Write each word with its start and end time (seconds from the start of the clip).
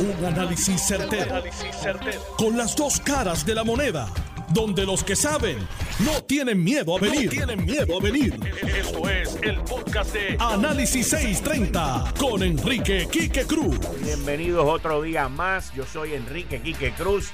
Un 0.00 0.24
análisis 0.24 0.80
certero, 0.80 1.42
Con 2.36 2.56
las 2.56 2.76
dos 2.76 3.00
caras 3.00 3.44
de 3.44 3.52
la 3.52 3.64
moneda. 3.64 4.08
Donde 4.50 4.86
los 4.86 5.02
que 5.02 5.16
saben 5.16 5.58
no 5.98 6.22
tienen 6.22 6.62
miedo 6.62 6.96
a 6.96 7.00
venir. 7.00 7.28
tienen 7.28 7.64
miedo 7.64 7.98
a 7.98 8.00
venir. 8.00 8.38
Esto 8.62 9.08
es 9.10 9.36
el 9.42 9.60
podcast 9.62 10.12
de 10.12 10.36
Análisis 10.38 11.08
630 11.08 12.14
con 12.16 12.44
Enrique 12.44 13.08
Quique 13.10 13.44
Cruz. 13.44 13.76
Bienvenidos 14.00 14.64
otro 14.68 15.02
día 15.02 15.28
más. 15.28 15.74
Yo 15.74 15.84
soy 15.84 16.14
Enrique 16.14 16.60
Quique 16.60 16.92
Cruz. 16.92 17.30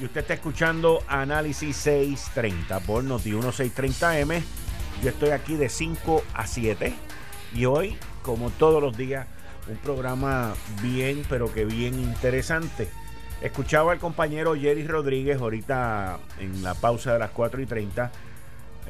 Y 0.00 0.04
usted 0.04 0.20
está 0.20 0.34
escuchando 0.34 1.02
Análisis 1.08 1.76
630 1.76 2.80
por 2.80 3.02
Noti 3.02 3.32
1630M. 3.32 4.42
Yo 5.02 5.10
estoy 5.10 5.30
aquí 5.30 5.56
de 5.56 5.68
5 5.68 6.22
a 6.34 6.46
7. 6.46 6.94
Y 7.56 7.64
hoy, 7.64 7.96
como 8.22 8.50
todos 8.50 8.80
los 8.80 8.96
días, 8.96 9.26
un 9.68 9.76
programa 9.76 10.54
bien, 10.82 11.22
pero 11.28 11.52
que 11.52 11.64
bien 11.64 11.98
interesante. 11.98 12.88
Escuchaba 13.40 13.92
al 13.92 13.98
compañero 13.98 14.54
Jerry 14.54 14.86
Rodríguez 14.86 15.40
ahorita 15.40 16.18
en 16.40 16.62
la 16.62 16.74
pausa 16.74 17.12
de 17.12 17.18
las 17.18 17.30
4 17.30 17.60
y 17.60 17.66
30 17.66 18.10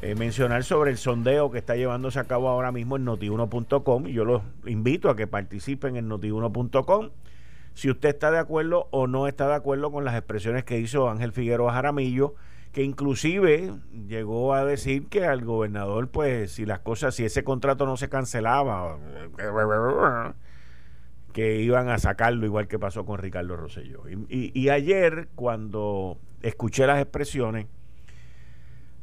eh, 0.01 0.13
mencionar 0.13 0.63
sobre 0.63 0.91
el 0.91 0.97
sondeo 0.97 1.49
que 1.49 1.57
está 1.57 1.75
llevándose 1.75 2.19
a 2.19 2.25
cabo 2.25 2.49
ahora 2.49 2.71
mismo 2.71 2.97
en 2.97 3.05
notiuno.com. 3.05 4.05
Yo 4.05 4.25
los 4.25 4.43
invito 4.65 5.09
a 5.09 5.15
que 5.15 5.25
participen 5.25 5.95
en 5.95 6.07
notiuno.com. 6.07 7.09
Si 7.73 7.89
usted 7.89 8.09
está 8.09 8.31
de 8.31 8.37
acuerdo 8.37 8.87
o 8.91 9.07
no 9.07 9.27
está 9.27 9.47
de 9.47 9.55
acuerdo 9.55 9.91
con 9.91 10.05
las 10.05 10.15
expresiones 10.15 10.63
que 10.63 10.79
hizo 10.79 11.09
Ángel 11.09 11.31
Figueroa 11.31 11.73
Jaramillo, 11.73 12.35
que 12.73 12.83
inclusive 12.83 13.73
llegó 14.07 14.53
a 14.53 14.65
decir 14.65 15.07
que 15.07 15.25
al 15.25 15.43
gobernador, 15.43 16.09
pues, 16.09 16.51
si 16.51 16.65
las 16.65 16.79
cosas, 16.79 17.15
si 17.15 17.25
ese 17.25 17.43
contrato 17.43 17.87
no 17.87 17.97
se 17.97 18.07
cancelaba, 18.07 18.97
que 21.37 21.61
iban 21.61 21.87
a 21.89 21.99
sacarlo 21.99 22.47
igual 22.47 22.67
que 22.67 22.79
pasó 22.79 23.05
con 23.05 23.19
Ricardo 23.19 23.55
Rosselló. 23.55 24.05
Y, 24.09 24.69
ayer, 24.69 25.27
cuando 25.35 26.17
escuché 26.41 26.87
las 26.87 26.99
expresiones, 26.99 27.67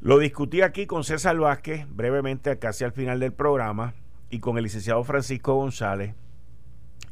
lo 0.00 0.18
discutí 0.18 0.60
aquí 0.60 0.88
con 0.88 1.04
César 1.04 1.38
Vázquez, 1.38 1.86
brevemente, 1.88 2.58
casi 2.58 2.82
al 2.82 2.90
final 2.90 3.20
del 3.20 3.32
programa, 3.32 3.94
y 4.30 4.40
con 4.40 4.58
el 4.58 4.64
licenciado 4.64 5.04
Francisco 5.04 5.54
González. 5.54 6.16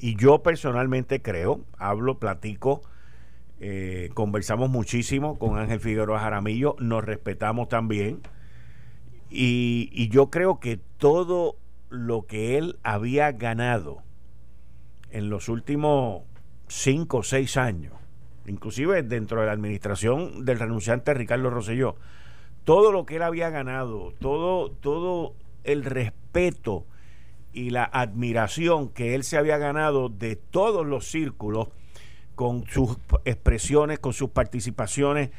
Y 0.01 0.17
yo 0.17 0.43
personalmente 0.43 1.23
creo, 1.23 1.61
hablo, 1.79 2.19
platico, 2.19 2.83
eh, 3.61 4.11
conversamos 4.15 4.71
muchísimo 4.71 5.39
con 5.39 5.57
Ángel 5.57 5.79
Figueroa 5.79 6.19
Jaramillo, 6.19 6.75
nos 6.81 7.05
respetamos 7.05 7.69
también. 7.69 8.23
Y, 9.31 9.89
y 9.93 10.09
yo 10.09 10.31
creo 10.31 10.59
que 10.59 10.81
todo 10.99 11.59
lo 11.91 12.27
que 12.27 12.59
él 12.59 12.81
había 12.83 13.31
ganado, 13.31 14.03
en 15.13 15.31
los 15.31 15.49
últimos 15.49 16.23
cinco 16.69 17.19
o 17.19 17.23
seis 17.23 17.57
años, 17.57 17.93
inclusive 18.47 19.03
dentro 19.03 19.41
de 19.41 19.47
la 19.47 19.53
administración 19.53 20.45
del 20.45 20.59
renunciante 20.59 21.15
Ricardo 21.15 21.51
Rosselló, 21.51 21.97
todo 22.65 22.93
lo 22.93 23.07
que 23.07 23.17
él 23.17 23.23
había 23.23 23.51
ganado, 23.51 24.15
todo, 24.19 24.71
todo 24.71 25.35
el 25.65 25.85
respeto 25.85 26.87
y 27.53 27.71
la 27.71 27.85
admiración 27.85 28.89
que 28.89 29.15
él 29.15 29.25
se 29.25 29.37
había 29.37 29.59
ganado 29.59 30.09
de 30.09 30.37
todos 30.37 30.87
los 30.87 31.07
círculos 31.07 31.69
con 32.35 32.67
sus 32.67 32.97
expresiones, 33.25 33.99
con 33.99 34.13
sus 34.13 34.31
participaciones, 34.31 35.31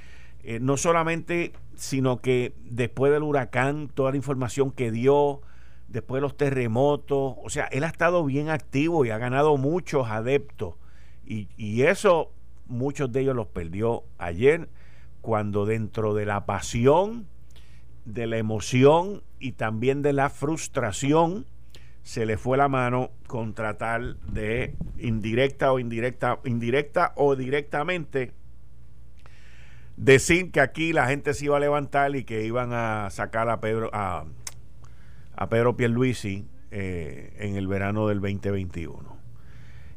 eh, 0.44 0.59
no 0.59 0.77
solamente, 0.77 1.53
sino 1.75 2.21
que 2.21 2.53
después 2.63 3.11
del 3.11 3.23
huracán, 3.23 3.89
toda 3.94 4.11
la 4.11 4.17
información 4.17 4.71
que 4.71 4.91
dio, 4.91 5.41
después 5.94 6.17
de 6.17 6.22
los 6.22 6.36
terremotos. 6.36 7.36
O 7.41 7.49
sea, 7.49 7.66
él 7.66 7.86
ha 7.86 7.88
estado 7.88 8.25
bien 8.25 8.49
activo 8.49 9.05
y 9.05 9.11
ha 9.11 9.17
ganado 9.17 9.55
muchos 9.55 10.09
adeptos. 10.09 10.75
Y, 11.25 11.83
eso 11.83 12.31
muchos 12.67 13.11
de 13.11 13.22
ellos 13.22 13.35
los 13.35 13.47
perdió 13.47 14.03
ayer 14.17 14.67
cuando 15.22 15.66
dentro 15.66 16.13
de 16.13 16.25
la 16.25 16.45
pasión, 16.45 17.27
de 18.03 18.27
la 18.27 18.38
emoción 18.38 19.23
y 19.40 19.53
también 19.53 20.01
de 20.01 20.12
la 20.12 20.29
frustración 20.29 21.45
se 22.01 22.25
le 22.25 22.38
fue 22.38 22.57
la 22.57 22.68
mano 22.68 23.12
con 23.28 23.53
tratar 23.53 24.18
de 24.18 24.75
indirecta 24.97 25.72
o 25.72 25.79
indirecta, 25.79 26.39
indirecta 26.44 27.13
o 27.16 27.38
directamente 27.38 28.34
decir 29.95 30.51
que 30.51 30.59
aquí 30.59 30.91
la 30.91 31.07
gente 31.07 31.34
se 31.34 31.45
iba 31.45 31.56
a 31.56 31.62
levantar 31.62 32.16
y 32.16 32.25
que 32.25 32.44
iban 32.44 32.73
a 32.73 33.09
sacar 33.09 33.50
a 33.50 33.62
Pedro 33.62 33.89
a 33.94 34.25
a 35.35 35.49
Pedro 35.49 35.75
Pierluisi 35.75 36.47
eh, 36.71 37.33
en 37.39 37.55
el 37.55 37.67
verano 37.67 38.07
del 38.07 38.19
2021. 38.21 39.17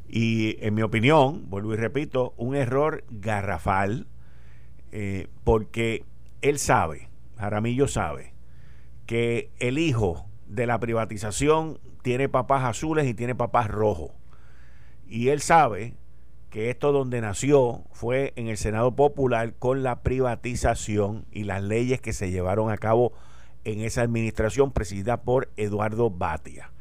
Y 0.07 0.57
en 0.65 0.73
mi 0.73 0.81
opinión, 0.81 1.49
vuelvo 1.49 1.73
y 1.73 1.77
repito, 1.77 2.33
un 2.37 2.55
error 2.55 3.03
garrafal, 3.09 4.07
eh, 4.91 5.27
porque 5.43 6.05
él 6.41 6.59
sabe, 6.59 7.09
Jaramillo 7.37 7.87
sabe, 7.87 8.33
que 9.05 9.51
el 9.59 9.77
hijo 9.79 10.25
de 10.47 10.65
la 10.65 10.79
privatización 10.79 11.79
tiene 12.03 12.29
papás 12.29 12.63
azules 12.63 13.05
y 13.07 13.13
tiene 13.13 13.35
papás 13.35 13.67
rojos. 13.67 14.11
Y 15.07 15.29
él 15.29 15.41
sabe 15.41 15.95
que 16.49 16.69
esto 16.69 16.91
donde 16.91 17.21
nació 17.21 17.83
fue 17.91 18.33
en 18.35 18.47
el 18.47 18.57
Senado 18.57 18.95
Popular 18.95 19.53
con 19.59 19.83
la 19.83 20.01
privatización 20.01 21.25
y 21.31 21.43
las 21.43 21.61
leyes 21.61 21.99
que 22.01 22.13
se 22.13 22.31
llevaron 22.31 22.71
a 22.71 22.77
cabo 22.77 23.13
en 23.67 23.81
esa 23.81 24.01
administración 24.01 24.71
presidida 24.71 25.23
por 25.23 25.51
Eduardo 25.57 26.09
Batia. 26.09 26.71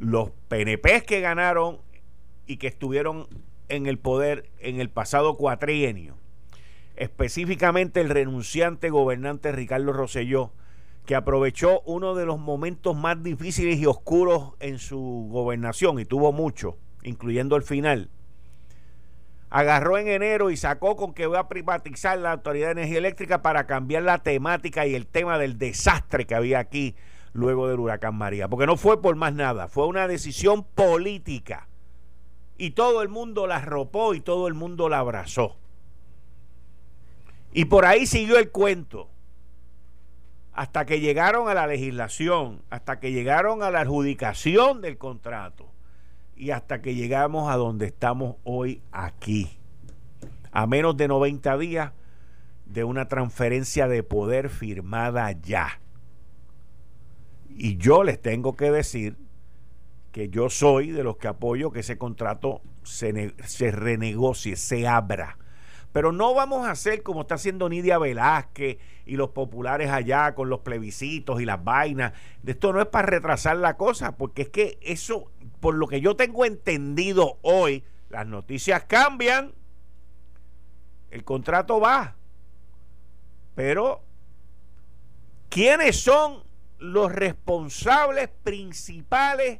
Los 0.00 0.30
PNP 0.48 1.04
que 1.04 1.20
ganaron 1.20 1.78
y 2.44 2.56
que 2.56 2.66
estuvieron 2.66 3.28
en 3.68 3.86
el 3.86 3.98
poder 3.98 4.50
en 4.58 4.80
el 4.80 4.90
pasado 4.90 5.36
cuatrienio, 5.36 6.16
específicamente 6.96 8.00
el 8.00 8.08
renunciante 8.08 8.90
gobernante 8.90 9.52
Ricardo 9.52 9.92
Rosselló, 9.92 10.50
que 11.06 11.14
aprovechó 11.14 11.82
uno 11.82 12.16
de 12.16 12.26
los 12.26 12.40
momentos 12.40 12.96
más 12.96 13.22
difíciles 13.22 13.78
y 13.78 13.86
oscuros 13.86 14.54
en 14.58 14.80
su 14.80 15.28
gobernación, 15.30 16.00
y 16.00 16.04
tuvo 16.04 16.32
mucho, 16.32 16.78
incluyendo 17.04 17.54
el 17.54 17.62
final, 17.62 18.10
agarró 19.50 19.98
en 19.98 20.08
enero 20.08 20.50
y 20.50 20.56
sacó 20.56 20.96
con 20.96 21.14
que 21.14 21.26
voy 21.26 21.38
a 21.38 21.48
privatizar 21.48 22.18
la 22.18 22.32
Autoridad 22.32 22.68
de 22.68 22.72
Energía 22.72 22.98
Eléctrica 22.98 23.42
para 23.42 23.66
cambiar 23.66 24.02
la 24.02 24.18
temática 24.18 24.86
y 24.86 24.94
el 24.94 25.06
tema 25.06 25.38
del 25.38 25.58
desastre 25.58 26.26
que 26.26 26.34
había 26.34 26.58
aquí 26.58 26.94
luego 27.32 27.68
del 27.68 27.80
huracán 27.80 28.14
María. 28.14 28.48
Porque 28.48 28.66
no 28.66 28.76
fue 28.76 29.00
por 29.00 29.16
más 29.16 29.32
nada, 29.32 29.68
fue 29.68 29.86
una 29.86 30.08
decisión 30.08 30.64
política. 30.64 31.68
Y 32.58 32.70
todo 32.70 33.02
el 33.02 33.08
mundo 33.08 33.46
la 33.46 33.56
arropó 33.56 34.14
y 34.14 34.20
todo 34.20 34.48
el 34.48 34.54
mundo 34.54 34.88
la 34.88 34.98
abrazó. 34.98 35.56
Y 37.52 37.66
por 37.66 37.86
ahí 37.86 38.06
siguió 38.06 38.38
el 38.38 38.50
cuento. 38.50 39.08
Hasta 40.52 40.84
que 40.84 40.98
llegaron 40.98 41.48
a 41.48 41.54
la 41.54 41.68
legislación, 41.68 42.62
hasta 42.68 42.98
que 42.98 43.12
llegaron 43.12 43.62
a 43.62 43.70
la 43.70 43.82
adjudicación 43.82 44.80
del 44.80 44.98
contrato 44.98 45.68
y 46.38 46.52
hasta 46.52 46.80
que 46.80 46.94
llegamos 46.94 47.50
a 47.50 47.56
donde 47.56 47.86
estamos 47.86 48.36
hoy 48.44 48.80
aquí. 48.92 49.58
A 50.52 50.66
menos 50.66 50.96
de 50.96 51.08
90 51.08 51.58
días 51.58 51.92
de 52.64 52.84
una 52.84 53.08
transferencia 53.08 53.88
de 53.88 54.02
poder 54.02 54.48
firmada 54.48 55.32
ya. 55.32 55.80
Y 57.48 57.76
yo 57.76 58.04
les 58.04 58.22
tengo 58.22 58.56
que 58.56 58.70
decir 58.70 59.16
que 60.12 60.28
yo 60.28 60.48
soy 60.48 60.90
de 60.90 61.02
los 61.02 61.16
que 61.16 61.28
apoyo 61.28 61.72
que 61.72 61.80
ese 61.80 61.98
contrato 61.98 62.62
se, 62.84 63.34
se 63.44 63.70
renegocie, 63.70 64.56
se 64.56 64.86
abra. 64.86 65.38
Pero 65.98 66.12
no 66.12 66.32
vamos 66.32 66.64
a 66.64 66.70
hacer 66.70 67.02
como 67.02 67.22
está 67.22 67.34
haciendo 67.34 67.68
Nidia 67.68 67.98
Velázquez 67.98 68.78
y 69.04 69.16
los 69.16 69.30
populares 69.30 69.90
allá 69.90 70.32
con 70.36 70.48
los 70.48 70.60
plebiscitos 70.60 71.40
y 71.40 71.44
las 71.44 71.64
vainas. 71.64 72.12
Esto 72.46 72.72
no 72.72 72.80
es 72.80 72.86
para 72.86 73.08
retrasar 73.08 73.56
la 73.56 73.76
cosa, 73.76 74.16
porque 74.16 74.42
es 74.42 74.48
que 74.48 74.78
eso 74.80 75.32
por 75.58 75.74
lo 75.74 75.88
que 75.88 76.00
yo 76.00 76.14
tengo 76.14 76.44
entendido 76.44 77.38
hoy, 77.42 77.82
las 78.10 78.28
noticias 78.28 78.84
cambian, 78.84 79.52
el 81.10 81.24
contrato 81.24 81.80
va. 81.80 82.14
Pero, 83.56 84.00
¿quiénes 85.48 86.00
son 86.00 86.44
los 86.78 87.10
responsables 87.10 88.28
principales 88.44 89.58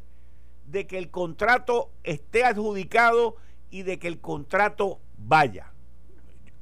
de 0.67 0.87
que 0.87 0.99
el 0.99 1.11
contrato 1.11 1.91
esté 2.05 2.44
adjudicado 2.44 3.34
y 3.70 3.82
de 3.82 3.99
que 3.99 4.06
el 4.06 4.20
contrato 4.20 5.00
vaya? 5.17 5.73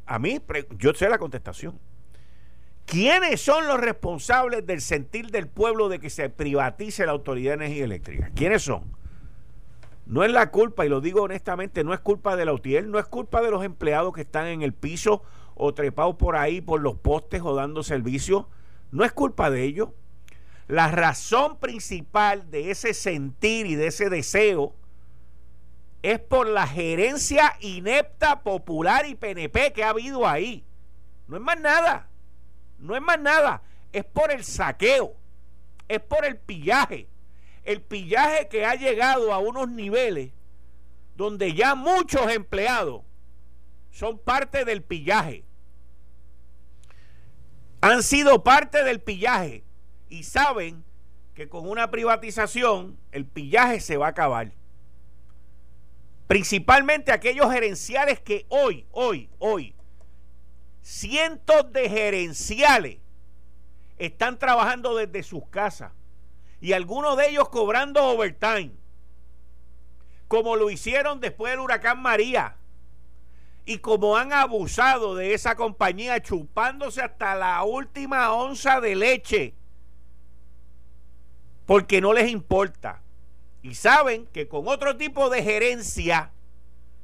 A 0.06 0.18
mí, 0.18 0.40
yo 0.78 0.94
sé 0.94 1.08
la 1.08 1.18
contestación. 1.18 1.78
¿Quiénes 2.86 3.40
son 3.40 3.66
los 3.66 3.80
responsables 3.80 4.64
del 4.64 4.80
sentir 4.80 5.32
del 5.32 5.48
pueblo 5.48 5.88
de 5.88 5.98
que 5.98 6.08
se 6.08 6.30
privatice 6.30 7.04
la 7.04 7.12
Autoridad 7.12 7.58
de 7.58 7.64
Energía 7.64 7.84
Eléctrica? 7.84 8.30
¿Quiénes 8.34 8.62
son? 8.62 8.96
No 10.06 10.22
es 10.22 10.30
la 10.30 10.52
culpa, 10.52 10.86
y 10.86 10.88
lo 10.88 11.00
digo 11.00 11.22
honestamente, 11.22 11.82
no 11.82 11.92
es 11.92 11.98
culpa 11.98 12.36
de 12.36 12.44
la 12.44 12.52
UTIEL, 12.52 12.88
no 12.88 13.00
es 13.00 13.06
culpa 13.06 13.42
de 13.42 13.50
los 13.50 13.64
empleados 13.64 14.14
que 14.14 14.20
están 14.20 14.46
en 14.46 14.62
el 14.62 14.72
piso 14.72 15.24
o 15.56 15.74
trepados 15.74 16.14
por 16.14 16.36
ahí 16.36 16.60
por 16.60 16.80
los 16.80 16.94
postes 16.94 17.42
o 17.42 17.56
dando 17.56 17.82
servicio. 17.82 18.48
No 18.92 19.04
es 19.04 19.10
culpa 19.10 19.50
de 19.50 19.64
ellos. 19.64 19.88
La 20.68 20.88
razón 20.92 21.58
principal 21.58 22.48
de 22.52 22.70
ese 22.70 22.94
sentir 22.94 23.66
y 23.66 23.74
de 23.74 23.88
ese 23.88 24.08
deseo 24.10 24.74
es 26.02 26.20
por 26.20 26.46
la 26.46 26.66
gerencia 26.66 27.56
inepta, 27.60 28.42
popular 28.42 29.06
y 29.06 29.14
PNP 29.14 29.72
que 29.72 29.84
ha 29.84 29.90
habido 29.90 30.26
ahí. 30.26 30.64
No 31.26 31.36
es 31.36 31.42
más 31.42 31.58
nada. 31.58 32.08
No 32.78 32.94
es 32.94 33.02
más 33.02 33.18
nada. 33.18 33.62
Es 33.92 34.04
por 34.04 34.30
el 34.30 34.44
saqueo. 34.44 35.16
Es 35.88 36.00
por 36.00 36.24
el 36.24 36.36
pillaje. 36.36 37.08
El 37.64 37.82
pillaje 37.82 38.48
que 38.48 38.64
ha 38.64 38.74
llegado 38.74 39.32
a 39.32 39.38
unos 39.38 39.68
niveles 39.68 40.32
donde 41.16 41.54
ya 41.54 41.74
muchos 41.74 42.30
empleados 42.30 43.02
son 43.90 44.18
parte 44.18 44.64
del 44.64 44.82
pillaje. 44.82 45.44
Han 47.80 48.02
sido 48.02 48.44
parte 48.44 48.84
del 48.84 49.00
pillaje 49.00 49.64
y 50.08 50.24
saben 50.24 50.84
que 51.34 51.48
con 51.48 51.68
una 51.68 51.90
privatización 51.90 52.98
el 53.12 53.26
pillaje 53.26 53.80
se 53.80 53.96
va 53.96 54.06
a 54.06 54.10
acabar. 54.10 54.52
Principalmente 56.26 57.12
aquellos 57.12 57.52
gerenciales 57.52 58.20
que 58.20 58.46
hoy, 58.48 58.86
hoy, 58.90 59.30
hoy, 59.38 59.74
cientos 60.82 61.72
de 61.72 61.88
gerenciales 61.88 62.98
están 63.98 64.38
trabajando 64.38 64.96
desde 64.96 65.22
sus 65.22 65.46
casas 65.48 65.92
y 66.60 66.72
algunos 66.72 67.16
de 67.16 67.28
ellos 67.28 67.48
cobrando 67.48 68.04
overtime, 68.04 68.72
como 70.26 70.56
lo 70.56 70.70
hicieron 70.70 71.20
después 71.20 71.52
del 71.52 71.60
huracán 71.60 72.02
María 72.02 72.56
y 73.64 73.78
como 73.78 74.16
han 74.16 74.32
abusado 74.32 75.14
de 75.14 75.34
esa 75.34 75.54
compañía 75.54 76.22
chupándose 76.22 77.02
hasta 77.02 77.34
la 77.34 77.62
última 77.64 78.32
onza 78.32 78.80
de 78.80 78.96
leche 78.96 79.54
porque 81.66 82.00
no 82.00 82.12
les 82.12 82.30
importa 82.30 83.02
y 83.66 83.74
saben 83.74 84.26
que 84.26 84.46
con 84.46 84.68
otro 84.68 84.96
tipo 84.96 85.28
de 85.28 85.42
gerencia 85.42 86.30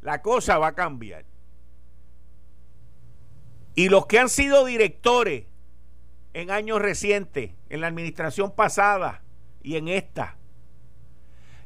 la 0.00 0.22
cosa 0.22 0.58
va 0.58 0.68
a 0.68 0.74
cambiar. 0.76 1.24
Y 3.74 3.88
los 3.88 4.06
que 4.06 4.20
han 4.20 4.28
sido 4.28 4.64
directores 4.64 5.46
en 6.34 6.52
años 6.52 6.80
recientes, 6.80 7.50
en 7.68 7.80
la 7.80 7.88
administración 7.88 8.52
pasada 8.52 9.24
y 9.60 9.74
en 9.74 9.88
esta, 9.88 10.36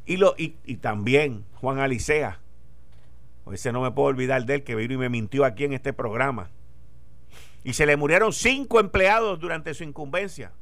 y, 0.06 0.16
lo, 0.16 0.34
también 0.81 1.44
Juan 1.60 1.78
Alicea, 1.78 2.40
ese 3.52 3.72
no 3.72 3.82
me 3.82 3.90
puedo 3.90 4.08
olvidar 4.08 4.46
de 4.46 4.54
él 4.54 4.64
que 4.64 4.76
vino 4.76 4.94
y 4.94 4.99
me 4.99 5.10
mintió 5.10 5.44
aquí 5.44 5.64
en 5.64 5.75
este 5.75 5.92
programa. 5.92 6.49
Y 7.64 7.75
se 7.75 7.84
le 7.84 7.99
murieron 7.99 8.32
cinco 8.32 8.81
empleados 8.81 9.38
durante 9.40 9.75
su 9.75 9.84
incumbencia 9.84 10.52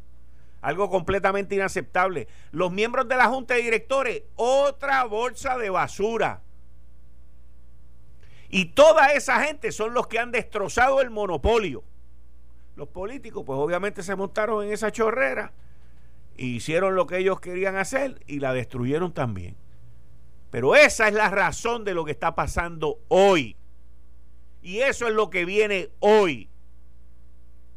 algo 0.65 0.89
completamente 0.89 1.55
inaceptable. 1.55 2.27
Los 2.51 2.73
miembros 2.73 3.07
de 3.07 3.17
la 3.17 3.27
Junta 3.27 3.55
de 3.55 3.63
Directores, 3.63 4.23
otra 4.35 5.05
bolsa 5.05 5.59
de 5.59 5.69
basura. 5.69 6.43
Y 8.49 8.67
toda 8.67 9.13
esa 9.13 9.45
gente 9.45 9.73
son 9.73 9.93
los 9.93 10.07
que 10.07 10.19
han 10.19 10.33
destrozado 10.33 11.03
el 11.03 11.11
monopolio. 11.11 11.85
Los 12.77 12.89
políticos, 12.89 13.45
pues 13.45 13.59
obviamente 13.59 14.03
se 14.03 14.17
montaron 14.17 14.65
en 14.65 14.73
esa 14.73 14.91
chorrera, 14.91 15.53
hicieron 16.39 16.95
lo 16.95 17.07
que 17.07 17.19
ellos 17.19 17.41
querían 17.41 17.77
hacer 17.77 18.23
y 18.27 18.41
la 18.41 18.55
destruyeron 18.55 19.13
también. 19.13 19.57
Pero 20.51 20.77
esa 20.77 21.09
es 21.09 21.15
la 21.15 21.29
razón 21.29 21.85
de 21.85 21.93
lo 21.93 22.07
que 22.07 22.13
está 22.13 22.35
pasando 22.35 23.01
hoy. 23.09 23.55
Y 24.63 24.79
eso 24.79 25.09
es 25.09 25.13
lo 25.13 25.29
que 25.29 25.45
viene 25.45 25.91
hoy. 26.01 26.49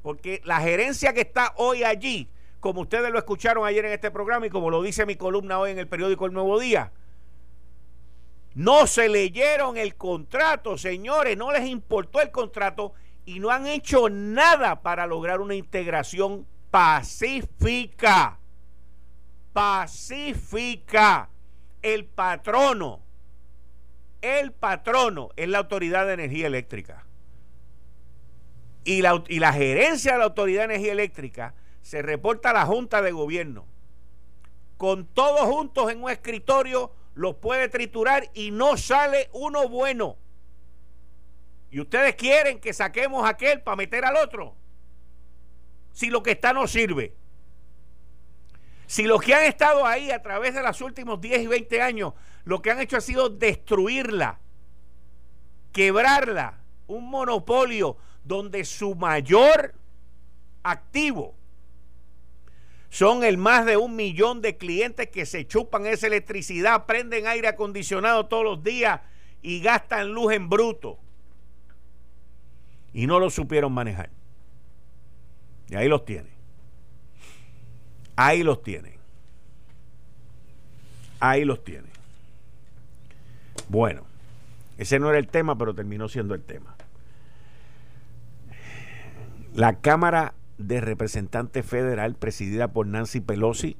Porque 0.01 0.41
la 0.45 0.61
gerencia 0.61 1.11
que 1.11 1.21
está 1.21 1.53
hoy 1.57 1.83
allí 1.83 2.29
como 2.59 2.81
ustedes 2.81 3.11
lo 3.11 3.19
escucharon 3.19 3.65
ayer 3.65 3.85
en 3.85 3.93
este 3.93 4.11
programa 4.11 4.47
y 4.47 4.49
como 4.49 4.69
lo 4.69 4.81
dice 4.81 5.05
mi 5.05 5.15
columna 5.15 5.59
hoy 5.59 5.71
en 5.71 5.79
el 5.79 5.87
periódico 5.87 6.25
El 6.25 6.33
Nuevo 6.33 6.59
Día. 6.59 6.91
No 8.55 8.87
se 8.87 9.07
leyeron 9.07 9.77
el 9.77 9.95
contrato, 9.95 10.77
señores, 10.77 11.37
no 11.37 11.51
les 11.51 11.67
importó 11.67 12.21
el 12.21 12.31
contrato 12.31 12.93
y 13.25 13.39
no 13.39 13.51
han 13.51 13.67
hecho 13.67 14.09
nada 14.09 14.81
para 14.81 15.05
lograr 15.05 15.41
una 15.41 15.53
integración 15.53 16.47
pacífica. 16.71 18.39
Pacífica. 19.53 21.29
El 21.81 22.05
patrono, 22.05 23.01
el 24.21 24.51
patrono 24.51 25.29
es 25.35 25.47
la 25.47 25.59
Autoridad 25.59 26.07
de 26.07 26.13
Energía 26.13 26.47
Eléctrica. 26.47 27.05
Y 28.83 29.01
la, 29.01 29.23
y 29.27 29.39
la 29.39 29.53
gerencia 29.53 30.13
de 30.13 30.17
la 30.17 30.25
Autoridad 30.25 30.61
de 30.61 30.73
Energía 30.75 30.93
Eléctrica 30.93 31.53
se 31.87 32.01
reporta 32.01 32.49
a 32.49 32.53
la 32.53 32.65
Junta 32.65 33.01
de 33.01 33.13
Gobierno. 33.13 33.65
Con 34.75 35.05
todos 35.05 35.43
juntos 35.43 35.89
en 35.89 36.03
un 36.03 36.09
escritorio 36.09 36.91
los 37.15 37.35
puede 37.35 37.69
triturar 37.69 38.29
y 38.33 38.51
no 38.51 38.75
sale 38.75 39.29
uno 39.31 39.69
bueno. 39.69 40.17
Y 41.71 41.79
ustedes 41.79 42.15
quieren 42.15 42.59
que 42.59 42.73
saquemos 42.73 43.25
aquel 43.25 43.61
para 43.61 43.77
meter 43.77 44.03
al 44.03 44.17
otro. 44.17 44.53
Si 45.93 46.09
lo 46.09 46.21
que 46.21 46.31
está 46.31 46.51
no 46.51 46.67
sirve. 46.67 47.13
Si 48.85 49.03
los 49.03 49.21
que 49.21 49.33
han 49.33 49.43
estado 49.45 49.85
ahí 49.85 50.11
a 50.11 50.21
través 50.21 50.55
de 50.55 50.63
los 50.63 50.81
últimos 50.81 51.21
10 51.21 51.43
y 51.43 51.47
20 51.47 51.81
años, 51.81 52.13
lo 52.43 52.61
que 52.61 52.71
han 52.71 52.81
hecho 52.81 52.97
ha 52.97 53.01
sido 53.01 53.29
destruirla, 53.29 54.39
quebrarla, 55.71 56.59
un 56.87 57.09
monopolio 57.09 57.95
donde 58.25 58.65
su 58.65 58.93
mayor 58.93 59.73
activo 60.63 61.37
son 62.89 63.23
el 63.23 63.37
más 63.37 63.65
de 63.65 63.77
un 63.77 63.95
millón 63.95 64.41
de 64.41 64.57
clientes 64.57 65.09
que 65.09 65.25
se 65.25 65.45
chupan 65.45 65.85
esa 65.85 66.07
electricidad, 66.07 66.85
prenden 66.85 67.27
aire 67.27 67.47
acondicionado 67.47 68.27
todos 68.27 68.43
los 68.43 68.63
días 68.63 69.01
y 69.41 69.59
gastan 69.59 70.13
luz 70.13 70.33
en 70.33 70.49
bruto. 70.49 70.97
Y 72.93 73.05
no 73.05 73.19
lo 73.19 73.29
supieron 73.29 73.73
manejar. 73.73 74.09
Y 75.69 75.75
ahí 75.75 75.87
los 75.87 76.05
tienen. 76.05 76.31
Ahí 78.15 78.41
los 78.41 78.63
tienen. 78.63 78.93
Ahí 81.19 81.45
los 81.45 81.63
tienen. 81.63 81.91
Bueno, 83.69 84.03
ese 84.77 84.97
no 84.99 85.09
era 85.09 85.19
el 85.19 85.27
tema, 85.27 85.57
pero 85.57 85.75
terminó 85.75 86.07
siendo 86.07 86.33
el 86.33 86.43
tema. 86.43 86.75
La 89.53 89.79
Cámara 89.79 90.33
de 90.57 90.81
Representante 90.81 91.63
Federal, 91.63 92.15
presidida 92.15 92.69
por 92.69 92.87
Nancy 92.87 93.21
Pelosi, 93.21 93.77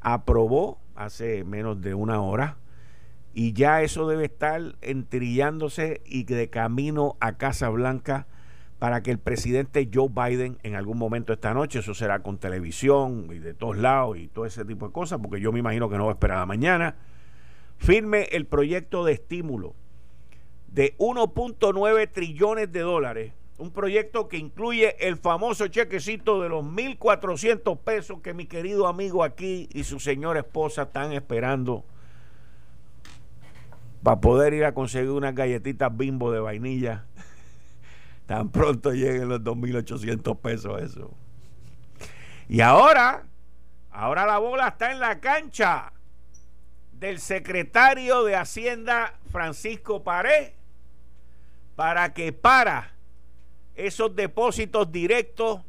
aprobó 0.00 0.78
hace 0.94 1.44
menos 1.44 1.80
de 1.80 1.94
una 1.94 2.20
hora 2.20 2.56
y 3.34 3.52
ya 3.52 3.82
eso 3.82 4.08
debe 4.08 4.24
estar 4.24 4.76
entrillándose 4.80 6.00
y 6.06 6.24
de 6.24 6.48
camino 6.48 7.16
a 7.20 7.36
Casa 7.36 7.68
Blanca 7.68 8.26
para 8.78 9.02
que 9.02 9.10
el 9.10 9.18
presidente 9.18 9.90
Joe 9.92 10.08
Biden 10.08 10.58
en 10.62 10.74
algún 10.74 10.98
momento 10.98 11.32
esta 11.32 11.54
noche, 11.54 11.80
eso 11.80 11.94
será 11.94 12.22
con 12.22 12.38
televisión 12.38 13.28
y 13.30 13.38
de 13.38 13.54
todos 13.54 13.76
lados 13.76 14.18
y 14.18 14.28
todo 14.28 14.46
ese 14.46 14.64
tipo 14.64 14.86
de 14.86 14.92
cosas, 14.92 15.18
porque 15.20 15.40
yo 15.40 15.52
me 15.52 15.58
imagino 15.58 15.88
que 15.88 15.96
no 15.96 16.04
va 16.04 16.12
a 16.12 16.14
esperar 16.14 16.38
a 16.38 16.46
mañana, 16.46 16.96
firme 17.78 18.28
el 18.32 18.46
proyecto 18.46 19.04
de 19.04 19.12
estímulo 19.12 19.74
de 20.68 20.96
1.9 20.98 22.10
trillones 22.10 22.70
de 22.72 22.80
dólares 22.80 23.32
un 23.58 23.70
proyecto 23.70 24.28
que 24.28 24.36
incluye 24.36 24.96
el 25.06 25.16
famoso 25.16 25.68
chequecito 25.68 26.42
de 26.42 26.48
los 26.48 26.64
1.400 26.64 27.78
pesos 27.78 28.20
que 28.20 28.34
mi 28.34 28.46
querido 28.46 28.86
amigo 28.86 29.24
aquí 29.24 29.68
y 29.72 29.84
su 29.84 29.98
señora 29.98 30.40
esposa 30.40 30.82
están 30.82 31.12
esperando 31.12 31.84
para 34.02 34.20
poder 34.20 34.52
ir 34.52 34.64
a 34.64 34.74
conseguir 34.74 35.10
unas 35.10 35.34
galletitas 35.34 35.96
bimbo 35.96 36.30
de 36.30 36.40
vainilla. 36.40 37.06
Tan 38.26 38.50
pronto 38.50 38.92
lleguen 38.92 39.28
los 39.28 39.40
2.800 39.40 40.38
pesos 40.38 40.82
eso. 40.82 41.10
Y 42.48 42.60
ahora, 42.60 43.24
ahora 43.90 44.26
la 44.26 44.38
bola 44.38 44.68
está 44.68 44.92
en 44.92 45.00
la 45.00 45.18
cancha 45.20 45.92
del 46.92 47.18
secretario 47.20 48.22
de 48.22 48.36
Hacienda 48.36 49.14
Francisco 49.30 50.02
Paré 50.02 50.54
para 51.74 52.14
que 52.14 52.32
para 52.32 52.95
esos 53.76 54.16
depósitos 54.16 54.90
directos 54.90 55.60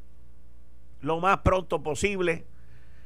lo 1.02 1.20
más 1.20 1.40
pronto 1.40 1.84
posible, 1.84 2.46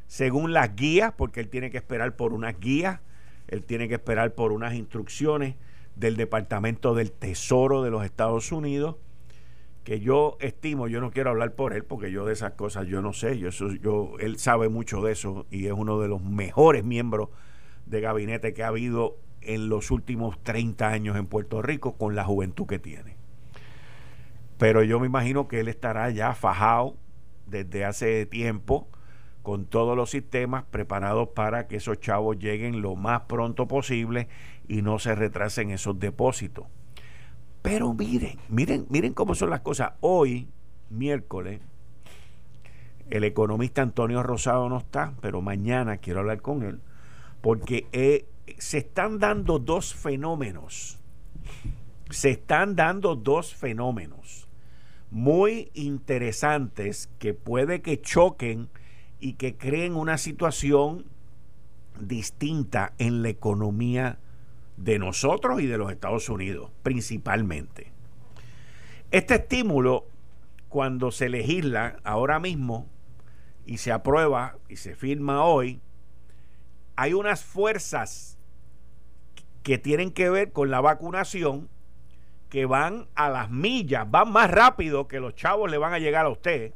según 0.08 0.54
las 0.54 0.76
guías, 0.76 1.14
porque 1.16 1.40
él 1.40 1.50
tiene 1.50 1.72
que 1.72 1.78
esperar 1.78 2.16
por 2.16 2.34
unas 2.34 2.60
guías, 2.60 3.00
él 3.48 3.66
tiene 3.66 3.88
que 3.88 3.96
esperar 3.96 4.34
por 4.34 4.52
unas 4.52 4.74
instrucciones 4.74 5.56
del 5.96 6.16
Departamento 6.16 6.96
del 6.96 7.12
Tesoro 7.12 7.84
de 7.84 7.92
los 7.92 8.06
Estados 8.06 8.52
Unidos, 8.52 8.96
que 9.84 10.00
yo 10.00 10.38
estimo, 10.40 10.88
yo 10.88 11.02
no 11.02 11.12
quiero 11.12 11.32
hablar 11.32 11.54
por 11.54 11.74
él, 11.74 11.84
porque 11.84 12.12
yo 12.12 12.26
de 12.26 12.34
esas 12.34 12.54
cosas 12.54 12.88
yo 12.88 13.02
no 13.02 13.14
sé, 13.14 13.38
yo, 13.40 13.50
yo, 13.50 14.14
él 14.20 14.38
sabe 14.38 14.70
mucho 14.70 15.02
de 15.02 15.12
eso 15.12 15.46
y 15.50 15.66
es 15.66 15.74
uno 15.74 16.00
de 16.00 16.08
los 16.08 16.22
mejores 16.22 16.84
miembros 16.84 17.30
de 17.88 18.00
gabinete 18.00 18.54
que 18.54 18.64
ha 18.64 18.68
habido 18.68 19.18
en 19.42 19.70
los 19.70 19.90
últimos 19.90 20.42
30 20.44 20.88
años 20.88 21.18
en 21.18 21.26
Puerto 21.26 21.62
Rico 21.62 21.98
con 21.98 22.16
la 22.16 22.24
juventud 22.24 22.68
que 22.68 22.80
tiene. 22.80 23.21
Pero 24.62 24.84
yo 24.84 25.00
me 25.00 25.08
imagino 25.08 25.48
que 25.48 25.60
él 25.60 25.70
estará 25.70 26.12
ya 26.12 26.36
fajado 26.36 26.96
desde 27.48 27.84
hace 27.84 28.28
tiempo 28.28 28.88
con 29.42 29.66
todos 29.66 29.98
los 29.98 30.12
sistemas 30.12 30.66
preparados 30.70 31.30
para 31.30 31.68
que 31.68 31.78
esos 31.78 32.00
chavos 32.00 32.38
lleguen 32.38 32.84
lo 32.84 32.96
más 32.96 33.22
pronto 33.22 33.68
posible 33.68 34.28
y 34.68 34.84
no 34.84 35.00
se 35.00 35.16
retrasen 35.16 35.72
esos 35.72 36.00
depósitos. 36.00 36.68
Pero 37.64 37.96
miren, 37.96 38.38
miren, 38.50 38.86
miren 38.92 39.16
cómo 39.16 39.34
son 39.34 39.50
las 39.50 39.62
cosas. 39.62 39.94
Hoy, 40.00 40.48
miércoles, 40.92 41.60
el 43.10 43.24
economista 43.24 43.82
Antonio 43.82 44.22
Rosado 44.22 44.70
no 44.70 44.78
está, 44.78 45.16
pero 45.22 45.42
mañana 45.42 45.98
quiero 45.98 46.20
hablar 46.20 46.44
con 46.44 46.62
él, 46.62 46.82
porque 47.42 47.88
eh, 47.94 48.28
se 48.60 48.78
están 48.78 49.18
dando 49.18 49.58
dos 49.58 49.96
fenómenos. 49.96 51.00
Se 52.12 52.30
están 52.30 52.76
dando 52.76 53.16
dos 53.16 53.56
fenómenos 53.56 54.51
muy 55.12 55.70
interesantes 55.74 57.10
que 57.20 57.34
puede 57.34 57.82
que 57.82 58.02
choquen 58.02 58.70
y 59.20 59.34
que 59.34 59.56
creen 59.58 59.96
una 59.96 60.18
situación 60.18 61.06
distinta 62.00 62.94
en 62.98 63.22
la 63.22 63.30
economía 63.30 64.18
de 64.78 64.98
nosotros 64.98 65.62
y 65.62 65.68
de 65.68 65.78
los 65.78 65.92
Estados 65.92 66.30
Unidos, 66.30 66.72
principalmente. 66.82 67.92
Este 69.12 69.36
estímulo, 69.36 70.08
cuando 70.70 71.12
se 71.12 71.28
legisla 71.28 71.98
ahora 72.06 72.40
mismo 72.40 72.88
y 73.66 73.78
se 73.78 73.92
aprueba 73.92 74.58
y 74.70 74.78
se 74.78 74.96
firma 74.96 75.44
hoy, 75.44 75.82
hay 76.96 77.14
unas 77.14 77.44
fuerzas 77.44 78.38
que 79.64 79.78
tienen 79.78 80.12
que 80.12 80.30
ver 80.30 80.54
con 80.54 80.72
la 80.72 80.80
vacunación 80.80 81.70
que 82.52 82.68
van 82.68 83.08
a 83.16 83.30
las 83.30 83.50
millas, 83.50 84.12
van 84.12 84.32
más 84.32 84.52
rápido 84.52 85.08
que 85.08 85.20
los 85.20 85.34
chavos 85.34 85.72
le 85.72 85.80
van 85.80 85.94
a 85.94 86.00
llegar 86.00 86.28
a 86.28 86.30
usted 86.30 86.76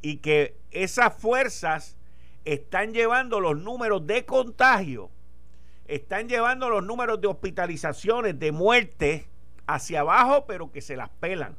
y 0.00 0.18
que 0.18 0.56
esas 0.70 1.14
fuerzas 1.14 1.98
están 2.46 2.94
llevando 2.94 3.40
los 3.40 3.58
números 3.58 4.06
de 4.06 4.24
contagio 4.24 5.10
están 5.88 6.28
llevando 6.28 6.68
los 6.68 6.84
números 6.84 7.20
de 7.20 7.28
hospitalizaciones, 7.28 8.38
de 8.38 8.52
muertes, 8.52 9.26
hacia 9.66 10.00
abajo, 10.00 10.44
pero 10.46 10.70
que 10.70 10.80
se 10.80 10.96
las 10.96 11.08
pelan. 11.08 11.56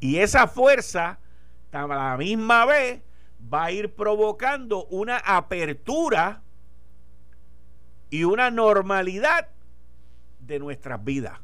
Y 0.00 0.18
esa 0.18 0.46
fuerza, 0.46 1.18
a 1.72 1.86
la 1.86 2.16
misma 2.16 2.64
vez, 2.64 3.02
va 3.52 3.64
a 3.64 3.72
ir 3.72 3.94
provocando 3.94 4.84
una 4.86 5.18
apertura 5.18 6.42
y 8.10 8.24
una 8.24 8.50
normalidad 8.50 9.48
de 10.50 10.58
nuestras 10.58 11.02
vidas. 11.02 11.38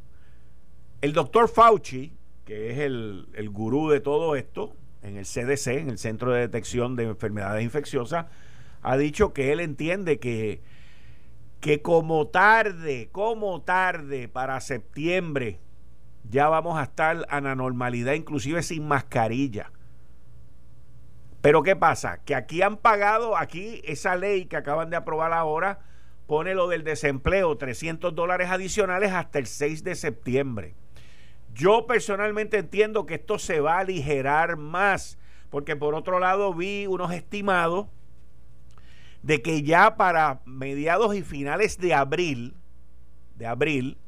El 1.01 1.13
doctor 1.15 1.49
Fauci, 1.49 2.13
que 2.45 2.73
es 2.73 2.79
el, 2.79 3.29
el 3.35 3.49
gurú 3.49 3.89
de 3.89 4.01
todo 4.01 4.37
esto, 4.37 4.77
en 5.03 5.17
el 5.17 5.25
CDC, 5.25 5.69
en 5.69 5.91
el 5.91 5.99
Centro 5.99 6.33
de 6.33 6.41
Detección 6.41 6.97
de 6.97 7.05
Enfermedades 7.05 7.65
Infecciosas, 7.65 8.27
ha 8.83 8.97
dicho 8.97 9.33
que 9.33 9.53
él 9.53 9.61
entiende 9.61 10.19
que 10.19 10.61
que 11.61 11.83
como 11.83 12.29
tarde, 12.29 13.09
como 13.11 13.63
tarde 13.63 14.29
para 14.29 14.61
septiembre, 14.61 15.59
ya 16.29 16.49
vamos 16.49 16.79
a 16.79 16.85
estar 16.85 17.27
a 17.29 17.41
la 17.41 17.55
normalidad, 17.55 18.13
inclusive 18.13 18.63
sin 18.63 18.87
mascarilla. 18.87 19.73
Pero 21.41 21.63
¿qué 21.63 21.77
pasa? 21.77 22.19
Que 22.25 22.35
aquí 22.35 22.63
han 22.63 22.77
pagado, 22.77 23.37
aquí 23.37 23.81
esa 23.85 24.17
ley 24.17 24.47
que 24.47 24.57
acaban 24.57 24.91
de 24.91 24.97
aprobar 24.97 25.33
ahora, 25.33 25.81
pone 26.27 26.55
lo 26.55 26.69
del 26.69 26.85
desempleo, 26.85 27.57
300 27.57 28.15
dólares 28.15 28.51
adicionales 28.51 29.13
hasta 29.13 29.39
el 29.39 29.47
6 29.47 29.85
de 29.85 29.95
septiembre. 29.95 30.75
Yo 31.55 31.87
personalmente 31.87 32.59
entiendo 32.59 33.07
que 33.07 33.15
esto 33.15 33.39
se 33.39 33.61
va 33.61 33.77
a 33.77 33.81
aligerar 33.81 34.57
más, 34.57 35.19
porque 35.51 35.77
por 35.77 35.95
otro 35.95 36.19
lado 36.19 36.53
vi 36.53 36.87
unos 36.87 37.13
estimados 37.13 37.87
de 39.23 39.41
que 39.43 39.63
ya 39.63 39.97
para 39.97 40.41
mediados 40.45 41.15
y 41.15 41.23
finales 41.23 41.79
de 41.79 41.95
abril, 41.95 42.55
de 43.37 43.47
abril, 43.47 43.99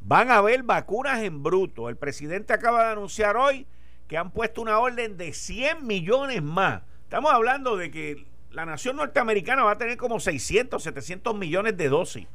van 0.00 0.30
a 0.30 0.36
haber 0.36 0.62
vacunas 0.62 1.22
en 1.22 1.42
bruto. 1.42 1.88
El 1.88 1.96
presidente 1.96 2.52
acaba 2.52 2.84
de 2.84 2.92
anunciar 2.92 3.36
hoy 3.36 3.66
que 4.06 4.18
han 4.18 4.32
puesto 4.32 4.60
una 4.60 4.78
orden 4.78 5.16
de 5.16 5.32
100 5.32 5.86
millones 5.86 6.42
más. 6.42 6.82
Estamos 7.04 7.32
hablando 7.32 7.76
de 7.76 7.90
que 7.90 8.26
la 8.50 8.66
nación 8.66 8.96
norteamericana 8.96 9.64
va 9.64 9.72
a 9.72 9.78
tener 9.78 9.96
como 9.96 10.20
600, 10.20 10.82
700 10.82 11.34
millones 11.36 11.76
de 11.76 11.88
dosis. 11.88 12.26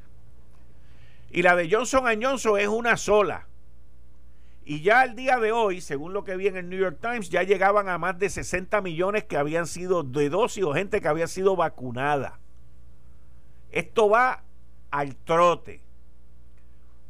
Y 1.32 1.42
la 1.42 1.56
de 1.56 1.70
Johnson 1.70 2.06
Johnson 2.22 2.60
es 2.60 2.68
una 2.68 2.98
sola. 2.98 3.48
Y 4.64 4.82
ya 4.82 5.02
al 5.02 5.16
día 5.16 5.38
de 5.38 5.52
hoy, 5.52 5.80
según 5.80 6.14
lo 6.14 6.24
que 6.24 6.38
vi 6.38 6.48
en 6.48 6.58
el 6.58 6.70
New 6.70 6.80
York 6.80 6.98
Times, 7.00 7.30
ya 7.30 7.44
llegaban 7.44 7.88
a 7.88 7.98
más 7.98 8.18
de 8.18 8.30
60 8.30 8.82
millones 8.82 9.26
que 9.26 9.38
habían 9.38 9.68
sido 9.68 10.02
de 10.02 10.30
dosis 10.30 10.64
o 10.64 10.74
gente 10.74 11.02
que 11.02 11.08
había 11.08 11.28
sido 11.28 11.56
vacunada. 11.56 12.40
Esto 13.72 14.10
va 14.10 14.44
al 14.90 15.16
trote. 15.18 15.82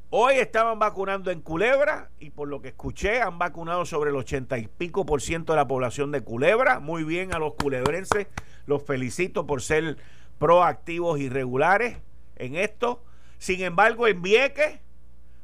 Hoy 0.09 0.35
estaban 0.35 0.79
vacunando 0.79 1.31
en 1.31 1.41
Culebra 1.41 2.09
y 2.19 2.29
por 2.29 2.47
lo 2.47 2.61
que 2.61 2.69
escuché 2.69 3.21
han 3.21 3.37
vacunado 3.37 3.85
sobre 3.85 4.09
el 4.09 4.15
80 4.15 4.57
y 4.57 4.67
pico 4.67 5.05
por 5.05 5.21
ciento 5.21 5.53
de 5.53 5.57
la 5.57 5.67
población 5.67 6.11
de 6.11 6.21
Culebra. 6.21 6.79
Muy 6.79 7.03
bien 7.03 7.33
a 7.33 7.39
los 7.39 7.53
culebrenses, 7.55 8.27
los 8.65 8.83
felicito 8.83 9.45
por 9.45 9.61
ser 9.61 9.97
proactivos 10.39 11.19
y 11.19 11.29
regulares 11.29 11.97
en 12.35 12.55
esto. 12.55 13.03
Sin 13.37 13.61
embargo, 13.61 14.07
en 14.07 14.21
Vieques 14.21 14.79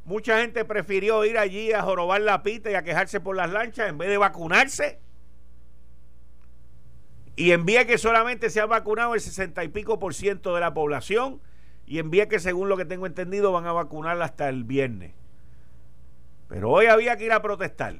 Mucha 0.03 0.39
gente 0.39 0.65
prefirió 0.65 1.23
ir 1.25 1.37
allí 1.37 1.73
a 1.73 1.83
jorobar 1.83 2.21
la 2.21 2.41
pita 2.41 2.71
y 2.71 2.75
a 2.75 2.83
quejarse 2.83 3.19
por 3.19 3.35
las 3.35 3.51
lanchas 3.51 3.89
en 3.89 3.97
vez 3.97 4.09
de 4.09 4.17
vacunarse. 4.17 4.99
Y 7.35 7.51
envía 7.51 7.85
que 7.85 7.97
solamente 7.97 8.49
se 8.49 8.59
ha 8.61 8.65
vacunado 8.65 9.13
el 9.13 9.21
60 9.21 9.63
y 9.63 9.67
pico 9.69 9.99
por 9.99 10.13
ciento 10.13 10.55
de 10.55 10.61
la 10.61 10.73
población. 10.73 11.39
Y 11.85 11.99
envía 11.99 12.27
que 12.27 12.39
según 12.39 12.67
lo 12.67 12.77
que 12.77 12.85
tengo 12.85 13.05
entendido 13.05 13.51
van 13.51 13.65
a 13.65 13.73
vacunar 13.73 14.21
hasta 14.21 14.49
el 14.49 14.63
viernes. 14.63 15.13
Pero 16.47 16.69
hoy 16.69 16.87
había 16.87 17.15
que 17.15 17.25
ir 17.25 17.31
a 17.31 17.41
protestar. 17.41 17.97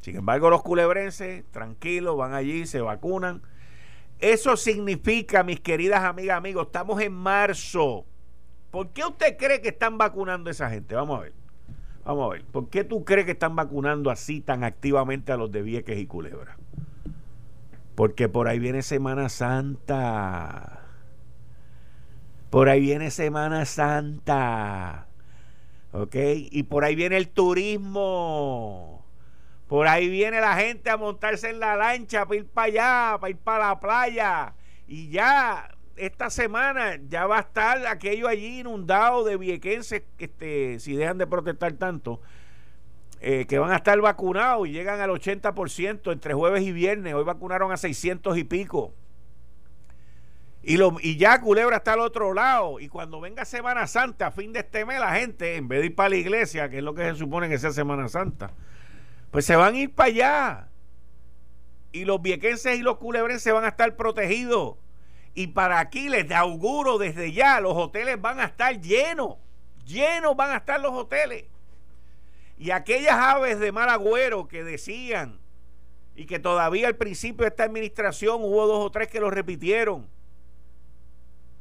Sin 0.00 0.16
embargo, 0.16 0.48
los 0.48 0.62
culebrenses, 0.62 1.44
tranquilos, 1.50 2.16
van 2.16 2.34
allí, 2.34 2.66
se 2.66 2.80
vacunan. 2.80 3.42
Eso 4.18 4.56
significa, 4.56 5.42
mis 5.42 5.60
queridas 5.60 6.02
amigas, 6.02 6.38
amigos, 6.38 6.66
estamos 6.66 7.00
en 7.02 7.12
marzo. 7.12 8.06
¿Por 8.70 8.90
qué 8.90 9.04
usted 9.04 9.36
cree 9.36 9.60
que 9.60 9.68
están 9.68 9.98
vacunando 9.98 10.48
a 10.48 10.52
esa 10.52 10.70
gente? 10.70 10.94
Vamos 10.94 11.18
a 11.18 11.22
ver. 11.22 11.32
Vamos 12.04 12.26
a 12.26 12.34
ver. 12.34 12.44
¿Por 12.44 12.68
qué 12.68 12.84
tú 12.84 13.04
crees 13.04 13.26
que 13.26 13.32
están 13.32 13.56
vacunando 13.56 14.10
así 14.10 14.40
tan 14.40 14.64
activamente 14.64 15.32
a 15.32 15.36
los 15.36 15.50
de 15.50 15.62
Vieques 15.62 15.98
y 15.98 16.06
Culebra? 16.06 16.56
Porque 17.94 18.28
por 18.28 18.48
ahí 18.48 18.58
viene 18.58 18.82
Semana 18.82 19.28
Santa. 19.28 20.82
Por 22.50 22.68
ahí 22.68 22.80
viene 22.80 23.10
Semana 23.10 23.64
Santa. 23.64 25.08
¿Ok? 25.92 26.14
Y 26.50 26.62
por 26.64 26.84
ahí 26.84 26.94
viene 26.94 27.16
el 27.16 27.28
turismo. 27.28 28.95
Por 29.68 29.88
ahí 29.88 30.08
viene 30.08 30.40
la 30.40 30.56
gente 30.56 30.90
a 30.90 30.96
montarse 30.96 31.50
en 31.50 31.58
la 31.58 31.76
lancha 31.76 32.24
para 32.24 32.36
ir 32.36 32.46
para 32.46 32.66
allá, 32.66 33.18
para 33.20 33.30
ir 33.30 33.36
para 33.38 33.68
la 33.68 33.80
playa. 33.80 34.54
Y 34.86 35.08
ya 35.08 35.68
esta 35.96 36.30
semana 36.30 37.00
ya 37.08 37.26
va 37.26 37.38
a 37.38 37.40
estar 37.40 37.86
aquello 37.86 38.28
allí 38.28 38.60
inundado 38.60 39.24
de 39.24 39.36
viequenses, 39.36 40.02
este, 40.18 40.78
si 40.78 40.94
dejan 40.94 41.18
de 41.18 41.26
protestar 41.26 41.72
tanto, 41.72 42.20
eh, 43.20 43.46
que 43.46 43.58
van 43.58 43.72
a 43.72 43.76
estar 43.76 43.98
vacunados 44.00 44.68
y 44.68 44.72
llegan 44.72 45.00
al 45.00 45.10
80% 45.10 46.12
entre 46.12 46.34
jueves 46.34 46.62
y 46.62 46.72
viernes. 46.72 47.14
Hoy 47.14 47.24
vacunaron 47.24 47.72
a 47.72 47.76
600 47.76 48.36
y 48.36 48.44
pico. 48.44 48.94
Y, 50.62 50.76
lo, 50.76 50.96
y 51.00 51.16
ya 51.16 51.40
Culebra 51.40 51.76
está 51.76 51.94
al 51.94 52.00
otro 52.00 52.34
lado. 52.34 52.78
Y 52.78 52.88
cuando 52.88 53.20
venga 53.20 53.44
Semana 53.44 53.86
Santa, 53.86 54.28
a 54.28 54.30
fin 54.32 54.52
de 54.52 54.60
este 54.60 54.84
mes, 54.84 55.00
la 55.00 55.14
gente, 55.14 55.56
en 55.56 55.68
vez 55.68 55.80
de 55.80 55.86
ir 55.86 55.94
para 55.94 56.10
la 56.10 56.16
iglesia, 56.16 56.68
que 56.68 56.78
es 56.78 56.84
lo 56.84 56.94
que 56.94 57.04
se 57.04 57.16
supone 57.16 57.48
que 57.48 57.58
sea 57.58 57.70
Semana 57.70 58.08
Santa, 58.08 58.50
pues 59.36 59.44
se 59.44 59.54
van 59.54 59.74
a 59.74 59.78
ir 59.78 59.94
para 59.94 60.06
allá. 60.08 60.68
Y 61.92 62.06
los 62.06 62.22
viequenses 62.22 62.78
y 62.78 62.80
los 62.80 62.96
culebrenses 62.96 63.52
van 63.52 63.66
a 63.66 63.68
estar 63.68 63.94
protegidos 63.94 64.76
y 65.34 65.48
para 65.48 65.78
aquí 65.78 66.08
les 66.08 66.30
auguro 66.30 66.96
desde 66.96 67.32
ya, 67.32 67.60
los 67.60 67.74
hoteles 67.76 68.18
van 68.18 68.40
a 68.40 68.44
estar 68.44 68.80
llenos, 68.80 69.36
llenos 69.84 70.34
van 70.36 70.52
a 70.52 70.56
estar 70.56 70.80
los 70.80 70.92
hoteles. 70.92 71.44
Y 72.56 72.70
aquellas 72.70 73.16
aves 73.16 73.60
de 73.60 73.72
mal 73.72 73.90
agüero 73.90 74.48
que 74.48 74.64
decían, 74.64 75.38
y 76.14 76.24
que 76.24 76.38
todavía 76.38 76.88
al 76.88 76.96
principio 76.96 77.42
de 77.42 77.50
esta 77.50 77.64
administración 77.64 78.42
hubo 78.42 78.66
dos 78.66 78.86
o 78.86 78.90
tres 78.90 79.08
que 79.08 79.20
lo 79.20 79.30
repitieron, 79.30 80.08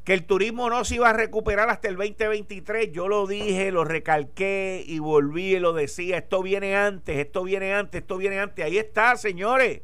que 0.05 0.13
el 0.13 0.23
turismo 0.25 0.69
no 0.69 0.85
se 0.85 0.95
iba 0.95 1.09
a 1.09 1.13
recuperar 1.13 1.67
hasta 1.71 1.87
el 1.87 1.95
2023. 1.95 2.91
Yo 2.91 3.07
lo 3.07 3.25
dije, 3.25 3.71
lo 3.71 3.83
recalqué 3.83 4.83
y 4.85 4.99
volví 4.99 5.55
y 5.55 5.59
lo 5.59 5.73
decía. 5.73 6.19
Esto 6.19 6.43
viene 6.43 6.75
antes, 6.75 7.17
esto 7.17 7.43
viene 7.43 7.73
antes, 7.73 8.01
esto 8.01 8.17
viene 8.17 8.39
antes. 8.39 8.63
Ahí 8.63 8.77
está, 8.77 9.17
señores. 9.17 9.81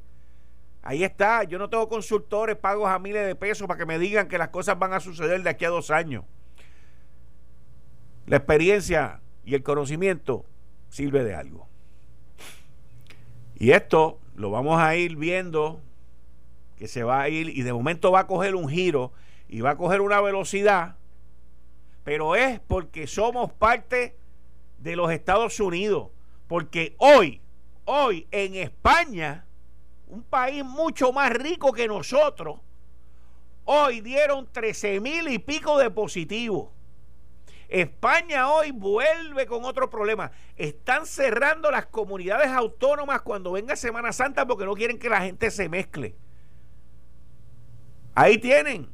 Ahí 0.83 1.03
está, 1.03 1.43
yo 1.43 1.57
no 1.57 1.69
tengo 1.69 1.89
consultores 1.89 2.55
pagos 2.55 2.87
a 2.87 2.99
miles 2.99 3.25
de 3.25 3.35
pesos 3.35 3.67
para 3.67 3.79
que 3.79 3.85
me 3.85 3.97
digan 3.97 4.27
que 4.27 4.37
las 4.37 4.49
cosas 4.49 4.77
van 4.77 4.93
a 4.93 4.99
suceder 4.99 5.41
de 5.41 5.49
aquí 5.49 5.65
a 5.65 5.69
dos 5.69 5.89
años. 5.89 6.23
La 8.27 8.37
experiencia 8.37 9.21
y 9.43 9.55
el 9.55 9.63
conocimiento 9.63 10.45
sirve 10.89 11.23
de 11.23 11.33
algo. 11.33 11.67
Y 13.55 13.71
esto 13.71 14.19
lo 14.35 14.51
vamos 14.51 14.79
a 14.79 14.95
ir 14.95 15.15
viendo 15.15 15.81
que 16.77 16.87
se 16.87 17.03
va 17.03 17.21
a 17.21 17.29
ir 17.29 17.49
y 17.49 17.61
de 17.63 17.73
momento 17.73 18.11
va 18.11 18.21
a 18.21 18.27
coger 18.27 18.55
un 18.55 18.69
giro 18.69 19.11
y 19.51 19.59
va 19.59 19.71
a 19.71 19.77
coger 19.77 19.99
una 19.99 20.21
velocidad, 20.21 20.95
pero 22.05 22.35
es 22.35 22.61
porque 22.61 23.05
somos 23.05 23.51
parte 23.51 24.15
de 24.77 24.95
los 24.95 25.11
Estados 25.11 25.59
Unidos, 25.59 26.09
porque 26.47 26.95
hoy, 26.97 27.41
hoy 27.83 28.27
en 28.31 28.55
España, 28.55 29.45
un 30.07 30.23
país 30.23 30.63
mucho 30.63 31.11
más 31.11 31.31
rico 31.31 31.73
que 31.73 31.85
nosotros, 31.85 32.61
hoy 33.65 33.99
dieron 33.99 34.47
13 34.49 35.01
mil 35.01 35.27
y 35.27 35.37
pico 35.37 35.77
de 35.77 35.91
positivos. 35.91 36.69
España 37.67 38.49
hoy 38.49 38.71
vuelve 38.71 39.45
con 39.45 39.65
otro 39.65 39.89
problema. 39.89 40.31
Están 40.55 41.05
cerrando 41.05 41.71
las 41.71 41.87
comunidades 41.87 42.47
autónomas 42.47 43.21
cuando 43.21 43.51
venga 43.51 43.75
Semana 43.75 44.13
Santa 44.13 44.45
porque 44.45 44.65
no 44.65 44.75
quieren 44.75 44.97
que 44.97 45.09
la 45.09 45.21
gente 45.21 45.51
se 45.51 45.67
mezcle. 45.67 46.15
Ahí 48.13 48.37
tienen, 48.37 48.89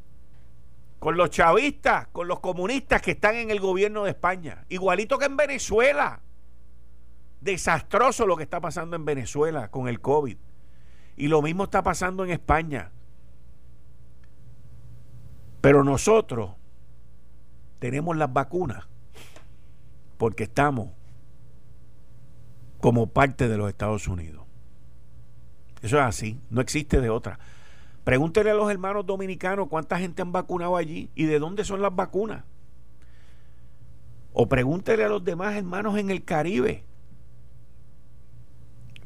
con 1.08 1.16
los 1.16 1.30
chavistas, 1.30 2.08
con 2.08 2.28
los 2.28 2.42
comunistas 2.42 3.02
que 3.02 3.12
están 3.12 3.36
en 3.36 3.50
el 3.50 3.62
gobierno 3.62 4.04
de 4.04 4.10
España. 4.10 4.66
Igualito 4.68 5.18
que 5.18 5.24
en 5.24 5.38
Venezuela. 5.38 6.20
Desastroso 7.40 8.28
lo 8.28 8.36
que 8.36 8.44
está 8.44 8.60
pasando 8.60 8.98
en 8.98 9.06
Venezuela 9.06 9.72
con 9.72 9.88
el 9.88 10.02
COVID. 10.02 10.36
Y 11.16 11.28
lo 11.30 11.42
mismo 11.42 11.64
está 11.64 11.82
pasando 11.82 12.26
en 12.26 12.32
España. 12.32 12.92
Pero 15.62 15.86
nosotros 15.86 16.56
tenemos 17.80 18.18
las 18.18 18.34
vacunas 18.34 18.86
porque 20.18 20.44
estamos 20.44 20.90
como 22.82 23.08
parte 23.08 23.48
de 23.48 23.58
los 23.58 23.70
Estados 23.70 24.10
Unidos. 24.10 24.46
Eso 25.82 26.00
es 26.00 26.04
así, 26.04 26.42
no 26.50 26.60
existe 26.60 27.00
de 27.00 27.10
otra. 27.10 27.40
Pregúntele 28.08 28.52
a 28.52 28.54
los 28.54 28.72
hermanos 28.72 29.06
dominicanos 29.06 29.68
cuánta 29.68 30.00
gente 30.00 30.22
han 30.22 30.32
vacunado 30.32 30.78
allí 30.78 31.12
y 31.14 31.26
de 31.26 31.40
dónde 31.40 31.66
son 31.66 31.82
las 31.82 31.94
vacunas. 31.94 32.46
O 34.32 34.48
pregúntele 34.48 35.04
a 35.04 35.10
los 35.10 35.26
demás 35.26 35.58
hermanos 35.58 35.98
en 35.98 36.10
el 36.10 36.24
Caribe. 36.24 36.86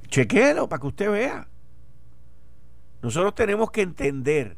Chequéelo 0.09 0.69
para 0.69 0.81
que 0.81 0.85
usted 0.85 1.09
vea. 1.09 1.47
Nosotros 3.01 3.33
tenemos 3.33 3.71
que 3.71 3.81
entender 3.81 4.57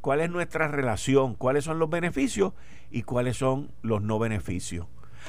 cuál 0.00 0.20
es 0.20 0.30
nuestra 0.30 0.68
relación, 0.68 1.34
cuáles 1.34 1.64
son 1.64 1.80
los 1.80 1.90
beneficios 1.90 2.52
y 2.92 3.02
cuáles 3.02 3.38
son 3.38 3.72
los 3.82 4.02
no 4.02 4.20
beneficios. 4.20 4.86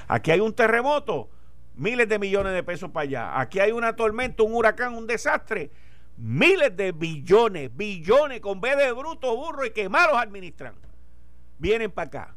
Aquí 0.08 0.30
hay 0.30 0.40
un 0.40 0.54
terremoto, 0.54 1.32
miles 1.74 2.08
de 2.08 2.20
millones 2.20 2.54
de 2.54 2.62
pesos 2.62 2.92
para 2.92 3.06
allá. 3.06 3.40
Aquí 3.40 3.60
hay 3.60 3.72
una 3.72 3.96
tormenta, 3.96 4.44
un 4.44 4.54
huracán, 4.54 4.94
un 4.94 5.08
desastre, 5.08 5.72
miles 6.22 6.78
de 6.78 6.92
billones, 6.92 7.76
billones 7.76 8.42
con 8.42 8.62
B 8.62 8.76
de 8.76 8.92
bruto, 8.92 9.36
burro 9.36 9.66
y 9.66 9.72
que 9.72 9.90
malos 9.90 10.18
administran. 10.18 10.76
Vienen 11.58 11.92
para 11.92 12.08
acá. 12.08 12.36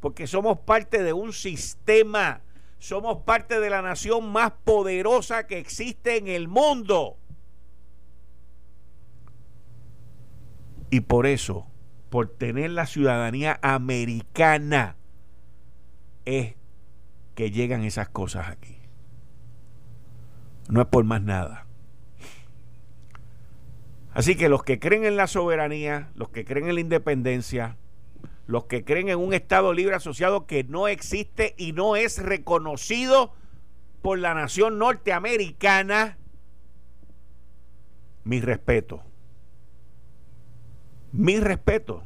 Porque 0.00 0.26
somos 0.26 0.58
parte 0.60 1.02
de 1.02 1.12
un 1.12 1.32
sistema. 1.32 2.42
Somos 2.78 3.22
parte 3.24 3.60
de 3.60 3.70
la 3.70 3.82
nación 3.82 4.30
más 4.30 4.52
poderosa 4.64 5.46
que 5.46 5.58
existe 5.58 6.18
en 6.18 6.28
el 6.28 6.48
mundo. 6.48 7.16
Y 10.90 11.00
por 11.00 11.26
eso, 11.26 11.66
por 12.10 12.28
tener 12.28 12.70
la 12.70 12.86
ciudadanía 12.86 13.58
americana, 13.62 14.96
es 16.24 16.54
que 17.34 17.50
llegan 17.50 17.84
esas 17.84 18.08
cosas 18.08 18.48
aquí. 18.48 18.78
No 20.68 20.82
es 20.82 20.86
por 20.88 21.04
más 21.04 21.22
nada. 21.22 21.67
Así 24.18 24.36
que 24.36 24.48
los 24.48 24.62
que 24.62 24.78
creen 24.78 25.04
en 25.04 25.16
la 25.16 25.26
soberanía, 25.26 26.10
los 26.14 26.28
que 26.28 26.44
creen 26.44 26.68
en 26.68 26.74
la 26.74 26.80
independencia, 26.80 27.76
los 28.46 28.64
que 28.64 28.84
creen 28.84 29.08
en 29.08 29.18
un 29.18 29.32
Estado 29.32 29.72
libre 29.72 29.94
asociado 29.94 30.46
que 30.46 30.64
no 30.64 30.88
existe 30.88 31.54
y 31.56 31.72
no 31.72 31.96
es 31.96 32.22
reconocido 32.22 33.32
por 34.02 34.18
la 34.18 34.34
nación 34.34 34.78
norteamericana, 34.78 36.18
mi 38.24 38.40
respeto 38.40 39.02
mi 41.12 41.40
respeto. 41.40 42.02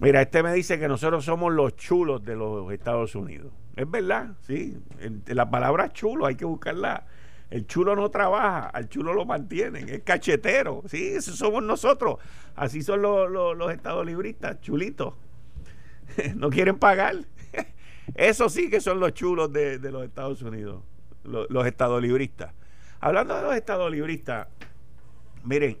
Mira, 0.00 0.22
este 0.22 0.42
me 0.42 0.52
dice 0.52 0.78
que 0.78 0.88
nosotros 0.88 1.24
somos 1.24 1.52
los 1.52 1.76
chulos 1.76 2.24
de 2.24 2.36
los 2.36 2.72
Estados 2.72 3.14
Unidos. 3.14 3.52
Es 3.74 3.90
verdad, 3.90 4.36
sí. 4.42 4.78
la 5.26 5.50
palabra 5.50 5.92
chulo 5.92 6.26
hay 6.26 6.36
que 6.36 6.44
buscarla. 6.44 7.06
El 7.50 7.66
chulo 7.66 7.96
no 7.96 8.10
trabaja, 8.10 8.66
al 8.66 8.88
chulo 8.88 9.14
lo 9.14 9.24
mantienen, 9.24 9.88
es 9.88 10.02
cachetero. 10.02 10.82
Sí, 10.86 11.08
eso 11.08 11.32
somos 11.34 11.62
nosotros. 11.62 12.16
Así 12.54 12.82
son 12.82 13.02
los, 13.02 13.30
los, 13.30 13.72
estados 13.72 14.04
libristas, 14.04 14.60
chulitos. 14.60 15.14
no 16.36 16.50
quieren 16.50 16.78
pagar. 16.78 17.16
Eso 18.14 18.48
sí 18.48 18.70
que 18.70 18.80
son 18.80 19.00
los 19.00 19.12
chulos 19.12 19.52
de, 19.52 19.78
los 19.78 20.02
Estados 20.02 20.40
Unidos, 20.40 20.82
los, 21.24 21.48
los 21.50 21.66
estados 21.66 22.00
libristas. 22.00 22.54
Hablando 23.00 23.36
de 23.36 23.42
los 23.42 23.54
estados 23.54 23.90
libristas, 23.92 24.48
miren, 25.44 25.76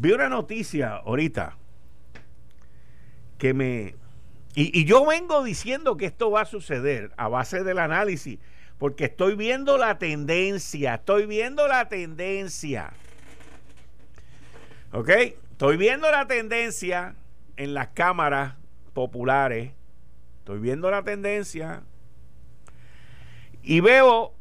Vi 0.00 0.12
una 0.12 0.28
noticia 0.28 0.96
ahorita 0.96 1.56
que 3.36 3.52
me... 3.52 3.96
Y, 4.54 4.84
yo 4.84 5.04
vengo 5.06 5.42
diciendo 5.42 5.96
que 5.96 6.06
esto 6.06 6.30
va 6.30 6.42
a 6.42 6.44
suceder 6.44 7.12
a 7.16 7.28
base 7.28 7.62
del 7.62 7.78
análisis, 7.78 8.38
porque 8.78 9.06
estoy 9.06 9.34
viendo 9.34 9.76
la 9.76 9.98
tendencia, 9.98 10.94
estoy 10.94 11.26
viendo 11.26 11.66
la 11.66 11.88
tendencia. 11.88 12.92
¿Ok? 14.92 15.10
Estoy 15.50 15.76
viendo 15.76 16.10
la 16.10 16.26
tendencia 16.26 17.16
en 17.56 17.74
las 17.74 17.88
cámaras 17.88 18.54
populares, 18.94 19.72
estoy 20.38 20.60
viendo 20.60 20.90
la 20.90 21.02
tendencia 21.02 21.82
y 23.62 23.80
veo 23.80 24.32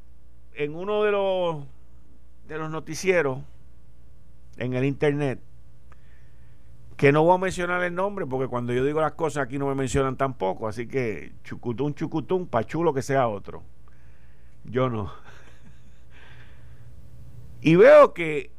en 0.54 0.76
uno 0.76 1.04
de 1.04 1.12
los 1.12 1.66
de 2.48 2.58
los 2.58 2.70
noticieros 2.70 3.40
en 4.58 4.74
el 4.74 4.86
internet 4.86 5.42
que 6.96 7.12
no 7.12 7.24
voy 7.24 7.36
a 7.36 7.38
mencionar 7.38 7.84
el 7.84 7.94
nombre 7.94 8.26
porque 8.26 8.48
cuando 8.48 8.74
yo 8.74 8.86
digo 8.86 9.02
las 9.02 9.14
cosas 9.14 9.44
aquí 9.44 9.58
no 9.58 9.68
me 9.68 9.76
mencionan 9.76 10.16
tampoco, 10.16 10.68
así 10.68 10.88
que 10.88 11.34
chucutún, 11.44 11.94
chucutún, 11.94 12.48
pachulo 12.48 12.94
que 12.94 13.02
sea 13.02 13.28
otro. 13.28 13.64
Yo 14.68 14.90
no. 14.90 15.12
Y 17.62 17.76
veo 17.76 18.14
que 18.14 18.52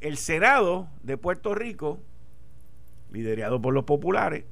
el 0.00 0.18
Senado 0.18 0.88
de 1.02 1.16
Puerto 1.16 1.54
Rico, 1.54 2.00
liderado 3.10 3.60
por 3.60 3.72
los 3.72 3.84
populares, 3.84 4.44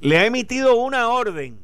le 0.00 0.18
ha 0.18 0.26
emitido 0.26 0.76
una 0.76 1.08
orden 1.08 1.58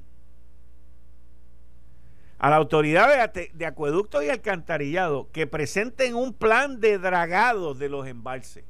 a 2.39 2.51
la 2.51 2.57
autoridad 2.57 3.33
de, 3.33 3.67
acueducto 3.67 4.23
y 4.23 4.29
alcantarillado 4.29 5.31
que 5.33 5.47
presenten 5.47 6.15
un 6.15 6.35
plan 6.35 6.79
de 6.81 6.99
dragado 6.99 7.75
de 7.75 7.89
los 7.89 8.07
embalses. 8.07 8.65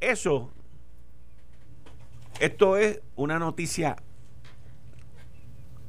Eso, 0.00 0.50
esto 2.38 2.78
es 2.78 3.02
una 3.16 3.38
noticia 3.38 3.96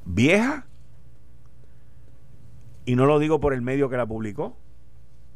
vieja 0.03 0.67
y 2.85 2.95
no 2.95 3.05
lo 3.05 3.19
digo 3.19 3.39
por 3.39 3.53
el 3.53 3.61
medio 3.61 3.89
que 3.89 3.97
la 3.97 4.05
publicó, 4.05 4.57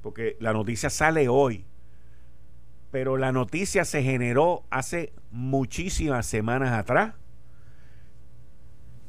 porque 0.01 0.37
la 0.39 0.53
noticia 0.53 0.89
sale 0.89 1.27
hoy, 1.29 1.65
pero 2.91 3.17
la 3.17 3.31
noticia 3.31 3.85
se 3.85 4.03
generó 4.03 4.63
hace 4.69 5.13
muchísimas 5.31 6.25
semanas 6.25 6.71
atrás. 6.71 7.13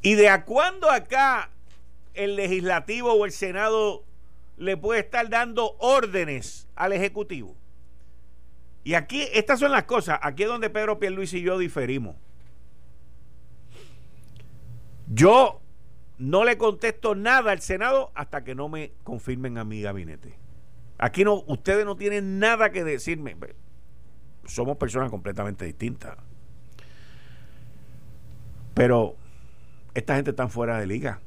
Y 0.01 0.15
de 0.15 0.29
a 0.29 0.45
cuándo 0.45 0.91
acá 0.91 1.51
el 2.13 2.35
legislativo 2.35 3.13
o 3.13 3.25
el 3.25 3.31
Senado 3.31 4.03
le 4.57 4.75
puede 4.75 5.01
estar 5.01 5.29
dando 5.29 5.75
órdenes 5.79 6.67
al 6.75 6.93
Ejecutivo. 6.93 7.55
Y 8.83 8.93
aquí, 8.93 9.27
estas 9.33 9.59
son 9.59 9.71
las 9.71 9.83
cosas, 9.83 10.19
aquí 10.21 10.43
es 10.43 10.49
donde 10.49 10.69
Pedro 10.69 10.99
Pierluis 10.99 11.33
y 11.33 11.41
yo 11.41 11.57
diferimos. 11.57 12.15
Yo 15.07 15.61
no 16.17 16.43
le 16.43 16.57
contesto 16.57 17.15
nada 17.15 17.51
al 17.51 17.61
Senado 17.61 18.11
hasta 18.15 18.43
que 18.43 18.55
no 18.55 18.69
me 18.69 18.93
confirmen 19.03 19.57
a 19.57 19.63
mi 19.63 19.81
gabinete. 19.81 20.35
Aquí 20.97 21.23
no, 21.23 21.43
ustedes 21.47 21.85
no 21.85 21.95
tienen 21.95 22.39
nada 22.39 22.71
que 22.71 22.83
decirme. 22.83 23.35
Somos 24.45 24.77
personas 24.77 25.11
completamente 25.11 25.65
distintas. 25.65 26.17
Pero 28.73 29.15
esta 29.93 30.15
gente 30.15 30.31
está 30.31 30.47
fuera 30.47 30.79
de 30.79 30.87
liga 30.87 31.19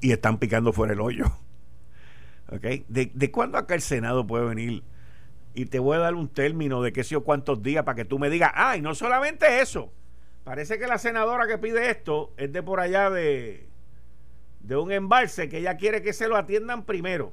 y 0.00 0.12
están 0.12 0.38
picando 0.38 0.72
fuera 0.72 0.94
el 0.94 1.00
hoyo. 1.00 1.26
¿Okay? 2.48 2.84
¿De, 2.88 3.10
¿De 3.14 3.30
cuándo 3.30 3.58
acá 3.58 3.74
el 3.74 3.82
Senado 3.82 4.26
puede 4.26 4.46
venir? 4.46 4.84
Y 5.54 5.66
te 5.66 5.78
voy 5.78 5.96
a 5.96 6.00
dar 6.00 6.14
un 6.14 6.28
término 6.28 6.82
de 6.82 6.92
qué 6.92 7.02
sé 7.04 7.10
yo 7.10 7.24
cuántos 7.24 7.62
días 7.62 7.84
para 7.84 7.96
que 7.96 8.04
tú 8.04 8.18
me 8.18 8.30
digas, 8.30 8.52
ah, 8.54 8.76
y 8.76 8.82
no 8.82 8.94
solamente 8.94 9.60
eso. 9.60 9.92
Parece 10.46 10.78
que 10.78 10.86
la 10.86 10.98
senadora 10.98 11.48
que 11.48 11.58
pide 11.58 11.90
esto 11.90 12.32
es 12.36 12.52
de 12.52 12.62
por 12.62 12.78
allá 12.78 13.10
de, 13.10 13.68
de 14.60 14.76
un 14.76 14.92
embalse 14.92 15.48
que 15.48 15.58
ella 15.58 15.76
quiere 15.76 16.02
que 16.02 16.12
se 16.12 16.28
lo 16.28 16.36
atiendan 16.36 16.84
primero. 16.84 17.32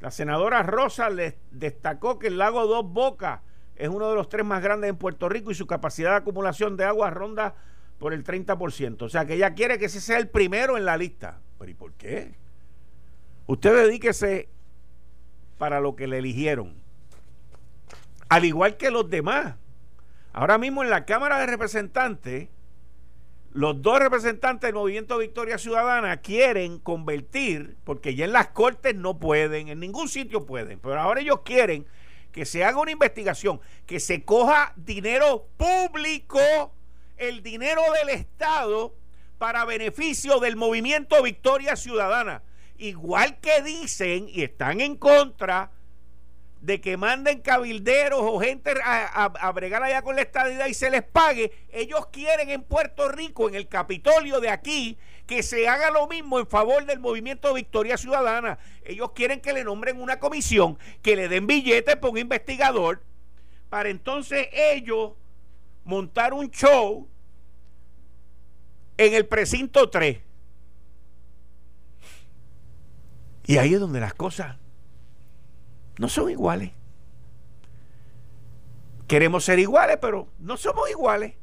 La 0.00 0.10
senadora 0.10 0.64
Rosa 0.64 1.08
les 1.08 1.36
destacó 1.52 2.18
que 2.18 2.26
el 2.26 2.38
lago 2.38 2.66
Dos 2.66 2.84
Bocas 2.84 3.42
es 3.76 3.88
uno 3.88 4.08
de 4.08 4.16
los 4.16 4.28
tres 4.28 4.44
más 4.44 4.60
grandes 4.60 4.90
en 4.90 4.96
Puerto 4.96 5.28
Rico 5.28 5.52
y 5.52 5.54
su 5.54 5.68
capacidad 5.68 6.10
de 6.10 6.16
acumulación 6.16 6.76
de 6.76 6.82
agua 6.82 7.10
ronda 7.10 7.54
por 7.96 8.12
el 8.12 8.24
30%. 8.24 9.02
O 9.02 9.08
sea 9.08 9.24
que 9.24 9.34
ella 9.34 9.54
quiere 9.54 9.78
que 9.78 9.84
ese 9.84 10.00
sea 10.00 10.18
el 10.18 10.28
primero 10.28 10.76
en 10.76 10.84
la 10.84 10.96
lista. 10.96 11.38
¿Pero 11.60 11.70
y 11.70 11.74
por 11.74 11.92
qué? 11.92 12.34
Usted 13.46 13.72
dedíquese 13.72 14.48
para 15.58 15.78
lo 15.78 15.94
que 15.94 16.08
le 16.08 16.18
eligieron. 16.18 16.74
Al 18.28 18.44
igual 18.44 18.76
que 18.76 18.90
los 18.90 19.08
demás. 19.08 19.54
Ahora 20.36 20.58
mismo 20.58 20.84
en 20.84 20.90
la 20.90 21.06
Cámara 21.06 21.38
de 21.38 21.46
Representantes, 21.46 22.50
los 23.52 23.80
dos 23.80 23.98
representantes 23.98 24.68
del 24.68 24.74
Movimiento 24.74 25.16
Victoria 25.16 25.56
Ciudadana 25.56 26.18
quieren 26.18 26.78
convertir, 26.78 27.78
porque 27.84 28.14
ya 28.14 28.26
en 28.26 28.34
las 28.34 28.48
Cortes 28.48 28.94
no 28.94 29.18
pueden, 29.18 29.68
en 29.68 29.80
ningún 29.80 30.10
sitio 30.10 30.44
pueden, 30.44 30.78
pero 30.78 31.00
ahora 31.00 31.22
ellos 31.22 31.40
quieren 31.42 31.86
que 32.32 32.44
se 32.44 32.64
haga 32.64 32.78
una 32.78 32.90
investigación, 32.90 33.62
que 33.86 33.98
se 33.98 34.24
coja 34.26 34.74
dinero 34.76 35.48
público, 35.56 36.38
el 37.16 37.42
dinero 37.42 37.80
del 37.98 38.10
Estado, 38.10 38.94
para 39.38 39.64
beneficio 39.64 40.38
del 40.38 40.56
Movimiento 40.56 41.22
Victoria 41.22 41.76
Ciudadana. 41.76 42.42
Igual 42.76 43.40
que 43.40 43.62
dicen 43.62 44.28
y 44.28 44.42
están 44.42 44.82
en 44.82 44.96
contra 44.96 45.70
de 46.66 46.80
que 46.80 46.96
manden 46.96 47.42
cabilderos 47.42 48.18
o 48.20 48.40
gente 48.40 48.74
a, 48.84 49.52
bregar 49.52 49.84
allá 49.84 50.02
con 50.02 50.16
la 50.16 50.22
estadidad 50.22 50.66
y 50.66 50.74
se 50.74 50.90
les 50.90 51.04
pague, 51.04 51.52
ellos 51.68 52.08
quieren 52.08 52.50
en 52.50 52.64
Puerto 52.64 53.08
Rico, 53.08 53.48
en 53.48 53.54
el 53.54 53.68
Capitolio 53.68 54.40
de 54.40 54.50
aquí, 54.50 54.98
que 55.28 55.44
se 55.44 55.68
haga 55.68 55.92
lo 55.92 56.08
mismo 56.08 56.40
en 56.40 56.46
favor 56.48 56.84
del 56.84 56.98
movimiento 56.98 57.54
Victoria 57.54 57.96
Ciudadana. 57.96 58.58
Ellos 58.84 59.12
quieren 59.12 59.40
que 59.40 59.52
le 59.52 59.62
nombren 59.62 60.00
una 60.00 60.18
comisión, 60.18 60.76
que 61.02 61.14
le 61.14 61.28
den 61.28 61.46
billetes 61.46 61.94
por 61.94 62.10
un 62.10 62.18
investigador, 62.18 63.00
para 63.70 63.88
entonces 63.88 64.48
ellos 64.52 65.12
montar 65.84 66.34
un 66.34 66.50
show 66.50 67.08
en 68.96 69.14
el 69.14 69.24
precinto 69.26 69.88
3. 69.88 70.18
Y 73.46 73.58
ahí 73.58 73.74
es 73.74 73.78
donde 73.78 74.00
las 74.00 74.14
cosas 74.14 74.56
no 75.98 76.08
son 76.08 76.30
iguales. 76.30 76.72
Queremos 79.06 79.44
ser 79.44 79.58
iguales, 79.58 79.98
pero 80.00 80.28
no 80.38 80.56
somos 80.56 80.90
iguales. 80.90 81.34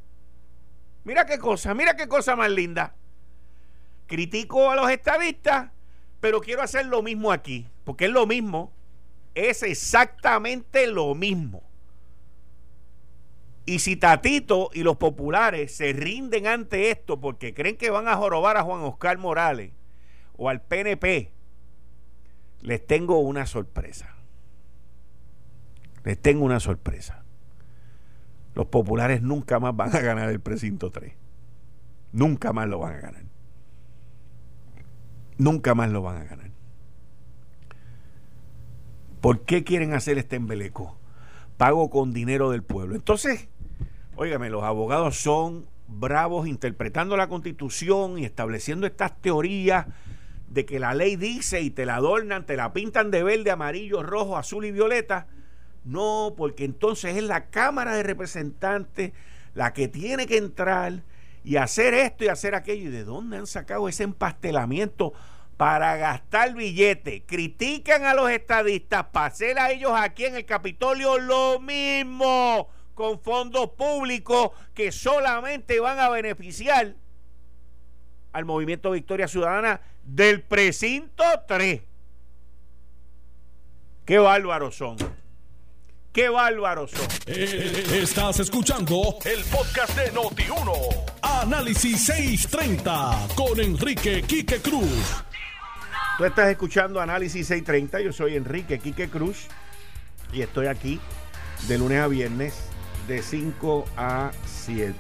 Mira 1.04 1.26
qué 1.26 1.38
cosa, 1.38 1.74
mira 1.74 1.96
qué 1.96 2.08
cosa 2.08 2.36
más 2.36 2.50
linda. 2.50 2.96
Critico 4.08 4.70
a 4.70 4.76
los 4.76 4.90
estadistas, 4.90 5.72
pero 6.20 6.42
quiero 6.42 6.62
hacer 6.62 6.86
lo 6.86 7.02
mismo 7.02 7.32
aquí, 7.32 7.68
porque 7.84 8.06
es 8.06 8.12
lo 8.12 8.26
mismo, 8.26 8.74
es 9.36 9.64
exactamente 9.64 10.88
lo 10.88 11.16
mismo. 11.16 11.64
Y 13.66 13.80
si 13.80 13.96
Tatito 13.96 14.70
y 14.74 14.84
los 14.84 14.98
populares 14.98 15.74
se 15.76 15.94
rinden 15.94 16.48
ante 16.48 16.92
esto 16.92 17.20
porque 17.22 17.54
creen 17.54 17.78
que 17.78 17.90
van 17.90 18.10
a 18.10 18.18
jorobar 18.18 18.58
a 18.58 18.64
Juan 18.64 18.82
Oscar 18.82 19.18
Morales 19.18 19.72
o 20.36 20.50
al 20.50 20.62
PNP, 20.62 21.32
les 22.62 22.86
tengo 22.86 23.20
una 23.20 23.46
sorpresa. 23.46 24.13
Les 26.04 26.22
tengo 26.22 26.44
una 26.44 26.60
sorpresa. 26.60 27.24
Los 28.56 28.68
populares 28.68 29.22
nunca 29.22 29.60
más 29.60 29.76
van 29.76 29.96
a 29.96 30.00
ganar 30.00 30.30
el 30.30 30.40
precinto 30.40 30.92
3. 30.92 31.14
Nunca 32.12 32.54
más 32.54 32.68
lo 32.68 32.80
van 32.80 32.96
a 32.96 33.00
ganar. 33.00 33.24
Nunca 35.38 35.74
más 35.74 35.90
lo 35.90 36.02
van 36.02 36.18
a 36.18 36.24
ganar. 36.26 36.52
¿Por 39.22 39.42
qué 39.42 39.64
quieren 39.64 39.94
hacer 39.94 40.18
este 40.18 40.36
embeleco? 40.36 40.98
Pago 41.58 41.90
con 41.90 42.14
dinero 42.14 42.52
del 42.52 42.62
pueblo. 42.62 42.96
Entonces, 42.96 43.48
óigame, 44.16 44.50
los 44.50 44.64
abogados 44.64 45.18
son 45.18 45.66
bravos 45.88 46.48
interpretando 46.48 47.18
la 47.18 47.30
constitución 47.30 48.20
y 48.20 48.26
estableciendo 48.26 48.86
estas 48.86 49.20
teorías 49.22 49.88
de 50.50 50.66
que 50.66 50.80
la 50.80 50.94
ley 50.94 51.16
dice 51.16 51.62
y 51.62 51.72
te 51.72 51.86
la 51.86 51.96
adornan, 51.96 52.46
te 52.46 52.58
la 52.58 52.74
pintan 52.74 53.10
de 53.10 53.24
verde, 53.24 53.50
amarillo, 53.50 54.04
rojo, 54.04 54.38
azul 54.38 54.66
y 54.66 54.72
violeta 54.72 55.28
no, 55.84 56.34
porque 56.38 56.66
entonces 56.66 57.18
es 57.18 57.24
la 57.24 57.48
Cámara 57.50 57.96
de 57.96 58.04
Representantes 58.04 59.12
la 59.54 59.74
que 59.74 59.88
tiene 59.88 60.26
que 60.26 60.38
entrar 60.38 61.04
y 61.44 61.58
hacer 61.58 61.94
esto 61.94 62.24
y 62.24 62.30
hacer 62.30 62.56
aquello. 62.56 62.90
¿Y 62.90 62.92
de 62.92 63.04
dónde 63.04 63.38
han 63.38 63.48
sacado 63.48 63.88
ese 63.90 64.04
empastelamiento 64.04 65.14
para 65.58 65.98
gastar 65.98 66.54
billetes? 66.56 67.24
Critican 67.26 68.06
a 68.06 68.14
los 68.14 68.30
estadistas 68.30 69.06
hacer 69.14 69.60
a 69.60 69.72
ellos 69.72 69.92
aquí 69.96 70.26
en 70.26 70.36
el 70.36 70.46
Capitolio 70.46 71.18
lo 71.20 71.60
mismo 71.60 72.70
con 72.96 73.20
fondos 73.20 73.72
públicos 73.72 74.52
que 74.74 74.92
solamente 74.92 75.80
van 75.80 76.00
a 76.00 76.10
beneficiar 76.10 76.96
al 78.32 78.46
movimiento 78.46 78.92
Victoria 78.92 79.28
Ciudadana 79.28 79.82
del 80.04 80.42
precinto 80.42 81.24
3. 81.48 81.82
Qué 84.06 84.18
bárbaros 84.18 84.76
son. 84.76 84.98
Qué 86.14 86.30
bárbaros 86.30 86.92
son. 86.92 87.08
Eh, 87.26 87.86
estás 88.04 88.40
escuchando 88.40 89.18
el 89.26 89.44
podcast 89.46 89.98
de 89.98 90.14
Noti1. 90.14 91.06
Análisis 91.24 92.06
630 92.06 93.30
con 93.36 93.60
Enrique 93.60 94.22
Quique 94.22 94.62
Cruz. 94.62 95.24
Tú 96.20 96.26
estás 96.26 96.50
escuchando 96.50 97.02
Análisis 97.02 97.48
630. 97.48 98.02
Yo 98.02 98.14
soy 98.14 98.36
Enrique 98.36 98.78
Quique 98.78 99.10
Cruz 99.10 99.48
y 100.32 100.42
estoy 100.42 100.68
aquí 100.68 101.00
de 101.68 101.80
lunes 101.80 102.00
a 102.00 102.08
viernes 102.08 102.70
de 103.08 103.24
5 103.24 103.86
a 103.98 104.30
7. 104.46 104.94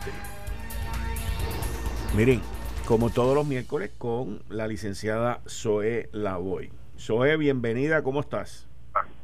Miren, 2.15 2.41
como 2.86 3.12
todos 3.12 3.36
los 3.36 3.45
miércoles, 3.45 3.91
con 3.99 4.41
la 4.49 4.67
licenciada 4.67 5.41
Zoe 5.47 6.10
Lavoy. 6.12 6.71
Zoe, 6.97 7.38
bienvenida, 7.38 8.02
¿cómo 8.02 8.21
estás? 8.21 8.65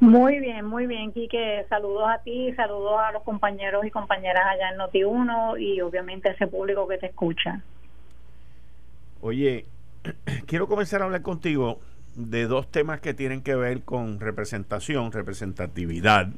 Muy 0.00 0.40
bien, 0.40 0.64
muy 0.64 0.86
bien, 0.86 1.12
Quique. 1.12 1.66
Saludos 1.68 2.08
a 2.08 2.22
ti, 2.22 2.54
saludos 2.54 2.98
a 2.98 3.12
los 3.12 3.22
compañeros 3.22 3.84
y 3.84 3.90
compañeras 3.90 4.44
allá 4.46 4.70
en 4.70 4.78
Noti1 4.78 5.60
y 5.60 5.82
obviamente 5.82 6.30
a 6.30 6.32
ese 6.32 6.46
público 6.46 6.88
que 6.88 6.96
te 6.96 7.06
escucha. 7.06 7.62
Oye, 9.20 9.66
quiero 10.46 10.68
comenzar 10.68 11.02
a 11.02 11.04
hablar 11.04 11.20
contigo 11.20 11.80
de 12.16 12.46
dos 12.46 12.70
temas 12.70 13.00
que 13.00 13.12
tienen 13.12 13.42
que 13.42 13.54
ver 13.54 13.82
con 13.82 14.20
representación, 14.20 15.12
representatividad, 15.12 16.28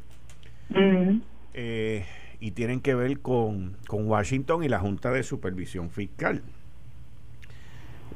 eh, 1.54 2.04
y 2.40 2.50
tienen 2.50 2.80
que 2.80 2.96
ver 2.96 3.20
con, 3.20 3.76
con 3.86 4.08
Washington 4.08 4.64
y 4.64 4.68
la 4.68 4.80
Junta 4.80 5.12
de 5.12 5.22
Supervisión 5.22 5.90
Fiscal. 5.90 6.42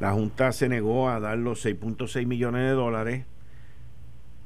La 0.00 0.12
Junta 0.12 0.50
se 0.50 0.68
negó 0.68 1.08
a 1.08 1.20
dar 1.20 1.38
los 1.38 1.64
6.6 1.64 2.26
millones 2.26 2.62
de 2.62 2.70
dólares 2.70 3.26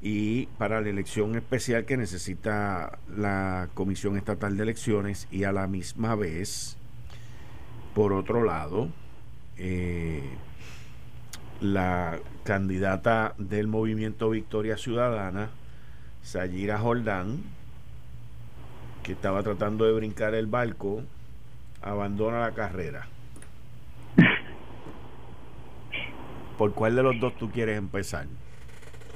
y 0.01 0.47
para 0.57 0.81
la 0.81 0.89
elección 0.89 1.35
especial 1.35 1.85
que 1.85 1.95
necesita 1.95 2.97
la 3.15 3.69
Comisión 3.75 4.17
Estatal 4.17 4.57
de 4.57 4.63
Elecciones 4.63 5.27
y 5.31 5.43
a 5.43 5.51
la 5.51 5.67
misma 5.67 6.15
vez, 6.15 6.75
por 7.93 8.11
otro 8.13 8.43
lado, 8.43 8.89
eh, 9.57 10.23
la 11.59 12.19
candidata 12.43 13.35
del 13.37 13.67
movimiento 13.67 14.31
Victoria 14.31 14.77
Ciudadana, 14.77 15.49
Sayira 16.23 16.79
Jordán, 16.79 17.43
que 19.03 19.11
estaba 19.11 19.43
tratando 19.43 19.85
de 19.85 19.93
brincar 19.93 20.33
el 20.33 20.47
barco, 20.47 21.03
abandona 21.83 22.39
la 22.39 22.51
carrera. 22.53 23.07
¿Por 26.57 26.73
cuál 26.73 26.95
de 26.95 27.03
los 27.03 27.19
dos 27.19 27.35
tú 27.37 27.51
quieres 27.51 27.77
empezar? 27.77 28.25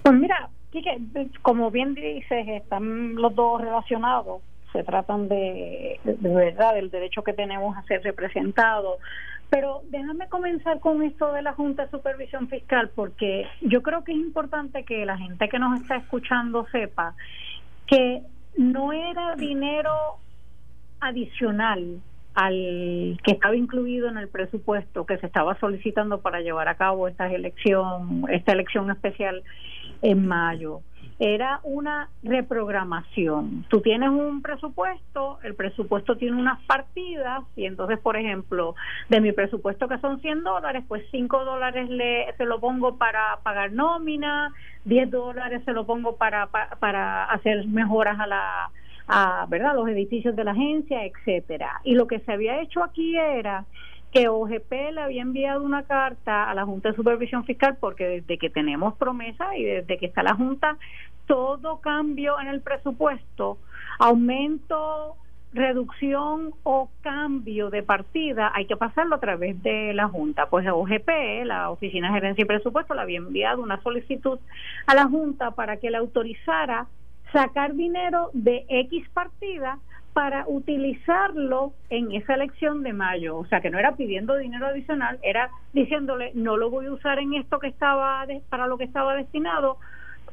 Pues 0.04 0.16
mira, 0.16 0.50
que, 0.82 1.30
como 1.42 1.72
bien 1.72 1.94
dices, 1.94 2.48
están 2.48 3.16
los 3.16 3.36
dos 3.36 3.62
relacionados. 3.62 4.42
Se 4.72 4.84
tratan 4.84 5.30
de, 5.30 6.00
de 6.04 6.36
verdad 6.36 6.74
del 6.74 6.92
derecho 6.92 7.24
que 7.24 7.34
tenemos 7.34 7.78
a 7.78 7.84
ser 7.84 8.04
representados. 8.04 8.98
Pero 9.50 9.82
déjame 9.90 10.28
comenzar 10.28 10.80
con 10.80 11.04
esto 11.04 11.32
de 11.32 11.42
la 11.42 11.54
Junta 11.54 11.86
de 11.86 11.92
Supervisión 11.92 12.50
Fiscal, 12.50 12.92
porque 12.96 13.48
yo 13.62 13.82
creo 13.84 14.04
que 14.04 14.12
es 14.12 14.18
importante 14.18 14.84
que 14.84 15.06
la 15.06 15.18
gente 15.18 15.48
que 15.50 15.60
nos 15.60 15.82
está 15.82 15.98
escuchando 15.98 16.66
sepa 16.72 17.16
que 17.88 18.24
no 18.58 18.92
era 18.92 19.36
dinero 19.36 20.18
adicional 21.00 22.02
al 22.34 23.18
que 23.24 23.32
estaba 23.32 23.56
incluido 23.56 24.10
en 24.10 24.18
el 24.18 24.28
presupuesto 24.28 25.06
que 25.06 25.18
se 25.18 25.26
estaba 25.26 25.58
solicitando 25.60 26.20
para 26.22 26.42
llevar 26.42 26.68
a 26.68 26.76
cabo 26.76 27.08
esta 27.08 27.32
elección, 27.32 28.26
esta 28.30 28.52
elección 28.52 28.92
especial 28.92 29.42
en 30.02 30.28
mayo. 30.28 30.82
Era 31.18 31.62
una 31.64 32.10
reprogramación. 32.24 33.66
Tú 33.70 33.80
tienes 33.80 34.10
un 34.10 34.42
presupuesto, 34.42 35.40
el 35.44 35.56
presupuesto 35.56 36.18
tiene 36.18 36.38
unas 36.38 36.62
partidas 36.64 37.44
y 37.56 37.66
entonces, 37.66 38.00
por 38.00 38.18
ejemplo, 38.18 38.76
de 39.08 39.22
mi 39.22 39.32
presupuesto 39.32 39.88
que 39.88 39.98
son 40.00 40.20
100 40.20 40.44
dólares, 40.44 40.84
pues 40.88 41.06
5 41.12 41.46
dólares 41.46 41.90
le, 41.90 42.34
se 42.36 42.44
lo 42.44 42.60
pongo 42.60 42.98
para 42.98 43.40
pagar 43.44 43.72
nómina, 43.72 44.52
10 44.84 45.10
dólares 45.10 45.62
se 45.64 45.72
lo 45.72 45.86
pongo 45.86 46.18
para, 46.18 46.48
para, 46.48 47.26
hacer 47.26 47.66
mejoras 47.66 48.20
a 48.20 48.28
la 48.28 48.70
a, 49.08 49.46
¿verdad? 49.48 49.76
los 49.76 49.88
edificios 49.88 50.36
de 50.36 50.44
la 50.44 50.52
agencia, 50.52 51.06
etcétera. 51.06 51.80
Y 51.86 51.96
lo 51.96 52.08
que 52.08 52.20
se 52.20 52.34
había 52.34 52.60
hecho 52.60 52.84
aquí 52.84 53.16
era 53.16 53.64
que 54.16 54.30
OGP 54.30 54.72
le 54.94 55.02
había 55.02 55.24
enviado 55.24 55.62
una 55.62 55.84
carta 55.84 56.50
a 56.50 56.54
la 56.56 56.64
Junta 56.64 56.88
de 56.88 56.96
Supervisión 56.96 57.44
Fiscal 57.44 57.76
porque 57.82 58.08
desde 58.08 58.38
que 58.38 58.50
tenemos 58.50 58.96
promesa 58.96 59.58
y 59.58 59.66
desde 59.66 59.98
que 59.98 60.06
está 60.06 60.24
la 60.24 60.36
Junta, 60.36 60.78
todo 61.26 61.82
cambio 61.82 62.40
en 62.40 62.48
el 62.48 62.62
presupuesto, 62.62 63.58
aumento 64.00 65.18
reducción 65.52 66.54
o 66.64 66.90
cambio 67.02 67.70
de 67.70 67.84
partida 67.84 68.54
hay 68.56 68.68
que 68.68 68.78
pasarlo 68.78 69.16
a 69.16 69.20
través 69.20 69.62
de 69.62 69.94
la 69.94 70.08
Junta. 70.08 70.46
Pues 70.50 70.66
OGP, 70.66 71.44
la 71.44 71.70
Oficina 71.70 72.08
de 72.08 72.14
Gerencia 72.14 72.44
y 72.44 72.46
Presupuesto, 72.46 72.94
le 72.94 73.02
había 73.02 73.18
enviado 73.18 73.62
una 73.62 73.82
solicitud 73.82 74.40
a 74.88 74.96
la 74.96 75.08
Junta 75.10 75.52
para 75.52 75.76
que 75.76 75.92
le 75.92 75.98
autorizara 75.98 76.88
sacar 77.34 77.74
dinero 77.74 78.30
de 78.32 78.66
X 78.70 79.10
partida 79.10 79.80
para 80.16 80.46
utilizarlo 80.48 81.74
en 81.90 82.14
esa 82.14 82.36
elección 82.36 82.84
de 82.84 82.94
mayo. 82.94 83.36
O 83.36 83.46
sea, 83.48 83.60
que 83.60 83.70
no 83.70 83.78
era 83.78 83.98
pidiendo 83.98 84.38
dinero 84.38 84.66
adicional, 84.68 85.20
era 85.22 85.50
diciéndole, 85.74 86.32
no 86.36 86.56
lo 86.56 86.70
voy 86.70 86.86
a 86.86 86.94
usar 86.94 87.20
en 87.20 87.34
esto 87.34 87.60
que 87.60 87.68
estaba 87.68 88.26
para 88.48 88.68
lo 88.68 88.78
que 88.78 88.86
estaba 88.86 89.14
destinado, 89.14 89.78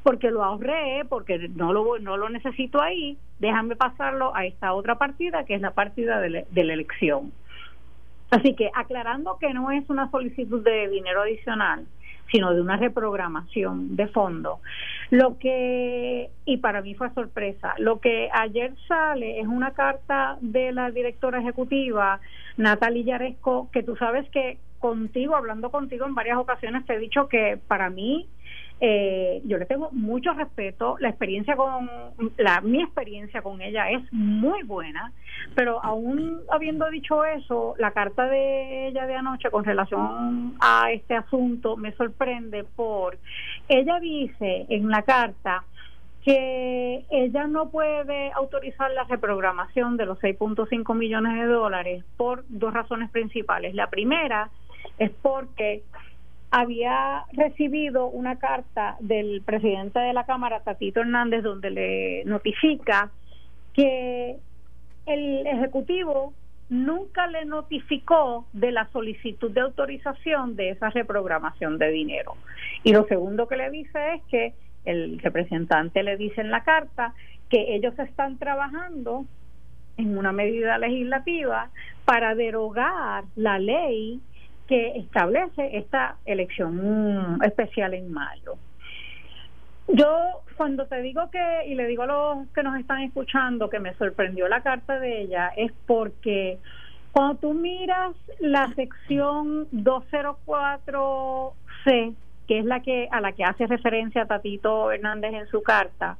porque 0.05 0.31
lo 0.31 0.45
ahorré, 0.45 1.05
porque 1.09 1.49
no 1.49 1.73
lo, 1.73 1.99
no 1.99 2.17
lo 2.17 2.29
necesito 2.29 2.81
ahí, 2.81 3.19
déjame 3.41 3.75
pasarlo 3.75 4.33
a 4.37 4.47
esta 4.47 4.73
otra 4.73 4.99
partida, 4.99 5.45
que 5.45 5.57
es 5.57 5.61
la 5.61 5.73
partida 5.73 6.21
de, 6.21 6.31
la 6.31 6.73
elección. 6.73 7.33
Así 8.31 8.55
que 8.55 8.71
aclarando 8.73 9.37
que 9.41 9.53
no 9.53 9.73
es 9.73 9.91
una 9.91 10.09
solicitud 10.13 10.63
de 10.63 10.91
dinero 10.91 11.23
adicional, 11.23 11.87
sino 12.33 12.53
de 12.55 12.61
una 12.61 12.77
reprogramación 12.77 13.95
de 13.95 14.09
fondo. 14.09 14.61
Lo 15.11 15.39
que, 15.39 16.31
y 16.47 16.57
para 16.57 16.81
mí 16.81 16.95
fue 16.95 17.13
sorpresa, 17.13 17.75
lo 17.79 18.01
que 18.01 18.31
ayer 18.33 18.73
sale 18.89 19.39
es 19.39 19.47
una 19.47 19.73
carta 19.73 20.39
de 20.41 20.73
la 20.73 20.91
directora 20.91 21.39
ejecutiva, 21.41 22.19
Natalia 22.57 23.05
Yaresco, 23.05 23.69
que 23.71 23.83
tú 23.83 23.95
sabes 23.97 24.29
que 24.31 24.59
contigo, 24.79 25.37
hablando 25.37 25.71
contigo 25.71 26.07
en 26.07 26.15
varias 26.15 26.39
ocasiones, 26.39 26.85
te 26.87 26.95
he 26.95 26.99
dicho 26.99 27.29
que 27.29 27.59
para 27.69 27.91
mí 27.91 28.27
eh, 28.85 29.41
yo 29.45 29.59
le 29.59 29.67
tengo 29.67 29.93
mucho 29.93 30.33
respeto, 30.33 30.97
la 30.99 31.09
experiencia 31.09 31.55
con, 31.55 31.89
la, 32.37 32.61
mi 32.63 32.83
experiencia 32.83 33.41
con 33.41 33.63
ella 33.63 33.89
es 33.89 34.03
muy 34.13 34.65
buena, 34.65 35.13
pero 35.55 35.79
aún 35.85 36.41
habiendo 36.51 36.91
dicho 36.91 37.25
eso, 37.25 37.77
la 37.79 37.93
carta 37.93 38.27
de 38.27 38.89
ella 38.89 39.07
de 39.07 39.15
anoche 39.15 39.51
con 39.53 39.65
relación 39.65 40.57
a 40.59 40.91
este 40.91 41.15
asunto 41.15 41.77
me 41.77 41.93
sorprende 41.93 42.65
por, 42.65 43.19
ella 43.69 44.01
dice 44.01 44.67
en 44.69 44.89
la 44.89 45.03
carta, 45.03 45.63
que 46.25 47.05
ella 47.11 47.47
no 47.47 47.71
puede 47.71 48.33
autorizar 48.33 48.91
la 48.91 49.05
reprogramación 49.05 49.97
de 49.97 50.07
los 50.07 50.19
6.5 50.19 50.93
millones 50.97 51.35
de 51.35 51.47
dólares 51.47 52.05
por 52.17 52.45
dos 52.49 52.75
razones 52.75 53.11
principales. 53.11 53.77
La 53.77 53.91
primera 53.91 54.51
es 54.99 55.11
porque 55.23 55.83
había 56.53 57.25
recibido 57.33 58.09
una 58.09 58.39
carta 58.39 58.97
del 59.01 59.41
presidente 59.41 59.99
de 59.99 60.13
la 60.13 60.27
Cámara, 60.27 60.61
Tatito 60.61 61.01
Hernández, 61.01 61.43
donde 61.43 61.71
le 61.71 62.25
notifica 62.27 63.11
que 63.73 64.37
el 65.07 65.47
Ejecutivo 65.47 66.35
nunca 66.69 67.27
le 67.27 67.47
notificó 67.47 68.47
de 68.53 68.71
la 68.71 68.87
solicitud 68.93 69.51
de 69.51 69.63
autorización 69.63 70.55
de 70.55 70.71
esa 70.71 70.91
reprogramación 70.91 71.79
de 71.79 71.91
dinero. 71.91 72.35
Y 72.85 72.93
lo 72.93 73.07
segundo 73.07 73.49
que 73.49 73.57
le 73.57 73.71
dice 73.71 74.15
es 74.17 74.23
que 74.31 74.55
el 74.85 75.21
representante 75.21 76.03
le 76.03 76.19
dice 76.19 76.43
en 76.43 76.51
la 76.51 76.65
carta 76.65 77.15
que 77.49 77.75
ellos 77.75 77.99
están 77.99 78.37
trabajando 78.37 79.25
en 79.97 80.19
una 80.19 80.33
medida 80.33 80.77
legislativa 80.77 81.71
para 82.05 82.35
derogar 82.35 83.25
la 83.37 83.59
ley 83.59 84.21
que 84.67 84.99
establece 84.99 85.77
esta 85.77 86.17
elección 86.25 87.39
especial 87.45 87.93
en 87.95 88.13
mayo. 88.13 88.57
Yo 89.89 90.07
cuando 90.57 90.87
te 90.87 91.03
digo 91.03 91.29
que, 91.31 91.67
y 91.67 91.75
le 91.75 91.87
digo 91.87 92.05
a 92.05 92.07
los 92.07 92.49
que 92.55 92.63
nos 92.63 92.79
están 92.79 93.03
escuchando, 93.03 93.69
que 93.69 93.81
me 93.81 93.93
sorprendió 93.95 94.47
la 94.49 94.63
carta 94.63 95.01
de 95.01 95.23
ella, 95.23 95.53
es 95.57 95.73
porque 95.87 96.59
cuando 97.11 97.35
tú 97.37 97.53
miras 97.53 98.15
la 98.39 98.73
sección 98.75 99.69
204C, 99.71 102.15
que 102.47 102.61
es 102.61 102.65
la 102.65 102.81
que 102.81 103.09
a 103.11 103.21
la 103.21 103.33
que 103.33 103.43
hace 103.45 103.67
referencia 103.67 104.25
Tatito 104.27 104.93
Hernández 104.93 105.35
en 105.35 105.49
su 105.49 105.63
carta, 105.63 106.17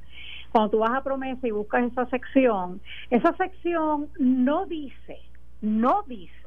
cuando 0.51 0.71
tú 0.71 0.79
vas 0.79 0.93
a 0.93 1.03
promesa 1.03 1.47
y 1.47 1.51
buscas 1.51 1.85
esa 1.85 2.05
sección, 2.07 2.81
esa 3.09 3.33
sección 3.37 4.09
no 4.19 4.65
dice, 4.67 5.19
no 5.61 6.03
dice 6.03 6.42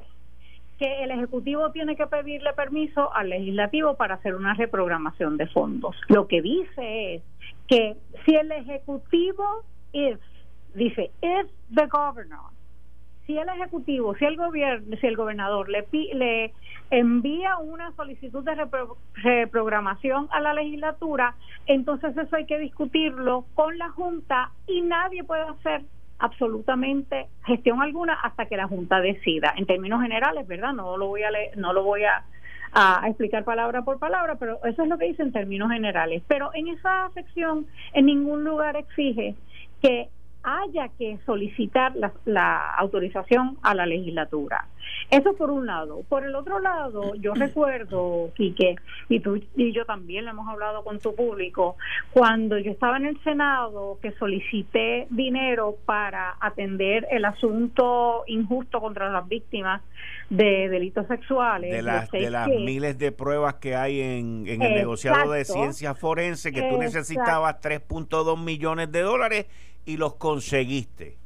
que 0.79 1.05
el 1.05 1.11
Ejecutivo 1.11 1.71
tiene 1.73 1.97
que 1.97 2.07
pedirle 2.07 2.53
permiso 2.53 3.13
al 3.15 3.31
Legislativo 3.31 3.95
para 3.95 4.17
hacer 4.17 4.35
una 4.35 4.55
reprogramación 4.55 5.37
de 5.37 5.47
fondos. 5.47 5.97
Lo 6.09 6.27
que 6.29 6.43
dice 6.43 7.15
es 7.15 7.23
que 7.69 7.97
si 8.25 8.35
el 8.35 8.53
Ejecutivo 8.53 9.65
es, 9.93 10.19
dice, 10.75 11.11
es 11.23 11.47
the 11.75 11.87
governor, 11.87 12.51
si 13.27 13.37
el 13.37 13.49
Ejecutivo, 13.49 14.15
si 14.17 14.25
el 14.25 14.37
gobierno, 14.37 14.97
si 15.01 15.07
el 15.07 15.17
gobernador 15.17 15.69
le, 15.69 15.87
le 16.15 16.53
envía 16.91 17.57
una 17.57 17.91
solicitud 17.93 18.45
de 18.45 18.55
reprogramación 19.15 20.29
a 20.31 20.41
la 20.41 20.55
legislatura, 20.55 21.35
entonces 21.67 22.17
eso 22.17 22.37
hay 22.37 22.47
que 22.47 22.59
discutirlo 22.59 23.47
con 23.55 23.77
la 23.79 23.91
Junta 23.91 24.53
y 24.69 24.83
nadie 24.83 25.25
puede 25.25 25.43
hacer 25.43 25.83
absolutamente 26.19 27.27
gestión 27.45 27.83
alguna 27.83 28.15
hasta 28.15 28.47
que 28.47 28.57
la 28.57 28.69
Junta 28.69 29.01
decida. 29.01 29.55
En 29.57 29.67
términos 29.67 30.03
generales, 30.03 30.47
¿verdad? 30.47 30.73
No 30.73 30.97
lo 30.97 31.09
voy 31.09 31.23
a 31.23 31.31
leer, 31.31 31.57
no 31.57 31.73
lo 31.73 31.83
voy 31.85 32.05
a, 32.05 32.25
explicar 33.07 33.43
palabra 33.45 33.83
por 33.83 33.99
palabra, 33.99 34.35
pero 34.35 34.63
eso 34.65 34.83
es 34.83 34.89
lo 34.89 34.99
que 34.99 35.07
dice 35.07 35.23
en 35.23 35.33
términos 35.33 35.71
generales. 35.71 36.23
Pero 36.29 36.51
en 36.53 36.69
esa 36.69 37.09
sección 37.15 37.67
en 37.95 38.05
ningún 38.05 38.45
lugar 38.45 38.77
exige 38.77 39.35
que 39.81 40.11
haya 40.47 40.89
que 40.97 41.19
solicitar 41.27 41.93
la, 42.25 42.71
autorización 42.79 43.59
a 43.63 43.75
la 43.75 43.85
legislatura. 43.85 44.69
Eso 45.11 45.35
por 45.35 45.51
un 45.51 45.67
lado. 45.67 46.05
Por 46.09 46.25
el 46.25 46.37
otro 46.37 46.61
lado, 46.61 47.17
yo 47.17 47.35
recuerdo, 47.35 48.31
Quique, 48.37 48.77
y 49.09 49.19
tú 49.19 49.43
y 49.57 49.73
yo 49.73 49.85
también 49.85 50.25
lo 50.25 50.31
hemos 50.31 50.49
hablado 50.49 50.85
con 50.85 51.01
tu 51.01 51.17
público, 51.17 51.77
cuando 52.13 52.59
yo 52.59 52.71
estaba 52.71 52.97
en 52.97 53.07
el 53.07 53.23
Senado 53.25 53.99
que 54.01 54.13
solicité 54.13 55.09
dinero 55.11 55.77
para 55.85 56.37
atender 56.41 57.09
el 57.11 57.25
asunto 57.25 58.23
injusto 58.29 58.81
contra 58.81 59.11
las 59.11 59.27
víctimas 59.27 59.83
de 60.31 60.69
delitos 60.69 61.09
sexuales. 61.09 61.73
De 61.73 61.83
las, 61.83 62.09
de 62.13 62.31
las 62.31 62.49
miles 62.49 62.97
de 62.99 63.11
pruebas 63.11 63.55
que 63.55 63.75
hay 63.75 64.01
en, 64.01 64.47
en 64.47 64.63
el 64.63 64.75
negociado 64.75 65.33
de 65.33 65.45
ciencia 65.45 65.95
forense, 65.95 66.53
que 66.53 66.63
tú 66.63 66.79
necesitabas 66.79 67.61
3.2 67.61 68.41
millones 68.41 68.93
de 68.93 69.01
dólares 69.01 69.47
y 69.87 69.97
los 69.97 70.15
conseguiste. 70.17 71.17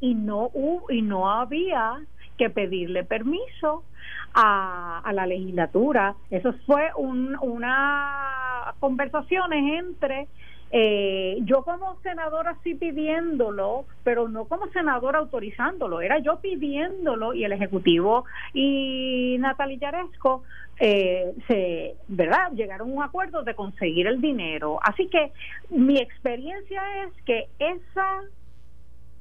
Y 0.00 0.14
no, 0.14 0.50
y 0.88 1.02
no 1.02 1.30
había 1.30 2.00
que 2.38 2.48
pedirle 2.48 3.04
permiso 3.04 3.84
a, 4.32 5.00
a 5.00 5.12
la 5.12 5.26
legislatura. 5.26 6.14
Eso 6.30 6.54
fue 6.64 6.88
un, 6.96 7.36
una 7.42 8.74
conversaciones 8.80 9.84
entre 9.84 10.28
eh, 10.72 11.38
yo 11.42 11.64
como 11.64 11.98
senadora 12.00 12.56
sí 12.62 12.74
pidiéndolo, 12.76 13.86
pero 14.04 14.28
no 14.28 14.44
como 14.44 14.68
senadora 14.68 15.18
autorizándolo, 15.18 16.00
era 16.00 16.18
yo 16.18 16.40
pidiéndolo 16.40 17.34
y 17.34 17.44
el 17.44 17.52
Ejecutivo 17.52 18.24
y 18.54 19.36
Natalia 19.40 19.78
Yaresco 19.78 20.44
eh, 20.78 21.34
se, 21.48 21.96
¿verdad? 22.08 22.52
Llegaron 22.52 22.90
a 22.90 22.94
un 22.94 23.02
acuerdo 23.02 23.42
de 23.42 23.54
conseguir 23.54 24.06
el 24.06 24.20
dinero. 24.20 24.78
Así 24.82 25.08
que 25.08 25.32
mi 25.70 25.98
experiencia 25.98 26.82
es 27.04 27.22
que 27.24 27.48
esa, 27.58 28.22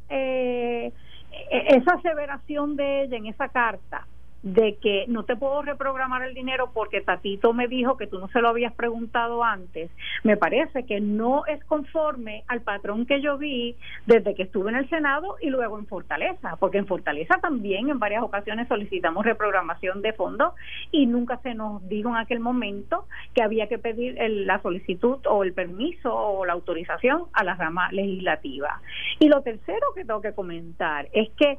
eh, 0.10 0.94
e-, 1.32 1.76
esa 1.76 1.94
aseveración 1.94 2.76
de 2.76 3.04
ella 3.04 3.18
en 3.18 3.26
esa 3.26 3.50
carta 3.50 4.06
de 4.44 4.78
que 4.78 5.06
no 5.08 5.24
te 5.24 5.36
puedo 5.36 5.62
reprogramar 5.62 6.24
el 6.24 6.34
dinero 6.34 6.72
porque 6.74 7.02
Tatito 7.02 7.54
me 7.54 7.68
dijo 7.68 7.98
que 7.98 8.08
tú 8.08 8.20
no 8.20 8.28
se 8.30 8.42
lo 8.42 8.50
habías 8.50 8.74
preguntado 8.74 9.44
antes, 9.44 9.92
me 10.24 10.38
parece 10.38 10.86
que 10.86 11.02
no 11.02 11.46
es 11.46 11.64
conforme 11.66 12.44
al 12.48 12.62
patrón 12.62 13.06
que 13.06 13.22
yo 13.22 13.38
vi 13.38 13.76
desde 14.06 14.36
que 14.36 14.44
estuve 14.44 14.70
en 14.70 14.78
el 14.78 14.90
Senado 14.90 15.36
y 15.42 15.50
luego 15.50 15.78
en 15.78 15.88
Fortaleza, 15.88 16.56
porque 16.60 16.78
en 16.78 16.88
Fortaleza 16.88 17.40
también 17.42 17.90
en 17.90 18.00
varias 18.00 18.24
ocasiones 18.24 18.68
solicitamos 18.68 19.26
reprogramación 19.26 20.02
de 20.02 20.14
fondos 20.14 20.54
y 20.92 21.06
nunca 21.06 21.38
se 21.44 21.54
nos 21.54 21.88
dijo 21.90 22.10
en 22.10 22.16
aquel 22.16 22.40
momento 22.40 23.06
que 23.34 23.44
había 23.44 23.68
que 23.68 23.78
pedir 23.78 24.16
la 24.20 24.62
solicitud 24.62 25.20
o 25.28 25.44
el 25.44 25.54
permiso 25.54 26.14
o 26.14 26.46
la 26.46 26.54
autorización 26.54 27.24
a 27.34 27.44
la 27.44 27.56
rama 27.56 27.92
legislativa. 27.92 28.82
Y 29.20 29.28
lo 29.28 29.42
tercero 29.42 29.88
que 29.96 30.06
tengo 30.06 30.22
que 30.22 30.34
comentar 30.34 31.08
es 31.14 31.30
que 31.32 31.58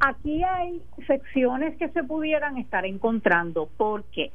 aquí 0.00 0.42
hay 0.44 0.80
secciones 1.06 1.76
que 1.76 1.88
se 1.88 2.02
pudieran 2.18 2.58
estar 2.58 2.84
encontrando 2.84 3.68
porque 3.76 4.32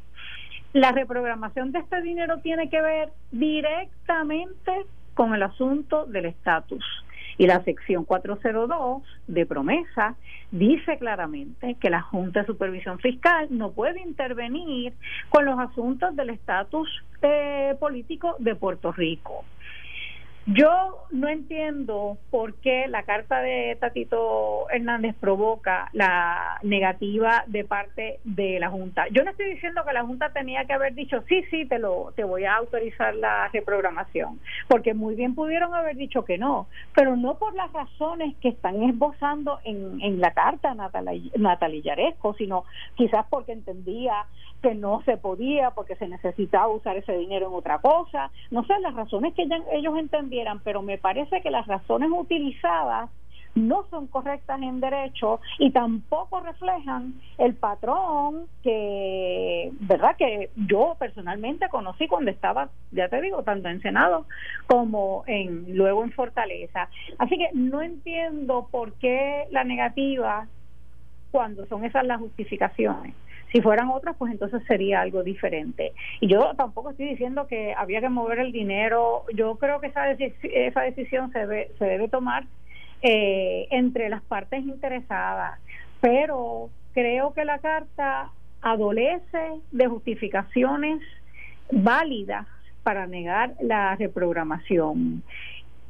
La 0.72 0.92
reprogramación 0.92 1.72
de 1.72 1.80
este 1.80 2.02
dinero 2.02 2.40
tiene 2.40 2.68
que 2.70 2.82
ver 2.82 3.10
directamente 3.30 4.72
con 5.14 5.36
el 5.36 5.44
asunto 5.44 6.06
del 6.06 6.26
estatus. 6.26 6.84
Y 7.38 7.46
la 7.46 7.64
sección 7.64 8.06
402 8.06 9.04
de 9.28 9.46
promesa 9.46 10.16
dice 10.50 10.98
claramente 10.98 11.76
que 11.80 11.92
la 11.92 12.02
Junta 12.02 12.40
de 12.40 12.48
Supervisión 12.48 12.98
Fiscal 13.00 13.50
no 13.52 13.72
puede 13.72 14.02
intervenir 14.02 14.94
con 15.30 15.46
los 15.46 15.60
asuntos 15.60 16.16
del 16.16 16.32
estatus 16.32 16.90
eh, 17.22 17.76
político 17.80 18.36
de 18.40 18.56
Puerto 18.56 18.92
Rico. 18.94 19.46
Yo 20.46 21.06
no 21.12 21.30
entiendo 21.30 22.18
por 22.30 22.56
qué 22.56 22.88
la 22.90 23.04
carta 23.04 23.40
de 23.40 23.78
Tatito 23.80 24.70
Hernández 24.70 25.16
provoca 25.18 25.90
la 25.94 26.60
negativa 26.64 27.46
de 27.48 27.64
parte 27.64 28.20
de 28.26 28.60
la 28.60 28.70
Junta. 28.70 29.06
Yo 29.12 29.24
no 29.24 29.32
estoy 29.32 29.54
diciendo 29.54 29.84
que 29.88 29.94
la 29.94 30.04
Junta 30.04 30.34
tenía 30.34 30.66
que 30.66 30.74
haber 30.74 30.96
dicho 30.96 31.24
sí, 31.30 31.46
sí, 31.50 31.66
te 31.66 31.80
lo 31.80 32.12
te 32.18 32.26
voy 32.26 32.44
a 32.44 32.56
autorizar 32.56 33.16
la 33.16 33.48
reprogramación, 33.54 34.42
porque 34.68 34.94
muy 34.94 35.16
bien 35.16 35.34
pudieron 35.34 35.74
haber 35.74 35.96
dicho 35.96 36.26
que 36.26 36.38
no, 36.38 36.68
pero 36.94 37.16
no 37.16 37.36
por 37.36 37.56
las 37.56 37.72
razones 37.72 38.36
que 38.42 38.50
están 38.50 38.84
esbozando 38.84 39.60
en, 39.64 40.02
en 40.02 40.20
la 40.20 40.32
carta 40.32 40.74
Natalia, 40.74 41.82
Yaresco, 41.82 42.34
sino 42.34 42.66
quizás 42.96 43.26
porque 43.30 43.54
entendía 43.54 44.26
que 44.64 44.74
no 44.74 45.04
se 45.04 45.18
podía, 45.18 45.72
porque 45.72 45.96
se 45.98 46.08
necesitaba 46.08 46.70
usar 46.70 46.98
ese 46.98 47.16
dinero 47.18 47.48
en 47.48 47.54
otra 47.54 47.80
cosa, 47.80 48.32
no 48.50 48.64
sé, 48.66 48.74
las 48.80 48.96
razones 48.96 49.36
que 49.36 49.46
ellos 49.74 49.98
entendían 49.98 50.62
pero 50.64 50.82
me 50.82 50.98
parece 50.98 51.42
que 51.42 51.52
las 51.52 51.68
razones 51.68 52.10
utilizadas 52.12 53.10
no 53.56 53.86
son 53.92 54.08
correctas 54.08 54.60
en 54.62 54.80
derecho 54.80 55.40
y 55.60 55.70
tampoco 55.72 56.40
reflejan 56.40 57.14
el 57.38 57.54
patrón 57.54 58.48
que, 58.64 59.72
¿verdad? 59.82 60.16
Que 60.18 60.50
yo 60.56 60.96
personalmente 60.98 61.70
conocí 61.70 62.08
cuando 62.08 62.32
estaba, 62.32 62.70
ya 62.92 63.10
te 63.10 63.22
digo, 63.22 63.44
tanto 63.44 63.70
en 63.70 63.82
Senado 63.82 64.26
como 64.66 65.24
en 65.28 65.78
luego 65.78 66.04
en 66.04 66.12
Fortaleza. 66.14 66.90
Así 67.20 67.38
que 67.38 67.50
no 67.54 67.84
entiendo 67.84 68.68
por 68.72 68.94
qué 68.94 69.46
la 69.52 69.64
negativa 69.64 70.48
cuando 71.30 71.68
son 71.68 71.84
esas 71.84 72.06
las 72.06 72.20
justificaciones. 72.20 73.14
Si 73.54 73.62
fueran 73.62 73.90
otras, 73.90 74.16
pues 74.18 74.32
entonces 74.32 74.64
sería 74.68 75.02
algo 75.02 75.22
diferente. 75.22 75.94
Y 76.20 76.28
yo 76.28 76.56
tampoco 76.56 76.90
estoy 76.90 77.08
diciendo 77.10 77.46
que 77.46 77.76
había 77.78 78.02
que 78.02 78.10
mover 78.10 78.40
el 78.40 78.52
dinero. 78.52 79.26
Yo 79.36 79.58
creo 79.58 79.80
que 79.80 79.88
esa, 79.88 80.10
esa 80.10 80.82
decisión 80.82 81.32
se 81.32 81.40
debe, 81.40 81.72
se 81.78 81.86
debe 81.86 82.08
tomar 82.08 82.46
eh, 83.04 83.68
entre 83.70 84.10
las 84.10 84.24
partes 84.24 84.64
interesadas. 84.64 85.60
Pero 86.02 86.72
creo 86.94 87.34
que 87.36 87.46
la 87.46 87.60
carta 87.60 88.32
adolece 88.64 89.62
de 89.72 89.88
justificaciones 89.88 91.00
válidas 91.72 92.48
para 92.82 93.06
negar 93.06 93.54
la 93.62 93.96
reprogramación. 93.96 95.22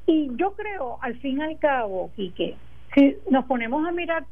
Y 0.05 0.31
yo 0.35 0.51
creo, 0.53 0.97
al 1.01 1.15
fin 1.19 1.39
y 1.39 1.43
al 1.43 1.59
cabo, 1.59 2.11
Quique, 2.17 2.57
si 2.93 3.15
nos 3.29 3.45
ponemos 3.45 3.87
a 3.87 3.91
mirar 3.93 4.25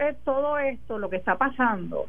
eh, 0.00 0.14
todo 0.24 0.58
esto, 0.58 0.98
lo 0.98 1.10
que 1.10 1.16
está 1.16 1.36
pasando, 1.36 2.06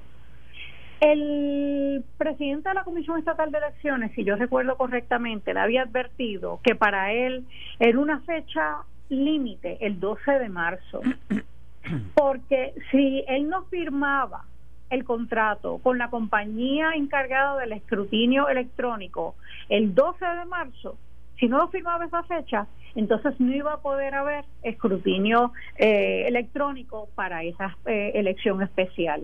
el 1.02 2.04
presidente 2.18 2.70
de 2.70 2.76
la 2.76 2.84
Comisión 2.84 3.20
Estatal 3.20 3.52
de 3.52 3.58
Elecciones, 3.58 4.12
si 4.16 4.24
yo 4.24 4.36
recuerdo 4.36 4.78
correctamente, 4.78 5.54
le 5.54 5.60
había 5.60 5.84
advertido 5.84 6.60
que 6.64 6.76
para 6.76 7.14
él 7.14 7.46
era 7.80 8.00
una 8.00 8.20
fecha 8.22 8.78
límite, 9.10 9.78
el 9.82 10.00
12 10.00 10.32
de 10.32 10.50
marzo, 10.50 11.02
porque 12.16 12.74
si 12.92 13.24
él 13.28 13.50
no 13.50 13.64
firmaba 13.66 14.46
el 14.90 15.04
contrato 15.04 15.80
con 15.80 15.98
la 15.98 16.10
compañía 16.10 16.92
encargada 16.96 17.60
del 17.60 17.74
escrutinio 17.74 18.50
electrónico 18.50 19.36
el 19.70 19.94
12 19.94 20.26
de 20.26 20.46
marzo, 20.46 20.98
si 21.40 21.48
no 21.48 21.58
lo 21.58 21.70
firmaba 21.70 22.06
esa 22.06 22.24
fecha, 22.24 22.68
entonces 22.96 23.40
no 23.40 23.54
iba 23.54 23.74
a 23.74 23.82
poder 23.82 24.14
haber 24.16 24.46
escrutinio 24.64 25.54
eh, 25.78 26.26
electrónico 26.28 27.08
para 27.16 27.44
esa 27.44 27.78
eh, 27.86 28.12
elección 28.16 28.62
especial. 28.62 29.22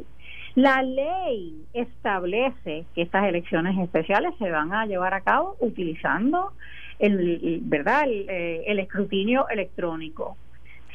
La 0.56 0.82
ley 0.82 1.66
establece 1.74 2.86
que 2.96 3.02
estas 3.02 3.26
elecciones 3.26 3.78
especiales 3.78 4.34
se 4.40 4.50
van 4.50 4.74
a 4.74 4.86
llevar 4.86 5.14
a 5.14 5.20
cabo 5.20 5.58
utilizando 5.60 6.54
el, 6.98 7.60
verdad 7.64 8.06
eh, 8.08 8.64
el, 8.66 8.80
escrutinio 8.80 9.50
electrónico. 9.50 10.38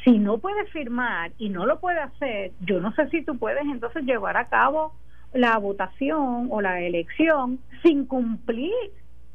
Si 0.03 0.17
no 0.17 0.39
puedes 0.39 0.67
firmar 0.71 1.31
y 1.37 1.49
no 1.49 1.67
lo 1.67 1.79
puede 1.79 1.99
hacer, 1.99 2.51
yo 2.61 2.79
no 2.79 2.91
sé 2.93 3.07
si 3.09 3.21
tú 3.21 3.37
puedes 3.37 3.61
entonces 3.61 4.03
llevar 4.03 4.35
a 4.35 4.49
cabo 4.49 4.93
la 5.31 5.57
votación 5.59 6.47
o 6.49 6.59
la 6.59 6.81
elección 6.81 7.59
sin 7.83 8.07
cumplir 8.07 8.73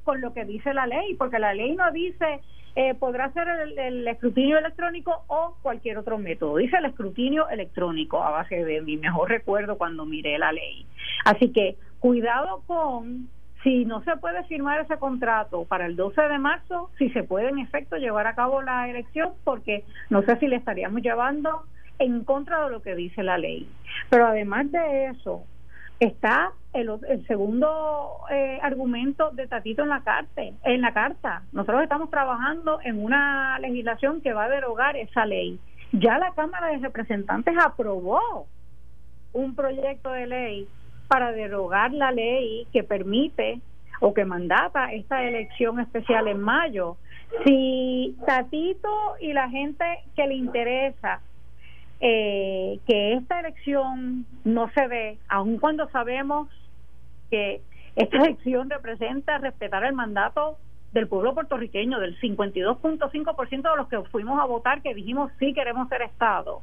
con 0.03 0.21
lo 0.21 0.35
que 0.35 0.45
dice 0.45 0.75
la 0.75 0.89
ley, 0.89 1.15
porque 1.15 1.39
la 1.39 1.55
ley 1.55 1.77
no 1.77 1.91
dice 1.93 2.41
eh, 2.77 2.95
podrá 2.95 3.33
ser 3.33 3.49
el, 3.49 4.07
escrutinio 4.07 4.59
electrónico 4.59 5.25
o 5.29 5.57
cualquier 5.63 5.97
otro 5.97 6.19
método. 6.19 6.59
Dice 6.59 6.77
el 6.77 6.85
escrutinio 6.85 7.49
electrónico 7.49 8.23
a 8.23 8.31
base 8.31 8.65
de 8.65 8.83
mi 8.83 8.99
mejor 8.99 9.31
recuerdo 9.31 9.79
cuando 9.79 10.05
miré 10.05 10.39
la 10.39 10.53
ley. 10.53 10.87
Así 11.25 11.53
que 11.53 11.77
cuidado 12.01 12.63
con 12.67 13.31
si 13.63 13.87
no 13.87 14.05
se 14.05 14.17
puede 14.19 14.45
firmar 14.45 14.81
ese 14.81 14.99
contrato 14.99 15.65
para 15.65 15.87
el 15.87 15.97
12 15.97 16.21
de 16.21 16.39
marzo, 16.39 16.91
si 16.99 17.09
se 17.11 17.25
puede 17.25 17.49
en 17.49 17.59
efecto 17.59 17.97
llevar 17.97 18.27
a 18.27 18.35
cabo 18.35 18.61
la 18.61 18.89
elección, 18.89 19.31
porque 19.43 19.83
no 20.11 20.23
sé 20.23 20.37
si 20.39 20.47
le 20.47 20.57
estaríamos 20.57 21.01
llevando 21.01 21.63
en 21.99 22.25
contra 22.25 22.65
de 22.65 22.71
lo 22.71 22.83
que 22.83 22.95
dice 22.95 23.23
la 23.23 23.39
ley. 23.39 23.67
Pero 24.11 24.27
además 24.27 24.71
de 24.71 25.07
eso, 25.07 25.45
está 26.01 26.53
el, 26.73 26.91
el 27.09 27.27
segundo 27.27 28.21
eh, 28.31 28.59
argumento 28.63 29.31
de 29.31 29.47
Tatito 29.47 29.83
en 29.83 29.89
la 29.89 30.03
carta 30.03 30.43
en 30.43 30.81
la 30.81 30.93
carta. 30.93 31.43
Nosotros 31.53 31.83
estamos 31.83 32.11
trabajando 32.11 32.81
en 32.83 33.03
una 33.03 33.59
legislación 33.59 34.21
que 34.21 34.33
va 34.33 34.45
a 34.45 34.49
derogar 34.49 34.97
esa 34.97 35.25
ley. 35.25 35.59
Ya 35.93 36.19
la 36.19 36.33
Cámara 36.33 36.69
de 36.69 36.79
Representantes 36.79 37.55
aprobó 37.59 38.47
un 39.33 39.55
proyecto 39.55 40.11
de 40.13 40.27
ley 40.27 40.69
para 41.09 41.33
derogar 41.33 41.93
la 41.93 42.11
ley 42.11 42.67
que 42.73 42.83
permite 42.83 43.61
o 44.01 44.13
que 44.13 44.25
mandata 44.25 44.93
esta 44.93 45.25
elección 45.25 45.81
especial 45.81 46.29
en 46.29 46.41
mayo. 46.41 46.97
Si 47.45 48.17
Tatito 48.27 49.15
y 49.21 49.33
la 49.33 49.49
gente 49.49 49.85
que 50.15 50.27
le 50.27 50.35
interesa 50.35 51.21
eh, 52.01 52.79
que 52.87 53.15
esta 53.15 53.41
elección 53.41 54.27
no 54.45 54.71
se 54.75 54.87
ve, 54.87 55.19
aun 55.29 55.59
cuando 55.59 55.89
sabemos 55.91 56.49
que 57.31 57.63
esta 57.95 58.17
elección 58.25 58.71
representa 58.71 59.39
respetar 59.39 59.85
el 59.85 59.95
mandato 59.95 60.59
del 60.93 61.09
pueblo 61.09 61.35
puertorriqueño, 61.35 61.99
del 62.01 62.19
52.5% 62.21 63.51
de 63.51 63.77
los 63.77 63.89
que 63.89 64.01
fuimos 64.11 64.41
a 64.41 64.47
votar, 64.47 64.83
que 64.83 64.95
dijimos 64.95 65.31
sí 65.39 65.53
queremos 65.53 65.89
ser 65.89 66.03
Estado. 66.03 66.63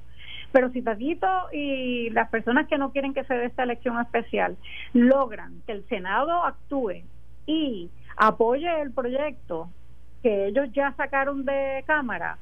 Pero 0.51 0.69
si 0.69 0.83
Tatito 0.83 1.27
y 1.51 2.11
las 2.11 2.29
personas 2.29 2.67
que 2.67 2.77
no 2.77 2.91
quieren 2.91 3.13
que 3.13 3.23
se 3.23 3.33
dé 3.33 3.45
esta 3.45 3.63
elección 3.63 3.99
especial 3.99 4.55
logran 4.93 5.61
que 5.65 5.71
el 5.71 5.87
Senado 5.87 6.43
actúe 6.43 7.01
y 7.47 7.89
apoye 8.15 8.81
el 8.81 8.91
proyecto 8.91 9.69
que 10.21 10.47
ellos 10.47 10.71
ya 10.73 10.93
sacaron 10.93 11.43
de 11.43 11.83
Cámara, 11.85 12.37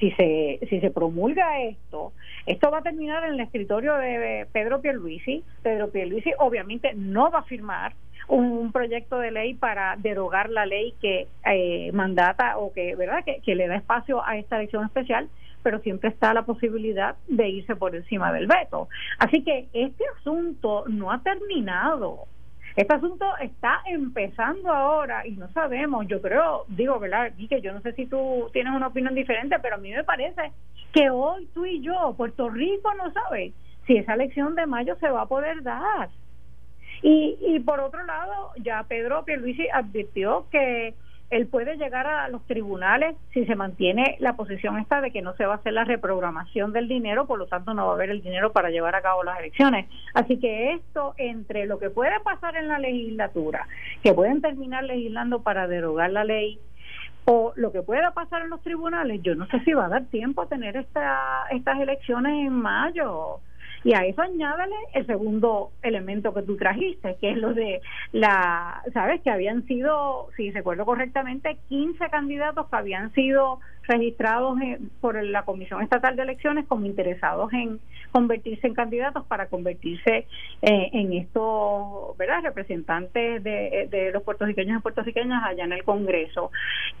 si 0.00 0.10
se, 0.12 0.58
si 0.68 0.80
se 0.80 0.90
promulga 0.90 1.60
esto, 1.60 2.12
esto 2.46 2.70
va 2.70 2.78
a 2.78 2.82
terminar 2.82 3.22
en 3.24 3.34
el 3.34 3.40
escritorio 3.40 3.94
de 3.96 4.46
Pedro 4.50 4.80
Pierluisi. 4.80 5.44
Pedro 5.62 5.90
Pierluisi 5.90 6.32
obviamente 6.38 6.94
no 6.94 7.30
va 7.30 7.40
a 7.40 7.44
firmar 7.44 7.92
un, 8.26 8.72
proyecto 8.72 9.18
de 9.18 9.30
ley 9.30 9.54
para 9.54 9.96
derogar 9.96 10.48
la 10.48 10.64
ley 10.64 10.94
que 11.00 11.28
eh, 11.44 11.90
mandata 11.92 12.56
o 12.58 12.72
que, 12.72 12.94
¿verdad? 12.96 13.24
Que, 13.24 13.40
que 13.44 13.54
le 13.54 13.68
da 13.68 13.76
espacio 13.76 14.24
a 14.24 14.38
esta 14.38 14.56
elección 14.56 14.84
especial, 14.84 15.28
pero 15.62 15.80
siempre 15.80 16.08
está 16.08 16.32
la 16.32 16.42
posibilidad 16.42 17.16
de 17.28 17.48
irse 17.48 17.76
por 17.76 17.94
encima 17.94 18.32
del 18.32 18.46
veto. 18.46 18.88
Así 19.18 19.42
que 19.42 19.66
este 19.72 20.04
asunto 20.18 20.84
no 20.88 21.12
ha 21.12 21.22
terminado. 21.22 22.26
Este 22.80 22.94
asunto 22.94 23.26
está 23.42 23.82
empezando 23.84 24.72
ahora 24.72 25.26
y 25.26 25.32
no 25.32 25.52
sabemos, 25.52 26.08
yo 26.08 26.22
creo, 26.22 26.64
digo, 26.66 26.98
¿verdad? 26.98 27.30
que 27.46 27.60
yo 27.60 27.74
no 27.74 27.82
sé 27.82 27.92
si 27.92 28.06
tú 28.06 28.48
tienes 28.54 28.72
una 28.72 28.86
opinión 28.86 29.14
diferente, 29.14 29.58
pero 29.60 29.74
a 29.74 29.78
mí 29.78 29.90
me 29.90 30.02
parece 30.02 30.50
que 30.90 31.10
hoy 31.10 31.46
tú 31.52 31.66
y 31.66 31.82
yo, 31.82 32.14
Puerto 32.16 32.48
Rico 32.48 32.90
no 32.94 33.12
sabe 33.12 33.52
si 33.86 33.98
esa 33.98 34.14
elección 34.14 34.54
de 34.54 34.64
mayo 34.64 34.96
se 34.98 35.10
va 35.10 35.20
a 35.20 35.28
poder 35.28 35.62
dar. 35.62 36.08
Y, 37.02 37.36
y 37.42 37.60
por 37.60 37.80
otro 37.80 38.02
lado, 38.02 38.52
ya 38.56 38.82
Pedro 38.84 39.26
Pierluisi 39.26 39.68
advirtió 39.68 40.46
que 40.50 40.94
él 41.30 41.46
puede 41.46 41.76
llegar 41.76 42.06
a 42.06 42.28
los 42.28 42.44
tribunales 42.46 43.16
si 43.32 43.46
se 43.46 43.54
mantiene 43.54 44.16
la 44.18 44.34
posición 44.34 44.78
esta 44.78 45.00
de 45.00 45.12
que 45.12 45.22
no 45.22 45.34
se 45.36 45.46
va 45.46 45.54
a 45.54 45.56
hacer 45.56 45.72
la 45.72 45.84
reprogramación 45.84 46.72
del 46.72 46.88
dinero, 46.88 47.26
por 47.26 47.38
lo 47.38 47.46
tanto 47.46 47.72
no 47.72 47.86
va 47.86 47.92
a 47.92 47.94
haber 47.94 48.10
el 48.10 48.20
dinero 48.20 48.52
para 48.52 48.70
llevar 48.70 48.96
a 48.96 49.02
cabo 49.02 49.22
las 49.22 49.38
elecciones. 49.38 49.88
Así 50.12 50.38
que 50.38 50.72
esto 50.72 51.14
entre 51.18 51.66
lo 51.66 51.78
que 51.78 51.88
puede 51.88 52.18
pasar 52.20 52.56
en 52.56 52.68
la 52.68 52.80
legislatura, 52.80 53.68
que 54.02 54.12
pueden 54.12 54.40
terminar 54.40 54.82
legislando 54.84 55.42
para 55.42 55.68
derogar 55.68 56.10
la 56.10 56.24
ley, 56.24 56.58
o 57.26 57.52
lo 57.54 57.70
que 57.70 57.82
pueda 57.82 58.10
pasar 58.12 58.42
en 58.42 58.50
los 58.50 58.62
tribunales, 58.62 59.20
yo 59.22 59.34
no 59.36 59.46
sé 59.46 59.60
si 59.60 59.72
va 59.72 59.86
a 59.86 59.90
dar 59.90 60.06
tiempo 60.06 60.42
a 60.42 60.48
tener 60.48 60.76
esta, 60.76 61.44
estas 61.50 61.78
elecciones 61.78 62.46
en 62.46 62.52
mayo. 62.52 63.40
Y 63.82 63.94
a 63.94 64.04
eso 64.04 64.20
añádale 64.22 64.74
el 64.92 65.06
segundo 65.06 65.70
elemento 65.82 66.34
que 66.34 66.42
tú 66.42 66.56
trajiste, 66.56 67.16
que 67.20 67.30
es 67.30 67.38
lo 67.38 67.54
de 67.54 67.80
la, 68.12 68.82
sabes, 68.92 69.22
que 69.22 69.30
habían 69.30 69.66
sido, 69.66 70.28
si 70.36 70.50
recuerdo 70.50 70.84
correctamente, 70.84 71.58
15 71.68 72.10
candidatos 72.10 72.68
que 72.68 72.76
habían 72.76 73.12
sido 73.14 73.60
registrados 73.84 74.58
por 75.00 75.22
la 75.22 75.44
Comisión 75.44 75.82
Estatal 75.82 76.14
de 76.14 76.22
Elecciones 76.22 76.66
como 76.66 76.86
interesados 76.86 77.52
en 77.52 77.80
convertirse 78.12 78.66
en 78.66 78.74
candidatos 78.74 79.24
para 79.26 79.46
convertirse 79.46 80.26
eh, 80.62 80.90
en 80.92 81.12
estos, 81.14 82.16
¿verdad?, 82.16 82.42
representantes 82.42 83.42
de, 83.42 83.88
de 83.90 84.10
los 84.12 84.22
puertorriqueños 84.22 84.78
y 84.78 84.82
puertorriqueñas 84.82 85.42
allá 85.44 85.64
en 85.64 85.72
el 85.72 85.84
Congreso. 85.84 86.50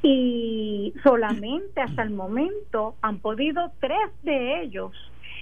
Y 0.02 0.94
solamente 1.02 1.80
hasta 1.80 2.02
el 2.02 2.10
momento 2.10 2.96
han 3.02 3.18
podido 3.18 3.70
tres 3.80 3.98
de 4.22 4.62
ellos 4.62 4.92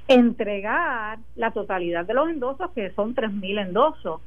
entregar 0.09 1.19
la 1.37 1.51
totalidad 1.53 2.05
de 2.07 2.15
los 2.15 2.29
endosos, 2.31 2.71
que 2.73 2.91
son 2.93 3.15
3.000 3.15 3.61
endosos. 3.61 4.21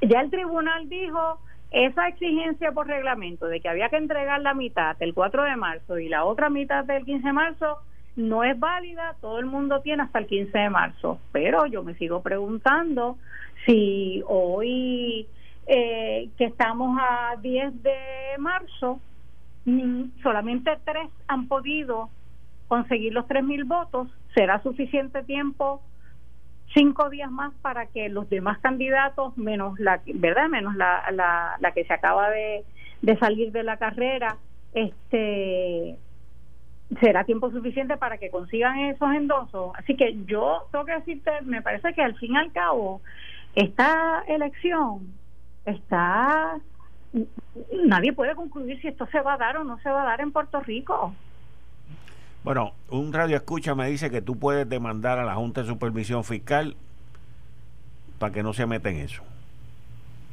Ya 0.00 0.20
el 0.20 0.30
tribunal 0.30 0.88
dijo, 0.88 1.38
esa 1.70 2.08
exigencia 2.08 2.72
por 2.72 2.88
reglamento 2.88 3.46
de 3.46 3.60
que 3.60 3.68
había 3.68 3.88
que 3.88 3.96
entregar 3.96 4.40
la 4.42 4.52
mitad 4.52 4.96
el 5.00 5.14
4 5.14 5.44
de 5.44 5.56
marzo 5.56 5.98
y 5.98 6.08
la 6.08 6.24
otra 6.24 6.50
mitad 6.50 6.84
del 6.84 7.04
15 7.04 7.26
de 7.26 7.32
marzo 7.32 7.78
no 8.16 8.44
es 8.44 8.58
válida, 8.58 9.16
todo 9.20 9.38
el 9.38 9.46
mundo 9.46 9.80
tiene 9.80 10.02
hasta 10.02 10.18
el 10.18 10.26
15 10.26 10.58
de 10.58 10.70
marzo, 10.70 11.18
pero 11.32 11.64
yo 11.66 11.82
me 11.82 11.94
sigo 11.94 12.20
preguntando 12.20 13.16
si 13.64 14.22
hoy 14.26 15.26
eh, 15.66 16.28
que 16.36 16.44
estamos 16.44 16.98
a 17.00 17.36
10 17.40 17.82
de 17.82 17.96
marzo, 18.38 19.00
solamente 20.22 20.72
tres 20.84 21.08
han 21.28 21.48
podido 21.48 22.10
conseguir 22.72 23.12
los 23.12 23.26
3.000 23.26 23.66
votos, 23.66 24.08
será 24.34 24.62
suficiente 24.62 25.22
tiempo 25.24 25.82
cinco 26.72 27.10
días 27.10 27.30
más 27.30 27.52
para 27.60 27.84
que 27.84 28.08
los 28.08 28.30
demás 28.30 28.58
candidatos 28.60 29.36
menos 29.36 29.78
la 29.78 30.00
verdad 30.14 30.48
menos 30.48 30.74
la, 30.74 31.04
la, 31.12 31.58
la 31.60 31.72
que 31.72 31.84
se 31.84 31.92
acaba 31.92 32.30
de, 32.30 32.64
de 33.02 33.18
salir 33.18 33.52
de 33.52 33.62
la 33.62 33.76
carrera 33.76 34.38
este 34.72 35.98
será 36.98 37.24
tiempo 37.24 37.50
suficiente 37.50 37.98
para 37.98 38.16
que 38.16 38.30
consigan 38.30 38.78
esos 38.78 39.12
endosos. 39.12 39.72
Así 39.76 39.94
que 39.94 40.24
yo 40.24 40.66
tengo 40.72 40.86
que 40.86 40.94
decirte 40.94 41.30
me 41.42 41.60
parece 41.60 41.92
que 41.92 42.00
al 42.00 42.16
fin 42.16 42.32
y 42.32 42.38
al 42.38 42.52
cabo 42.52 43.02
esta 43.54 44.24
elección 44.28 45.12
está 45.66 46.58
nadie 47.84 48.14
puede 48.14 48.34
concluir 48.34 48.80
si 48.80 48.88
esto 48.88 49.06
se 49.08 49.20
va 49.20 49.34
a 49.34 49.36
dar 49.44 49.58
o 49.58 49.64
no 49.64 49.78
se 49.80 49.90
va 49.90 50.04
a 50.04 50.06
dar 50.06 50.22
en 50.22 50.32
Puerto 50.32 50.58
Rico 50.60 51.14
bueno, 52.44 52.72
un 52.90 53.12
radio 53.12 53.36
escucha 53.36 53.74
me 53.74 53.88
dice 53.88 54.10
que 54.10 54.20
tú 54.20 54.38
puedes 54.38 54.68
demandar 54.68 55.18
a 55.18 55.24
la 55.24 55.34
Junta 55.34 55.62
de 55.62 55.68
Supervisión 55.68 56.24
Fiscal 56.24 56.76
para 58.18 58.32
que 58.32 58.42
no 58.42 58.52
se 58.52 58.66
meta 58.66 58.90
en 58.90 58.96
eso. 58.96 59.22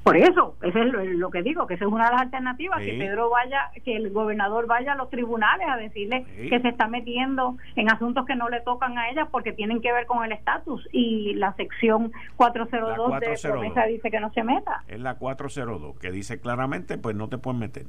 Por 0.03 0.17
eso, 0.17 0.55
eso 0.63 0.79
es 0.79 1.15
lo, 1.17 1.29
que 1.29 1.43
digo, 1.43 1.67
que 1.67 1.75
esa 1.75 1.85
es 1.85 1.91
una 1.91 2.05
de 2.05 2.11
las 2.13 2.21
alternativas, 2.21 2.79
que 2.79 2.93
Pedro 2.93 3.29
vaya, 3.29 3.69
que 3.83 3.95
el 3.95 4.09
gobernador 4.11 4.65
vaya 4.65 4.93
a 4.93 4.95
los 4.95 5.09
tribunales 5.11 5.67
a 5.69 5.77
decirle 5.77 6.25
que 6.49 6.59
se 6.59 6.69
está 6.69 6.87
metiendo 6.87 7.57
en 7.75 7.91
asuntos 7.91 8.25
que 8.25 8.35
no 8.35 8.49
le 8.49 8.61
tocan 8.61 8.97
a 8.97 9.09
ella 9.09 9.27
porque 9.29 9.51
tienen 9.51 9.81
que 9.81 9.91
ver 9.91 10.07
con 10.07 10.23
el 10.23 10.31
estatus 10.31 10.87
y 10.91 11.33
la 11.35 11.53
sección 11.53 12.11
402, 12.37 13.19
de 13.19 13.37
promesa 13.49 13.83
dice 13.85 14.09
que 14.09 14.19
no 14.19 14.31
se 14.33 14.43
meta. 14.43 14.83
Es 14.87 14.99
la 14.99 15.15
402, 15.15 15.99
que 15.99 16.11
dice 16.11 16.39
claramente, 16.39 16.97
pues 16.97 17.15
no 17.15 17.27
te 17.27 17.37
puedes 17.37 17.59
meter. 17.59 17.85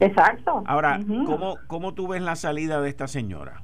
Exacto. 0.00 0.62
Ahora, 0.66 1.00
¿cómo, 1.06 1.56
¿cómo 1.66 1.94
tú 1.94 2.08
ves 2.08 2.22
la 2.22 2.36
salida 2.36 2.80
de 2.80 2.88
esta 2.88 3.06
señora? 3.06 3.62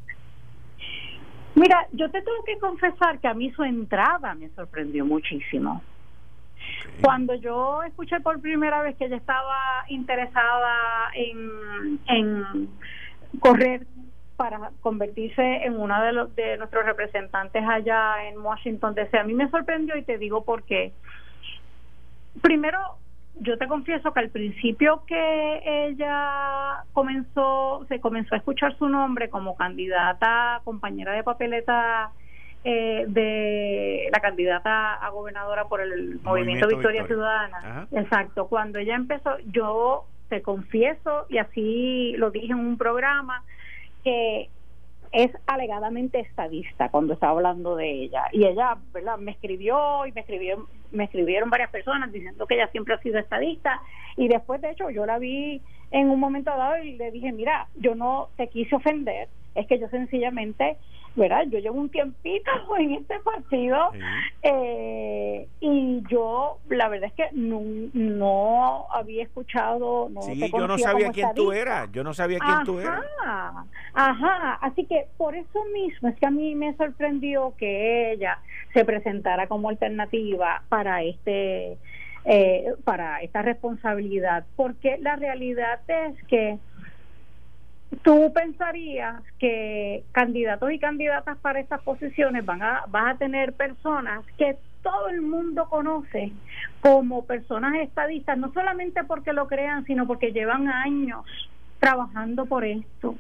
Mira, 1.55 1.87
yo 1.93 2.11
te 2.11 2.23
tengo 2.23 2.43
que 2.45 2.59
confesar 2.59 3.19
que 3.19 3.29
a 3.29 3.35
mí 3.35 3.51
su 3.51 3.65
entrada 3.65 4.35
me 4.35 4.49
sorprendió 4.51 5.05
muchísimo. 5.05 5.83
Cuando 7.03 7.35
yo 7.35 7.83
escuché 7.83 8.21
por 8.21 8.41
primera 8.41 8.83
vez 8.83 8.97
que 8.97 9.07
ella 9.07 9.17
estaba 9.17 9.85
interesada 9.89 11.11
en, 11.15 11.99
en 12.07 12.69
correr 13.41 13.87
para 14.37 14.71
convertirse 14.81 15.43
en 15.43 15.79
una 15.79 16.03
de, 16.03 16.13
los, 16.13 16.35
de 16.35 16.57
nuestros 16.57 16.87
representantes 16.87 17.63
allá 17.69 18.27
en 18.29 18.39
Washington 18.39 18.95
DC, 18.95 19.19
a 19.19 19.25
mí 19.25 19.35
me 19.35 19.51
sorprendió 19.51 19.97
y 19.97 20.03
te 20.03 20.19
digo 20.19 20.45
por 20.45 20.63
qué. 20.63 20.93
Primero, 22.41 22.79
yo 23.39 23.57
te 23.57 23.67
confieso 23.67 24.13
que 24.13 24.21
al 24.21 24.31
principio 24.31 25.03
que 25.07 25.63
ella 25.65 26.85
comenzó, 26.93 27.87
se 27.89 28.01
comenzó 28.01 28.35
a 28.35 28.39
escuchar 28.39 28.77
su 28.77 28.89
nombre 28.89 29.31
como 29.31 29.57
candidata, 29.57 30.61
compañera 30.65 31.13
de 31.13 31.23
papeleta 31.23 32.11
eh, 32.65 33.07
de 33.09 34.09
la 34.13 34.21
candidata 34.21 34.95
a 34.95 35.09
gobernadora 35.09 35.65
por 35.65 35.81
el 35.81 36.21
Movimiento, 36.23 36.69
Victoria, 36.69 37.07
Ciudadana. 37.07 37.89
Exacto, 37.93 38.49
cuando 38.49 38.79
ella 38.79 38.97
empezó, 38.97 39.39
yo 39.47 40.05
te 40.29 40.43
confieso, 40.43 41.27
y 41.31 41.39
así 41.39 42.15
lo 42.19 42.31
dije 42.31 42.53
en 42.53 42.59
un 42.59 42.77
programa, 42.77 43.43
que 44.05 44.51
es 45.13 45.31
alegadamente 45.47 46.21
estadista 46.21 46.89
cuando 46.91 47.15
estaba 47.15 47.33
hablando 47.33 47.77
de 47.77 47.91
ella. 47.91 48.25
Y 48.33 48.45
ella 48.45 48.79
verdad 48.93 49.19
me 49.19 49.33
escribió 49.33 50.07
y 50.07 50.13
me 50.13 50.21
escribieron 50.21 50.67
me 50.93 51.05
escribieron 51.05 51.51
varias 51.51 51.71
personas 51.71 52.11
diciendo 52.11 52.47
que 52.47 52.55
ella 52.55 52.69
siempre 52.69 52.95
ha 52.95 52.99
sido 52.99 53.19
estadista. 53.19 53.81
Y 54.17 54.29
después 54.29 54.61
de 54.61 54.71
hecho 54.71 54.91
yo 54.91 55.07
la 55.07 55.19
vi 55.19 55.63
en 55.91 56.11
un 56.11 56.21
momento 56.21 56.51
dado 56.51 56.83
y 56.83 56.97
le 56.97 57.11
dije 57.11 57.33
mira 57.33 57.69
yo 57.77 57.95
no 57.95 58.29
te 58.37 58.49
quise 58.49 58.77
ofender 58.77 59.29
es 59.55 59.67
que 59.67 59.79
yo 59.79 59.89
sencillamente 59.89 60.77
¿verdad? 61.17 61.45
Yo 61.49 61.59
llevo 61.59 61.81
un 61.81 61.91
tiempito 61.91 62.51
en 62.79 62.93
este 62.93 63.19
partido 63.21 63.91
eh, 64.43 65.49
y 65.61 66.03
yo, 66.09 66.59
la 66.69 66.89
verdad 66.89 67.11
es 67.11 67.15
que 67.15 67.29
no, 67.33 68.87
había 68.91 69.25
escuchado. 69.25 70.09
No 70.11 70.23
sí, 70.23 70.51
yo 70.51 70.67
no 70.67 70.79
sabía 70.79 71.11
quién 71.11 71.29
tú 71.35 71.53
eras, 71.53 71.91
yo 71.93 72.05
no 72.05 72.15
sabía 72.15 72.39
quién 72.39 72.65
tú 72.65 72.81
eras. 72.81 73.03
Ajá, 73.95 74.55
así 74.61 74.85
que 74.87 75.07
por 75.17 75.35
eso 75.35 75.65
mismo 75.73 76.09
es 76.09 76.17
que 76.17 76.27
a 76.27 76.31
mí 76.31 76.55
me 76.55 76.75
sorprendió 76.77 77.55
que 77.57 78.13
ella 78.13 78.39
se 78.73 78.85
presentara 78.85 79.47
como 79.47 79.69
alternativa 79.69 80.63
para 80.69 81.03
este. 81.03 81.79
Eh, 82.27 82.75
para 82.85 83.23
esta 83.23 83.41
responsabilidad, 83.41 84.45
porque 84.55 84.99
la 84.99 85.17
realidad 85.17 85.81
es 85.89 86.23
que 86.25 86.59
tú 88.03 88.33
pensarías 88.33 89.23
que 89.39 90.05
candidatos 90.13 90.73
y 90.73 90.79
candidatas 90.79 91.39
para 91.39 91.61
estas 91.61 91.83
posiciones 91.83 92.45
van 92.45 92.63
a, 92.63 92.85
vas 92.89 93.15
a 93.15 93.19
tener 93.19 93.53
personas 93.53 94.25
que 94.39 94.57
todo 94.83 95.09
el 95.09 95.21
mundo 95.21 95.69
conoce 95.69 96.33
como 96.81 97.27
personas 97.27 97.75
estadistas, 97.77 98.39
no 98.39 98.53
solamente 98.53 99.05
porque 99.05 99.33
lo 99.33 99.47
crean, 99.47 99.85
sino 99.85 100.07
porque 100.07 100.33
llevan 100.33 100.69
años 100.69 101.25
trabajando 101.79 102.47
por 102.47 102.65
esto. 102.65 103.17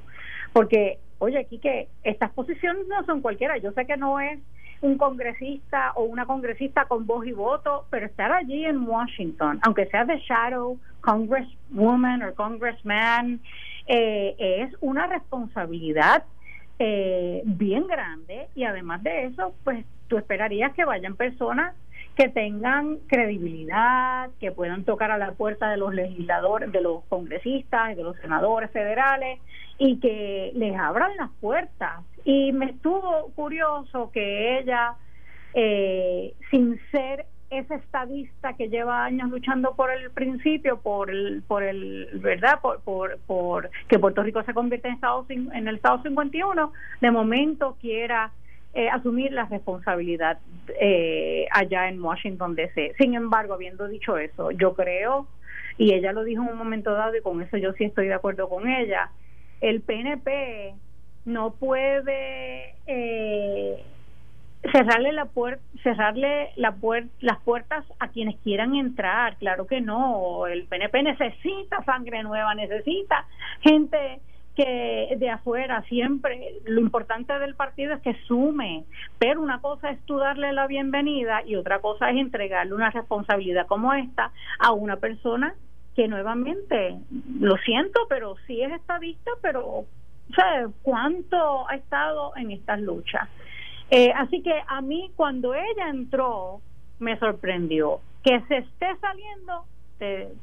Porque, 0.52 0.98
oye, 1.18 1.46
que 1.46 1.88
estas 2.02 2.30
posiciones 2.30 2.86
no 2.88 3.04
son 3.04 3.20
cualquiera. 3.20 3.58
Yo 3.58 3.72
sé 3.72 3.86
que 3.86 3.96
no 3.96 4.20
es 4.20 4.38
un 4.80 4.96
congresista 4.96 5.92
o 5.94 6.04
una 6.04 6.24
congresista 6.24 6.86
con 6.86 7.06
voz 7.06 7.26
y 7.26 7.32
voto, 7.32 7.84
pero 7.90 8.06
estar 8.06 8.32
allí 8.32 8.64
en 8.64 8.88
Washington, 8.88 9.60
aunque 9.62 9.86
sea 9.86 10.04
de 10.04 10.18
shadow 10.20 10.78
congresswoman 11.02 12.22
o 12.22 12.34
congressman, 12.34 13.40
eh, 13.92 14.36
es 14.38 14.76
una 14.80 15.08
responsabilidad 15.08 16.22
eh, 16.78 17.42
bien 17.44 17.88
grande 17.88 18.46
y 18.54 18.62
además 18.62 19.02
de 19.02 19.24
eso, 19.24 19.52
pues 19.64 19.84
tú 20.06 20.16
esperarías 20.16 20.72
que 20.74 20.84
vayan 20.84 21.16
personas 21.16 21.74
que 22.14 22.28
tengan 22.28 22.98
credibilidad, 23.08 24.30
que 24.38 24.52
puedan 24.52 24.84
tocar 24.84 25.10
a 25.10 25.18
la 25.18 25.32
puerta 25.32 25.68
de 25.70 25.76
los 25.76 25.92
legisladores, 25.92 26.70
de 26.70 26.80
los 26.80 27.02
congresistas 27.08 27.96
de 27.96 28.04
los 28.04 28.16
senadores 28.18 28.70
federales 28.70 29.40
y 29.76 29.98
que 29.98 30.52
les 30.54 30.78
abran 30.78 31.16
las 31.16 31.30
puertas. 31.40 32.04
Y 32.24 32.52
me 32.52 32.66
estuvo 32.66 33.32
curioso 33.34 34.12
que 34.12 34.60
ella, 34.60 34.94
eh, 35.52 36.32
sin 36.52 36.78
ser 36.92 37.26
ese 37.50 37.74
estadista 37.74 38.52
que 38.54 38.68
lleva 38.68 39.04
años 39.04 39.28
luchando 39.30 39.74
por 39.74 39.90
el 39.90 40.10
principio, 40.10 40.80
por 40.80 41.10
el, 41.10 41.42
por 41.46 41.62
el 41.64 42.08
verdad, 42.14 42.60
por, 42.60 43.18
por, 43.26 43.70
que 43.88 43.98
Puerto 43.98 44.22
Rico 44.22 44.42
se 44.44 44.54
convierta 44.54 44.88
en, 44.88 44.94
estado, 44.94 45.26
en 45.28 45.68
el 45.68 45.76
Estado 45.76 46.02
51, 46.02 46.72
de 47.00 47.10
momento 47.10 47.76
quiera 47.80 48.30
eh, 48.72 48.88
asumir 48.88 49.32
la 49.32 49.46
responsabilidad 49.46 50.38
eh, 50.80 51.46
allá 51.50 51.88
en 51.88 52.00
Washington 52.00 52.54
DC. 52.54 52.94
Sin 52.98 53.14
embargo, 53.14 53.54
habiendo 53.54 53.88
dicho 53.88 54.16
eso, 54.16 54.52
yo 54.52 54.74
creo, 54.74 55.26
y 55.76 55.92
ella 55.92 56.12
lo 56.12 56.22
dijo 56.22 56.42
en 56.44 56.50
un 56.50 56.58
momento 56.58 56.92
dado, 56.92 57.16
y 57.16 57.20
con 57.20 57.42
eso 57.42 57.56
yo 57.56 57.72
sí 57.72 57.84
estoy 57.84 58.06
de 58.06 58.14
acuerdo 58.14 58.48
con 58.48 58.68
ella, 58.68 59.10
el 59.60 59.80
PNP 59.80 60.74
no 61.24 61.52
puede 61.54 62.76
eh, 62.86 63.82
cerrarle 64.72 65.12
la 65.12 65.26
puerta 65.26 65.62
cerrarle 65.82 66.50
la 66.56 66.74
las 67.20 67.40
puertas 67.40 67.84
a 67.98 68.08
quienes 68.08 68.38
quieran 68.40 68.74
entrar 68.74 69.36
claro 69.36 69.66
que 69.66 69.80
no 69.80 70.46
el 70.46 70.66
PNP 70.66 71.02
necesita 71.02 71.82
sangre 71.84 72.22
nueva 72.22 72.54
necesita 72.54 73.26
gente 73.62 74.20
que 74.56 75.16
de 75.16 75.30
afuera 75.30 75.82
siempre 75.88 76.54
lo 76.66 76.80
importante 76.80 77.38
del 77.38 77.54
partido 77.54 77.94
es 77.94 78.02
que 78.02 78.14
sume, 78.26 78.84
pero 79.18 79.40
una 79.40 79.60
cosa 79.60 79.90
es 79.90 80.04
tú 80.04 80.18
darle 80.18 80.52
la 80.52 80.66
bienvenida 80.66 81.42
y 81.46 81.56
otra 81.56 81.78
cosa 81.78 82.10
es 82.10 82.16
entregarle 82.16 82.74
una 82.74 82.90
responsabilidad 82.90 83.66
como 83.66 83.94
esta 83.94 84.32
a 84.58 84.72
una 84.72 84.96
persona 84.96 85.54
que 85.94 86.08
nuevamente, 86.08 86.96
lo 87.40 87.56
siento, 87.58 88.00
pero 88.08 88.36
sí 88.46 88.60
es 88.62 88.72
estadista, 88.72 89.30
pero 89.40 89.84
¿sabes 90.34 90.68
cuánto 90.82 91.68
ha 91.68 91.76
estado 91.76 92.32
en 92.36 92.50
estas 92.50 92.80
luchas? 92.80 93.28
Eh, 93.90 94.12
así 94.16 94.42
que 94.42 94.54
a 94.66 94.80
mí 94.80 95.10
cuando 95.16 95.54
ella 95.54 95.88
entró 95.88 96.60
me 97.00 97.18
sorprendió. 97.18 98.00
Que 98.22 98.40
se 98.48 98.58
esté 98.58 98.86
saliendo, 99.00 99.64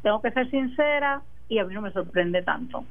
tengo 0.01 0.21
que 0.21 0.31
ser 0.31 0.49
sincera, 0.49 1.21
y 1.47 1.59
a 1.59 1.65
mí 1.65 1.73
no 1.73 1.81
me 1.81 1.91
sorprende 1.91 2.41
tanto. 2.41 2.83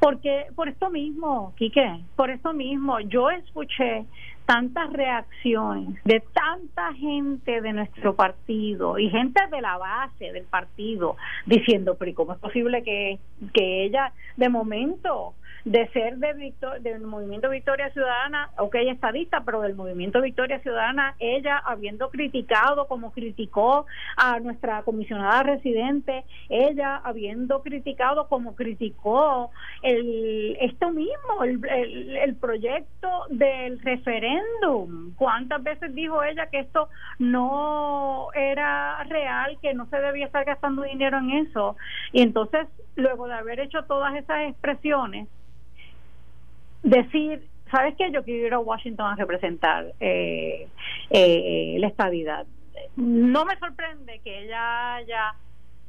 Porque 0.00 0.46
por 0.54 0.68
esto 0.68 0.90
mismo, 0.90 1.54
Quique, 1.56 2.00
por 2.16 2.30
esto 2.30 2.52
mismo, 2.52 3.00
yo 3.00 3.30
escuché 3.30 4.04
tantas 4.44 4.92
reacciones 4.92 6.02
de 6.04 6.22
tanta 6.32 6.92
gente 6.94 7.60
de 7.60 7.72
nuestro 7.72 8.14
partido 8.14 8.98
y 8.98 9.10
gente 9.10 9.40
de 9.50 9.60
la 9.60 9.76
base 9.76 10.32
del 10.32 10.44
partido 10.44 11.16
diciendo, 11.46 11.96
pero 11.98 12.14
¿cómo 12.14 12.32
es 12.32 12.38
posible 12.38 12.82
que, 12.84 13.18
que 13.52 13.84
ella 13.84 14.12
de 14.36 14.48
momento 14.48 15.34
de 15.66 15.88
ser 15.88 16.18
de 16.18 16.32
Victor, 16.34 16.80
del 16.80 17.00
movimiento 17.00 17.50
Victoria 17.50 17.90
Ciudadana, 17.90 18.50
ok, 18.56 18.76
estadista, 18.76 19.42
pero 19.44 19.62
del 19.62 19.74
movimiento 19.74 20.20
Victoria 20.20 20.60
Ciudadana, 20.60 21.16
ella 21.18 21.58
habiendo 21.58 22.08
criticado 22.08 22.86
como 22.86 23.10
criticó 23.10 23.84
a 24.16 24.38
nuestra 24.38 24.84
comisionada 24.84 25.42
residente, 25.42 26.24
ella 26.48 26.98
habiendo 26.98 27.64
criticado 27.64 28.28
como 28.28 28.54
criticó 28.54 29.50
el 29.82 30.56
esto 30.60 30.92
mismo, 30.92 31.42
el, 31.42 32.16
el, 32.16 32.36
proyecto 32.36 33.08
del 33.30 33.80
referéndum. 33.80 35.14
¿Cuántas 35.16 35.64
veces 35.64 35.92
dijo 35.96 36.22
ella 36.22 36.46
que 36.46 36.60
esto 36.60 36.88
no 37.18 38.28
era 38.34 39.02
real, 39.02 39.58
que 39.60 39.74
no 39.74 39.86
se 39.86 39.96
debía 39.96 40.26
estar 40.26 40.44
gastando 40.44 40.82
dinero 40.82 41.18
en 41.18 41.30
eso? 41.30 41.76
Y 42.12 42.22
entonces, 42.22 42.68
luego 42.94 43.26
de 43.26 43.34
haber 43.34 43.58
hecho 43.58 43.82
todas 43.82 44.14
esas 44.14 44.48
expresiones, 44.48 45.26
decir, 46.86 47.44
¿sabes 47.70 47.94
qué? 47.98 48.10
Yo 48.12 48.22
quiero 48.22 48.46
ir 48.46 48.54
a 48.54 48.58
Washington 48.60 49.06
a 49.06 49.16
representar 49.16 49.92
eh, 50.00 50.68
eh, 51.10 51.76
la 51.78 51.88
estabilidad. 51.88 52.46
No 52.96 53.44
me 53.44 53.58
sorprende 53.58 54.20
que 54.22 54.44
ella 54.44 54.94
haya, 54.94 55.34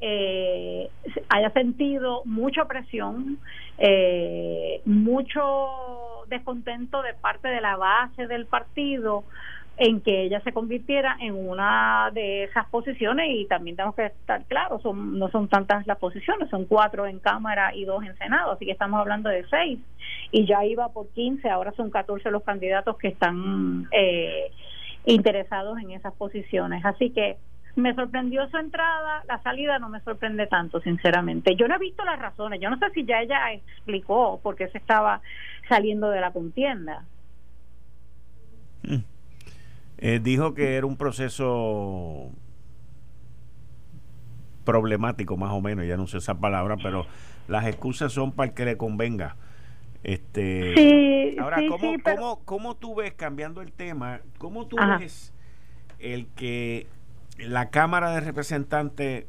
eh, 0.02 0.89
haya 1.30 1.52
sentido 1.52 2.24
mucha 2.26 2.66
presión, 2.66 3.39
mucho 4.86 6.26
descontento 6.28 7.02
de 7.04 7.14
parte 7.14 7.48
de 7.48 7.62
la 7.62 7.78
base 7.78 8.28
del 8.28 8.48
partido 8.48 9.24
en 9.78 10.02
que 10.02 10.24
ella 10.24 10.42
se 10.42 10.54
convirtiera 10.54 11.18
en 11.20 11.36
una 11.36 12.10
de 12.12 12.46
esas 12.46 12.66
posiciones 12.68 13.28
y 13.30 13.46
también 13.46 13.76
tenemos 13.76 13.96
que 13.96 14.08
estar 14.08 14.44
claros, 14.46 14.82
son, 14.82 15.20
no 15.20 15.30
son 15.30 15.48
tantas 15.48 15.86
las 15.86 16.00
posiciones, 16.00 16.50
son 16.50 16.66
cuatro 16.66 17.06
en 17.06 17.20
Cámara 17.20 17.76
y 17.76 17.86
dos 17.86 18.04
en 18.04 18.18
Senado, 18.18 18.54
así 18.54 18.66
que 18.66 18.72
estamos 18.72 19.00
hablando 19.00 19.30
de 19.30 19.46
seis 19.50 19.80
y 20.32 20.48
ya 20.48 20.66
iba 20.66 20.90
por 20.90 21.10
15, 21.10 21.48
ahora 21.50 21.74
son 21.74 21.92
14 21.92 22.32
los 22.32 22.44
candidatos 22.44 22.98
que 22.98 23.10
están 23.10 23.88
eh, 23.92 24.52
interesados 25.06 25.78
en 25.80 25.92
esas 25.92 26.14
posiciones, 26.14 26.84
así 26.84 27.12
que 27.12 27.38
me 27.76 27.94
sorprendió 27.94 28.50
su 28.50 28.58
entrada, 28.58 29.24
la 29.28 29.40
salida 29.44 29.78
no 29.78 29.90
me 29.90 30.02
sorprende 30.02 30.48
tanto, 30.48 30.82
sinceramente. 30.82 31.56
Yo 31.56 31.68
no 31.68 31.76
he 31.76 31.78
visto 31.78 32.04
las 32.04 32.18
razones, 32.18 32.60
yo 32.60 32.72
no 32.72 32.80
sé 32.80 32.90
si 32.90 33.06
ya 33.06 33.22
ella 33.22 33.52
explicó 33.54 34.40
por 34.42 34.56
qué 34.56 34.68
se 34.70 34.80
estaba 34.80 35.22
saliendo 35.70 36.10
de 36.10 36.20
la 36.20 36.32
contienda. 36.32 37.04
Mm. 38.82 39.16
Eh, 40.00 40.20
dijo 40.22 40.54
que 40.54 40.76
era 40.76 40.86
un 40.86 40.95
proceso 40.95 42.30
problemático 44.64 45.38
más 45.38 45.52
o 45.52 45.62
menos, 45.62 45.88
ya 45.88 45.98
no 45.98 46.08
sé 46.08 46.18
esa 46.18 46.39
palabra, 46.39 46.76
pero 46.82 47.06
las 47.48 47.66
excusas 47.66 48.12
son 48.12 48.32
para 48.32 48.50
el 48.50 48.54
que 48.54 48.66
le 48.66 48.78
convenga. 48.78 49.38
Este, 50.04 51.36
ahora, 51.39 51.58
¿cómo, 51.68 52.39
¿cómo, 52.45 52.76
tú 52.76 52.95
ves, 52.95 53.14
cambiando 53.14 53.62
el 53.62 53.72
tema, 53.72 54.22
cómo 54.38 54.68
tú 54.68 54.78
ves 55.00 55.34
el 56.00 56.28
que 56.28 56.88
la 57.38 57.70
Cámara 57.70 58.12
de 58.12 58.20
Representantes, 58.20 59.26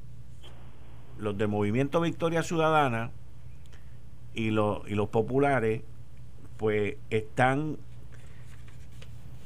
los 1.18 1.38
de 1.38 1.46
Movimiento 1.46 2.00
Victoria 2.00 2.42
Ciudadana 2.42 3.10
y 4.34 4.50
los, 4.50 4.88
y 4.88 4.94
los 4.94 5.08
populares, 5.08 5.82
pues 6.56 6.96
están 7.10 7.78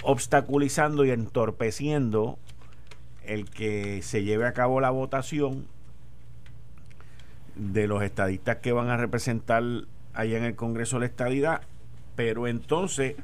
obstaculizando 0.03 1.05
y 1.05 1.11
entorpeciendo 1.11 2.39
el 3.25 3.49
que 3.49 4.03
se 4.03 4.25
lleve 4.25 4.47
a 4.47 4.53
cabo 4.53 4.81
la 4.81 4.91
votación 4.91 5.67
de 7.55 7.87
los 7.87 8.03
estadistas 8.03 8.57
que 8.57 8.73
van 8.73 8.89
a 8.89 8.97
representar 8.97 9.63
allá 10.15 10.39
en 10.39 10.45
el 10.45 10.57
Congreso 10.57 10.99
la 10.99 11.07
estadidad, 11.07 11.63
pero 12.17 12.47
entonces, 12.47 13.17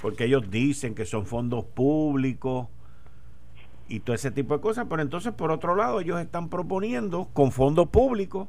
porque 0.00 0.24
ellos 0.24 0.50
dicen 0.50 0.94
que 0.94 1.06
son 1.06 1.26
fondos 1.26 1.64
públicos 1.64 2.68
y 3.88 4.00
todo 4.00 4.14
ese 4.14 4.30
tipo 4.30 4.54
de 4.54 4.60
cosas, 4.60 4.86
pero 4.88 5.02
entonces 5.02 5.32
por 5.32 5.50
otro 5.50 5.74
lado 5.74 6.00
ellos 6.00 6.20
están 6.20 6.48
proponiendo 6.48 7.28
con 7.32 7.52
fondos 7.52 7.88
públicos 7.88 8.48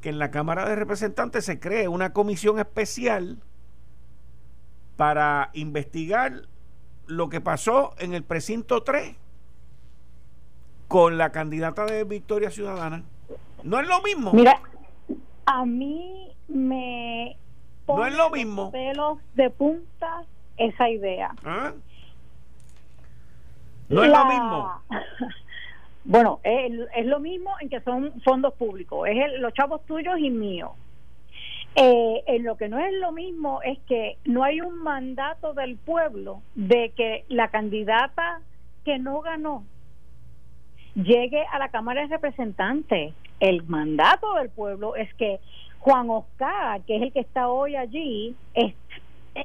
que 0.00 0.08
en 0.08 0.18
la 0.18 0.30
Cámara 0.30 0.68
de 0.68 0.76
Representantes 0.76 1.44
se 1.44 1.60
cree 1.60 1.86
una 1.86 2.12
comisión 2.12 2.58
especial 2.58 3.38
para 5.00 5.48
investigar 5.54 6.42
lo 7.06 7.30
que 7.30 7.40
pasó 7.40 7.94
en 8.00 8.12
el 8.12 8.22
precinto 8.22 8.82
3 8.82 9.16
con 10.88 11.16
la 11.16 11.32
candidata 11.32 11.86
de 11.86 12.04
Victoria 12.04 12.50
Ciudadana. 12.50 13.02
No 13.62 13.80
es 13.80 13.88
lo 13.88 14.02
mismo. 14.02 14.30
Mira, 14.34 14.60
a 15.46 15.64
mí 15.64 16.30
me 16.48 17.34
no 17.88 18.04
es 18.04 18.14
lo 18.14 18.28
mismo. 18.28 18.70
pelos 18.72 19.16
de 19.36 19.48
punta 19.48 20.24
esa 20.58 20.90
idea. 20.90 21.34
¿Ah? 21.46 21.72
No 23.88 24.04
es 24.04 24.10
lo 24.10 24.26
mismo. 24.26 24.82
bueno, 26.04 26.40
es, 26.42 26.72
es, 26.94 27.06
lo 27.06 27.20
mismo 27.20 27.52
en 27.62 27.70
que 27.70 27.80
son 27.80 28.20
fondos 28.20 28.52
públicos, 28.52 29.08
es 29.08 29.40
los 29.40 29.54
chavos 29.54 29.82
tuyos 29.86 30.18
y 30.18 30.28
míos. 30.28 30.72
Eh, 31.76 32.24
en 32.26 32.42
lo 32.44 32.56
que 32.56 32.68
no 32.68 32.78
es 32.78 32.92
lo 32.94 33.12
mismo 33.12 33.62
es 33.62 33.78
que 33.86 34.16
no 34.24 34.42
hay 34.42 34.60
un 34.60 34.82
mandato 34.82 35.54
del 35.54 35.76
pueblo 35.76 36.42
de 36.56 36.92
que 36.96 37.24
la 37.28 37.48
candidata 37.48 38.40
que 38.84 38.98
no 38.98 39.20
ganó 39.20 39.64
llegue 40.94 41.44
a 41.52 41.58
la 41.58 41.68
Cámara 41.68 42.02
de 42.02 42.08
Representantes. 42.08 43.14
El 43.38 43.62
mandato 43.64 44.34
del 44.34 44.50
pueblo 44.50 44.96
es 44.96 45.12
que 45.14 45.38
Juan 45.78 46.10
Oscar, 46.10 46.82
que 46.82 46.96
es 46.96 47.02
el 47.02 47.12
que 47.12 47.20
está 47.20 47.48
hoy 47.48 47.76
allí, 47.76 48.34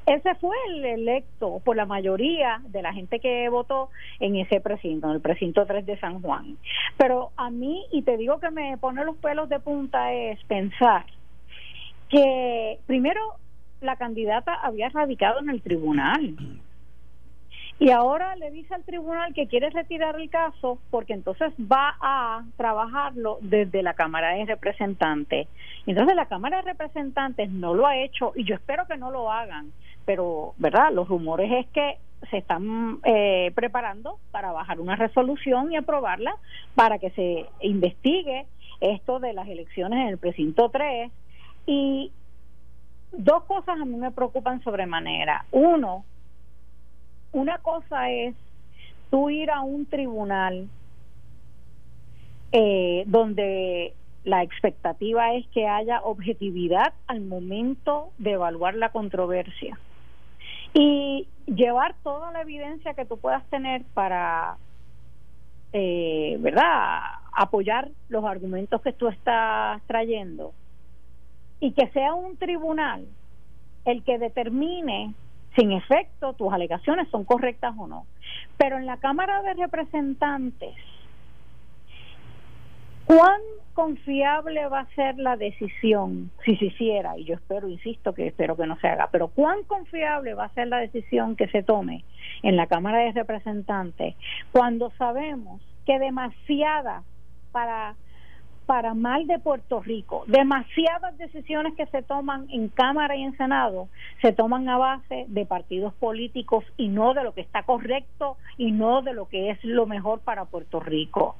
ese 0.04 0.34
fue 0.34 0.56
el 0.68 0.84
electo 0.84 1.60
por 1.64 1.76
la 1.76 1.86
mayoría 1.86 2.60
de 2.64 2.82
la 2.82 2.92
gente 2.92 3.20
que 3.20 3.48
votó 3.48 3.88
en 4.18 4.36
ese 4.36 4.60
precinto, 4.60 5.06
en 5.06 5.14
el 5.14 5.20
precinto 5.20 5.64
3 5.64 5.86
de 5.86 5.98
San 5.98 6.20
Juan. 6.20 6.58
Pero 6.98 7.30
a 7.36 7.50
mí, 7.50 7.86
y 7.92 8.02
te 8.02 8.16
digo 8.16 8.40
que 8.40 8.50
me 8.50 8.76
pone 8.78 9.04
los 9.04 9.16
pelos 9.16 9.48
de 9.48 9.60
punta, 9.60 10.12
es 10.12 10.42
pensar 10.44 11.06
que 12.08 12.78
primero 12.86 13.20
la 13.80 13.96
candidata 13.96 14.54
había 14.54 14.88
radicado 14.88 15.40
en 15.40 15.50
el 15.50 15.62
tribunal. 15.62 16.36
Y 17.78 17.90
ahora 17.90 18.34
le 18.36 18.50
dice 18.50 18.74
al 18.74 18.84
tribunal 18.84 19.34
que 19.34 19.48
quiere 19.48 19.68
retirar 19.68 20.18
el 20.18 20.30
caso 20.30 20.78
porque 20.90 21.12
entonces 21.12 21.52
va 21.60 21.94
a 22.00 22.42
trabajarlo 22.56 23.38
desde 23.42 23.82
la 23.82 23.92
Cámara 23.92 24.30
de 24.34 24.46
Representantes. 24.46 25.46
Entonces 25.86 26.16
la 26.16 26.26
Cámara 26.26 26.58
de 26.62 26.72
Representantes 26.72 27.50
no 27.50 27.74
lo 27.74 27.86
ha 27.86 27.98
hecho 27.98 28.32
y 28.34 28.44
yo 28.44 28.54
espero 28.54 28.86
que 28.86 28.96
no 28.96 29.10
lo 29.10 29.30
hagan, 29.30 29.72
pero 30.06 30.54
verdad, 30.56 30.90
los 30.90 31.06
rumores 31.08 31.52
es 31.52 31.66
que 31.72 31.98
se 32.30 32.38
están 32.38 32.98
eh, 33.04 33.52
preparando 33.54 34.18
para 34.30 34.52
bajar 34.52 34.80
una 34.80 34.96
resolución 34.96 35.70
y 35.70 35.76
aprobarla 35.76 36.34
para 36.74 36.98
que 36.98 37.10
se 37.10 37.44
investigue 37.60 38.46
esto 38.80 39.20
de 39.20 39.34
las 39.34 39.48
elecciones 39.48 40.00
en 40.00 40.08
el 40.08 40.18
precinto 40.18 40.70
3 40.70 41.12
y 41.66 42.12
dos 43.12 43.44
cosas 43.44 43.80
a 43.80 43.84
mí 43.84 43.96
me 43.96 44.12
preocupan 44.12 44.62
sobremanera. 44.62 45.44
Uno, 45.50 46.04
una 47.32 47.58
cosa 47.58 48.10
es 48.10 48.34
tú 49.10 49.30
ir 49.30 49.50
a 49.50 49.60
un 49.60 49.86
tribunal 49.86 50.68
eh, 52.52 53.04
donde 53.06 53.94
la 54.24 54.42
expectativa 54.42 55.34
es 55.34 55.46
que 55.48 55.66
haya 55.66 56.00
objetividad 56.02 56.92
al 57.06 57.20
momento 57.20 58.10
de 58.18 58.32
evaluar 58.32 58.74
la 58.74 58.90
controversia 58.90 59.78
y 60.74 61.28
llevar 61.46 61.94
toda 62.02 62.32
la 62.32 62.42
evidencia 62.42 62.94
que 62.94 63.04
tú 63.04 63.18
puedas 63.18 63.44
tener 63.50 63.82
para, 63.94 64.56
eh, 65.72 66.36
¿verdad?, 66.40 67.00
apoyar 67.32 67.88
los 68.08 68.24
argumentos 68.24 68.82
que 68.82 68.92
tú 68.92 69.08
estás 69.08 69.80
trayendo 69.86 70.52
y 71.60 71.72
que 71.72 71.88
sea 71.88 72.14
un 72.14 72.36
tribunal 72.36 73.06
el 73.84 74.02
que 74.02 74.18
determine 74.18 75.14
sin 75.56 75.72
efecto 75.72 76.34
tus 76.34 76.52
alegaciones 76.52 77.08
son 77.08 77.24
correctas 77.24 77.74
o 77.78 77.86
no. 77.86 78.06
Pero 78.58 78.76
en 78.76 78.86
la 78.86 78.98
Cámara 78.98 79.42
de 79.42 79.54
Representantes, 79.54 80.74
¿cuán 83.06 83.40
confiable 83.72 84.66
va 84.68 84.80
a 84.80 84.94
ser 84.94 85.16
la 85.18 85.36
decisión 85.36 86.30
si 86.44 86.56
se 86.56 86.66
hiciera? 86.66 87.16
Y 87.16 87.24
yo 87.24 87.34
espero, 87.34 87.68
insisto, 87.68 88.12
que 88.12 88.26
espero 88.26 88.56
que 88.56 88.66
no 88.66 88.78
se 88.80 88.88
haga, 88.88 89.08
pero 89.10 89.28
¿cuán 89.28 89.62
confiable 89.64 90.34
va 90.34 90.44
a 90.44 90.54
ser 90.54 90.68
la 90.68 90.78
decisión 90.78 91.36
que 91.36 91.48
se 91.48 91.62
tome 91.62 92.04
en 92.42 92.56
la 92.56 92.66
Cámara 92.66 92.98
de 92.98 93.12
Representantes 93.12 94.14
cuando 94.52 94.90
sabemos 94.98 95.62
que 95.86 95.98
demasiada 95.98 97.02
para 97.52 97.94
para 98.66 98.94
mal 98.94 99.26
de 99.26 99.38
Puerto 99.38 99.80
Rico. 99.80 100.24
Demasiadas 100.26 101.16
decisiones 101.16 101.74
que 101.74 101.86
se 101.86 102.02
toman 102.02 102.46
en 102.50 102.68
Cámara 102.68 103.16
y 103.16 103.22
en 103.22 103.36
Senado 103.36 103.88
se 104.20 104.32
toman 104.32 104.68
a 104.68 104.76
base 104.76 105.24
de 105.28 105.46
partidos 105.46 105.94
políticos 105.94 106.64
y 106.76 106.88
no 106.88 107.14
de 107.14 107.22
lo 107.22 107.32
que 107.32 107.40
está 107.40 107.62
correcto 107.62 108.36
y 108.58 108.72
no 108.72 109.02
de 109.02 109.14
lo 109.14 109.28
que 109.28 109.50
es 109.50 109.64
lo 109.64 109.86
mejor 109.86 110.20
para 110.20 110.44
Puerto 110.44 110.80
Rico. 110.80 111.36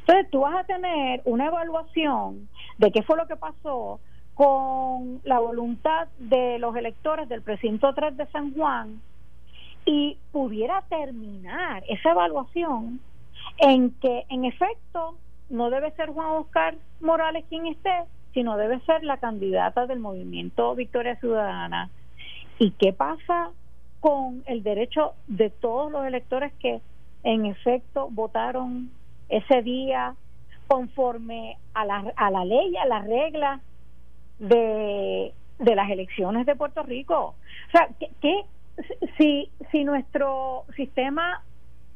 Entonces 0.00 0.30
tú 0.30 0.40
vas 0.40 0.56
a 0.56 0.64
tener 0.64 1.22
una 1.24 1.46
evaluación 1.46 2.48
de 2.78 2.90
qué 2.92 3.02
fue 3.02 3.16
lo 3.16 3.26
que 3.26 3.36
pasó 3.36 4.00
con 4.34 5.20
la 5.24 5.38
voluntad 5.38 6.08
de 6.18 6.58
los 6.58 6.74
electores 6.76 7.28
del 7.28 7.42
precinto 7.42 7.92
3 7.94 8.16
de 8.16 8.26
San 8.26 8.54
Juan 8.54 9.00
y 9.84 10.18
pudiera 10.32 10.82
terminar 10.88 11.82
esa 11.88 12.10
evaluación 12.10 13.00
en 13.58 13.90
que 14.00 14.24
en 14.28 14.44
efecto 14.44 15.16
no 15.50 15.70
debe 15.70 15.90
ser 15.92 16.08
Juan 16.10 16.30
Oscar 16.30 16.76
Morales 17.00 17.44
quien 17.48 17.66
esté, 17.66 18.04
sino 18.32 18.56
debe 18.56 18.80
ser 18.80 19.02
la 19.04 19.18
candidata 19.18 19.86
del 19.86 19.98
movimiento 19.98 20.74
Victoria 20.74 21.16
Ciudadana. 21.16 21.90
¿Y 22.58 22.70
qué 22.72 22.92
pasa 22.92 23.50
con 24.00 24.42
el 24.46 24.62
derecho 24.62 25.14
de 25.26 25.50
todos 25.50 25.90
los 25.90 26.06
electores 26.06 26.52
que 26.60 26.80
en 27.22 27.46
efecto 27.46 28.08
votaron 28.10 28.90
ese 29.28 29.62
día 29.62 30.14
conforme 30.68 31.58
a 31.74 31.84
la, 31.84 32.12
a 32.16 32.30
la 32.30 32.44
ley, 32.44 32.76
a 32.76 32.86
las 32.86 33.06
reglas 33.06 33.60
de, 34.38 35.32
de 35.58 35.74
las 35.74 35.90
elecciones 35.90 36.46
de 36.46 36.54
Puerto 36.56 36.82
Rico? 36.82 37.34
O 37.68 37.70
sea, 37.72 37.88
que, 38.20 38.44
si, 39.18 39.50
si 39.70 39.84
nuestro 39.84 40.64
sistema 40.76 41.42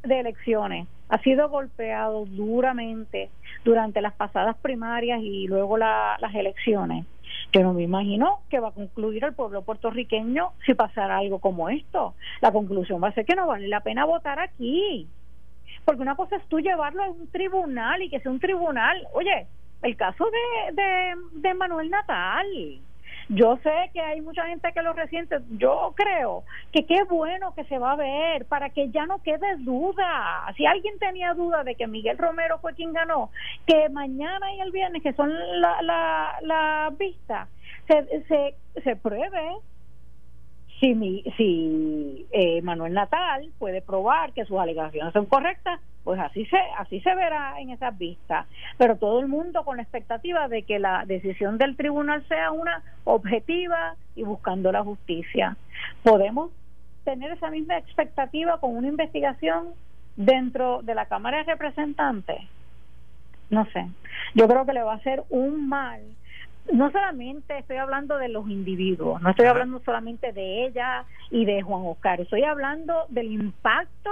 de 0.03 0.21
elecciones 0.21 0.87
ha 1.09 1.19
sido 1.19 1.49
golpeado 1.49 2.25
duramente 2.27 3.31
durante 3.65 4.01
las 4.01 4.15
pasadas 4.15 4.57
primarias 4.59 5.21
y 5.23 5.47
luego 5.49 5.77
las 5.79 6.35
elecciones. 6.35 7.07
Yo 7.53 7.63
no 7.63 7.73
me 7.73 7.83
imagino 7.83 8.41
que 8.51 8.61
va 8.61 8.69
a 8.69 8.73
concluir 8.73 9.25
el 9.25 9.33
pueblo 9.33 9.63
puertorriqueño 9.63 10.53
si 10.67 10.75
pasara 10.75 11.19
algo 11.19 11.39
como 11.39 11.69
esto. 11.69 12.15
La 12.41 12.53
conclusión 12.53 13.03
va 13.03 13.09
a 13.09 13.13
ser 13.13 13.25
que 13.25 13.35
no 13.35 13.47
vale 13.47 13.69
la 13.69 13.81
pena 13.81 14.05
votar 14.05 14.39
aquí. 14.39 15.09
Porque 15.85 16.03
una 16.03 16.17
cosa 16.17 16.37
es 16.37 16.47
tú 16.49 16.61
llevarlo 16.61 17.03
a 17.03 17.11
un 17.11 17.29
tribunal 17.29 18.03
y 18.03 18.11
que 18.11 18.21
sea 18.21 18.33
un 18.33 18.41
tribunal. 18.41 19.07
Oye, 19.13 19.47
el 19.83 19.97
caso 19.97 20.25
de, 20.25 20.75
de, 20.75 21.15
de 21.41 21.55
Manuel 21.55 21.91
Natal 21.91 22.47
yo 23.29 23.59
sé 23.63 23.91
que 23.93 24.01
hay 24.01 24.21
mucha 24.21 24.47
gente 24.47 24.73
que 24.73 24.83
lo 24.83 24.93
resiente. 24.93 25.39
Yo 25.51 25.95
creo 25.97 26.45
que 26.73 26.85
qué 26.87 27.05
bueno 27.05 27.55
que 27.55 27.65
se 27.65 27.79
va 27.79 27.93
a 27.93 27.97
ver 27.97 28.47
para 28.47 28.71
que 28.71 28.91
ya 28.91 29.07
no 29.07 29.23
quede 29.23 29.57
duda. 29.59 30.53
Si 30.57 30.67
alguien 30.67 30.99
tenía 30.99 31.35
duda 31.35 31.65
de 31.65 31.75
que 31.75 31.87
Miguel 31.87 32.19
Romero 32.19 32.59
fue 32.59 32.75
quien 32.75 32.93
ganó, 32.93 33.31
que 33.67 33.89
mañana 33.89 34.53
y 34.55 34.61
el 34.61 34.73
viernes, 34.73 35.03
que 35.03 35.13
son 35.15 35.33
la, 35.61 35.83
la, 35.83 36.39
la 36.43 36.93
vista, 36.99 37.49
se, 37.87 38.25
se, 38.29 38.55
se 38.83 38.97
pruebe 38.97 39.57
si, 40.81 40.95
mi, 40.95 41.23
si 41.37 42.27
eh, 42.33 42.61
Manuel 42.63 42.95
Natal 42.95 43.51
puede 43.59 43.81
probar 43.81 44.33
que 44.33 44.45
sus 44.45 44.59
alegaciones 44.59 45.13
son 45.13 45.27
correctas, 45.27 45.81
pues 46.03 46.21
así 46.21 46.45
se 46.47 46.59
así 46.79 47.01
se 47.01 47.15
verá 47.15 47.61
en 47.61 47.71
esas 47.71 47.97
vistas. 47.97 48.47
Pero 48.77 48.97
todo 48.97 49.21
el 49.21 49.29
mundo 49.29 49.65
con 49.65 49.77
la 49.77 49.83
expectativa 49.83 50.49
de 50.49 50.63
que 50.63 50.79
la 50.79 51.05
decisión 51.07 51.59
del 51.59 51.77
tribunal 51.77 52.27
sea 52.29 52.51
una 52.51 52.83
objetiva 53.05 53.97
y 54.15 54.23
buscando 54.23 54.71
la 54.73 54.83
justicia. 54.83 55.57
Podemos 56.03 56.51
tener 57.05 57.33
esa 57.33 57.51
misma 57.51 57.79
expectativa 57.79 58.59
con 58.61 58.77
una 58.77 58.89
investigación 58.89 59.69
dentro 60.17 60.83
de 60.83 60.95
la 60.95 61.07
Cámara 61.07 61.39
de 61.39 61.45
Representantes. 61.45 62.41
No 63.51 63.67
sé. 63.73 63.87
Yo 64.35 64.49
creo 64.49 64.67
que 64.67 64.73
le 64.73 64.83
va 64.83 64.93
a 64.93 64.97
hacer 64.97 65.23
un 65.29 65.69
mal 65.69 66.01
no 66.73 66.91
solamente 66.91 67.59
estoy 67.59 67.77
hablando 67.77 68.17
de 68.19 68.29
los 68.29 68.49
individuos, 68.49 69.21
no 69.23 69.31
estoy 69.31 69.47
hablando 69.47 69.81
solamente 69.85 70.33
de 70.33 70.67
ella 70.67 71.05
y 71.31 71.45
de 71.45 71.63
Juan 71.63 71.83
Oscar, 71.85 72.21
estoy 72.21 72.45
hablando 72.45 73.07
del 73.09 73.33
impacto 73.33 74.11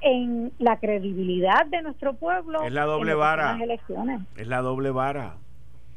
en 0.00 0.52
la 0.58 0.78
credibilidad 0.78 1.66
de 1.66 1.82
nuestro 1.82 2.14
pueblo. 2.14 2.62
Es 2.62 2.72
la 2.72 2.84
doble 2.84 3.14
vara. 3.14 3.58
Elecciones. 3.60 4.20
Es 4.36 4.46
la 4.46 4.60
doble 4.60 4.90
vara. 4.90 5.36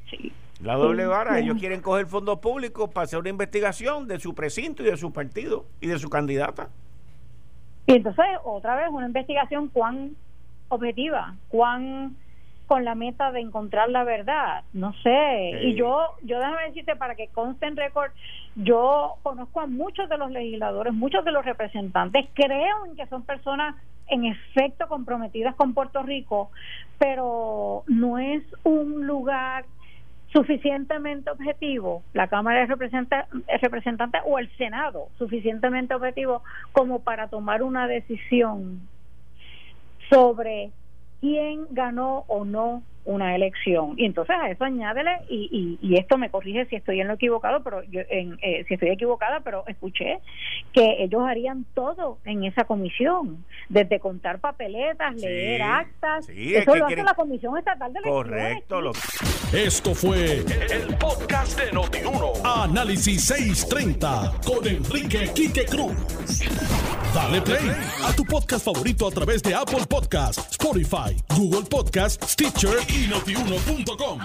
Sí. 0.09 0.31
La 0.61 0.75
doble 0.75 1.05
vara. 1.05 1.39
Ellos 1.39 1.57
quieren 1.59 1.81
coger 1.81 2.07
fondos 2.07 2.39
públicos 2.39 2.89
para 2.89 3.03
hacer 3.03 3.19
una 3.19 3.29
investigación 3.29 4.07
de 4.07 4.19
su 4.19 4.33
precinto 4.33 4.81
y 4.81 4.85
de 4.85 4.97
su 4.97 5.11
partido 5.11 5.65
y 5.81 5.87
de 5.87 5.99
su 5.99 6.09
candidata. 6.09 6.69
Y 7.85 7.93
entonces, 7.93 8.25
otra 8.43 8.75
vez, 8.75 8.87
una 8.89 9.07
investigación 9.07 9.67
cuán 9.67 10.15
objetiva, 10.69 11.35
cuán 11.49 12.15
con 12.67 12.83
la 12.83 12.95
meta 12.95 13.31
de 13.31 13.39
encontrar 13.39 13.89
la 13.89 14.03
verdad, 14.03 14.63
no 14.73 14.93
sé. 15.01 15.61
Y 15.63 15.75
yo, 15.75 16.15
yo 16.21 16.37
déjame 16.37 16.67
decirte 16.67 16.95
para 16.95 17.15
que 17.15 17.29
conste 17.29 17.65
en 17.65 17.77
récord, 17.77 18.11
yo 18.55 19.15
conozco 19.23 19.61
a 19.61 19.67
muchos 19.67 20.09
de 20.09 20.17
los 20.17 20.29
legisladores, 20.31 20.93
muchos 20.93 21.23
de 21.25 21.31
los 21.31 21.45
representantes, 21.45 22.27
creo 22.33 22.85
en 22.85 22.95
que 22.95 23.07
son 23.07 23.23
personas 23.23 23.75
en 24.07 24.25
efecto 24.25 24.87
comprometidas 24.87 25.55
con 25.55 25.73
Puerto 25.73 26.03
Rico, 26.03 26.51
pero 26.97 27.83
no 27.87 28.19
es 28.19 28.43
un 28.63 29.07
lugar 29.07 29.65
suficientemente 30.33 31.31
objetivo, 31.31 32.03
la 32.13 32.27
Cámara 32.27 32.59
de 32.59 32.65
Representantes 32.65 34.21
o 34.25 34.39
el 34.39 34.49
Senado 34.57 35.07
suficientemente 35.17 35.93
objetivo 35.93 36.43
como 36.73 36.99
para 36.99 37.29
tomar 37.29 37.63
una 37.63 37.87
decisión 37.87 38.81
sobre 40.09 40.71
quién 41.21 41.67
ganó 41.71 42.25
o 42.27 42.45
no 42.45 42.83
una 43.07 43.35
elección. 43.35 43.95
Y 43.97 44.05
entonces 44.05 44.35
a 44.39 44.49
eso 44.49 44.63
añádele, 44.63 45.11
y, 45.29 45.79
y, 45.81 45.97
esto 45.97 46.17
me 46.17 46.29
corrige 46.29 46.65
si 46.65 46.75
estoy 46.75 47.01
en 47.01 47.07
lo 47.07 47.13
equivocado, 47.13 47.63
pero 47.63 47.81
yo, 47.83 48.01
en, 48.09 48.37
eh, 48.41 48.65
si 48.67 48.75
estoy 48.75 48.89
equivocada, 48.89 49.39
pero 49.39 49.63
escuché 49.67 50.19
que 50.73 51.03
ellos 51.03 51.23
harían 51.25 51.65
todo 51.73 52.19
en 52.25 52.43
esa 52.43 52.65
comisión, 52.65 53.45
desde 53.69 53.99
contar 53.99 54.39
papeletas, 54.39 55.15
leer 55.15 55.61
actas, 55.61 56.29
eso 56.29 56.75
lo 56.75 56.85
hace 56.85 57.03
la 57.03 57.13
Comisión 57.13 57.57
Estatal 57.57 57.93
de. 57.93 58.01
Correcto. 58.01 58.91
Esto 59.53 59.95
fue 59.95 60.43
el, 60.71 60.95
podcast 60.99 61.59
de 61.59 61.71
Notiuno. 61.71 62.33
Análisis 62.43 63.23
630 63.25 64.33
con 64.45 64.67
Enrique 64.67 65.31
Quique 65.33 65.65
Cruz. 65.65 66.43
Dale 67.13 67.41
play 67.41 67.71
a 68.03 68.13
tu 68.13 68.23
podcast 68.25 68.65
favorito 68.65 69.07
a 69.07 69.11
través 69.11 69.41
de 69.41 69.55
Apple 69.55 69.85
Podcasts, 69.89 70.51
Spotify, 70.51 71.15
Google 71.35 71.63
Podcasts, 71.69 72.33
Stitcher 72.33 72.77
y 72.97 73.07
notiuno.com. 73.07 74.19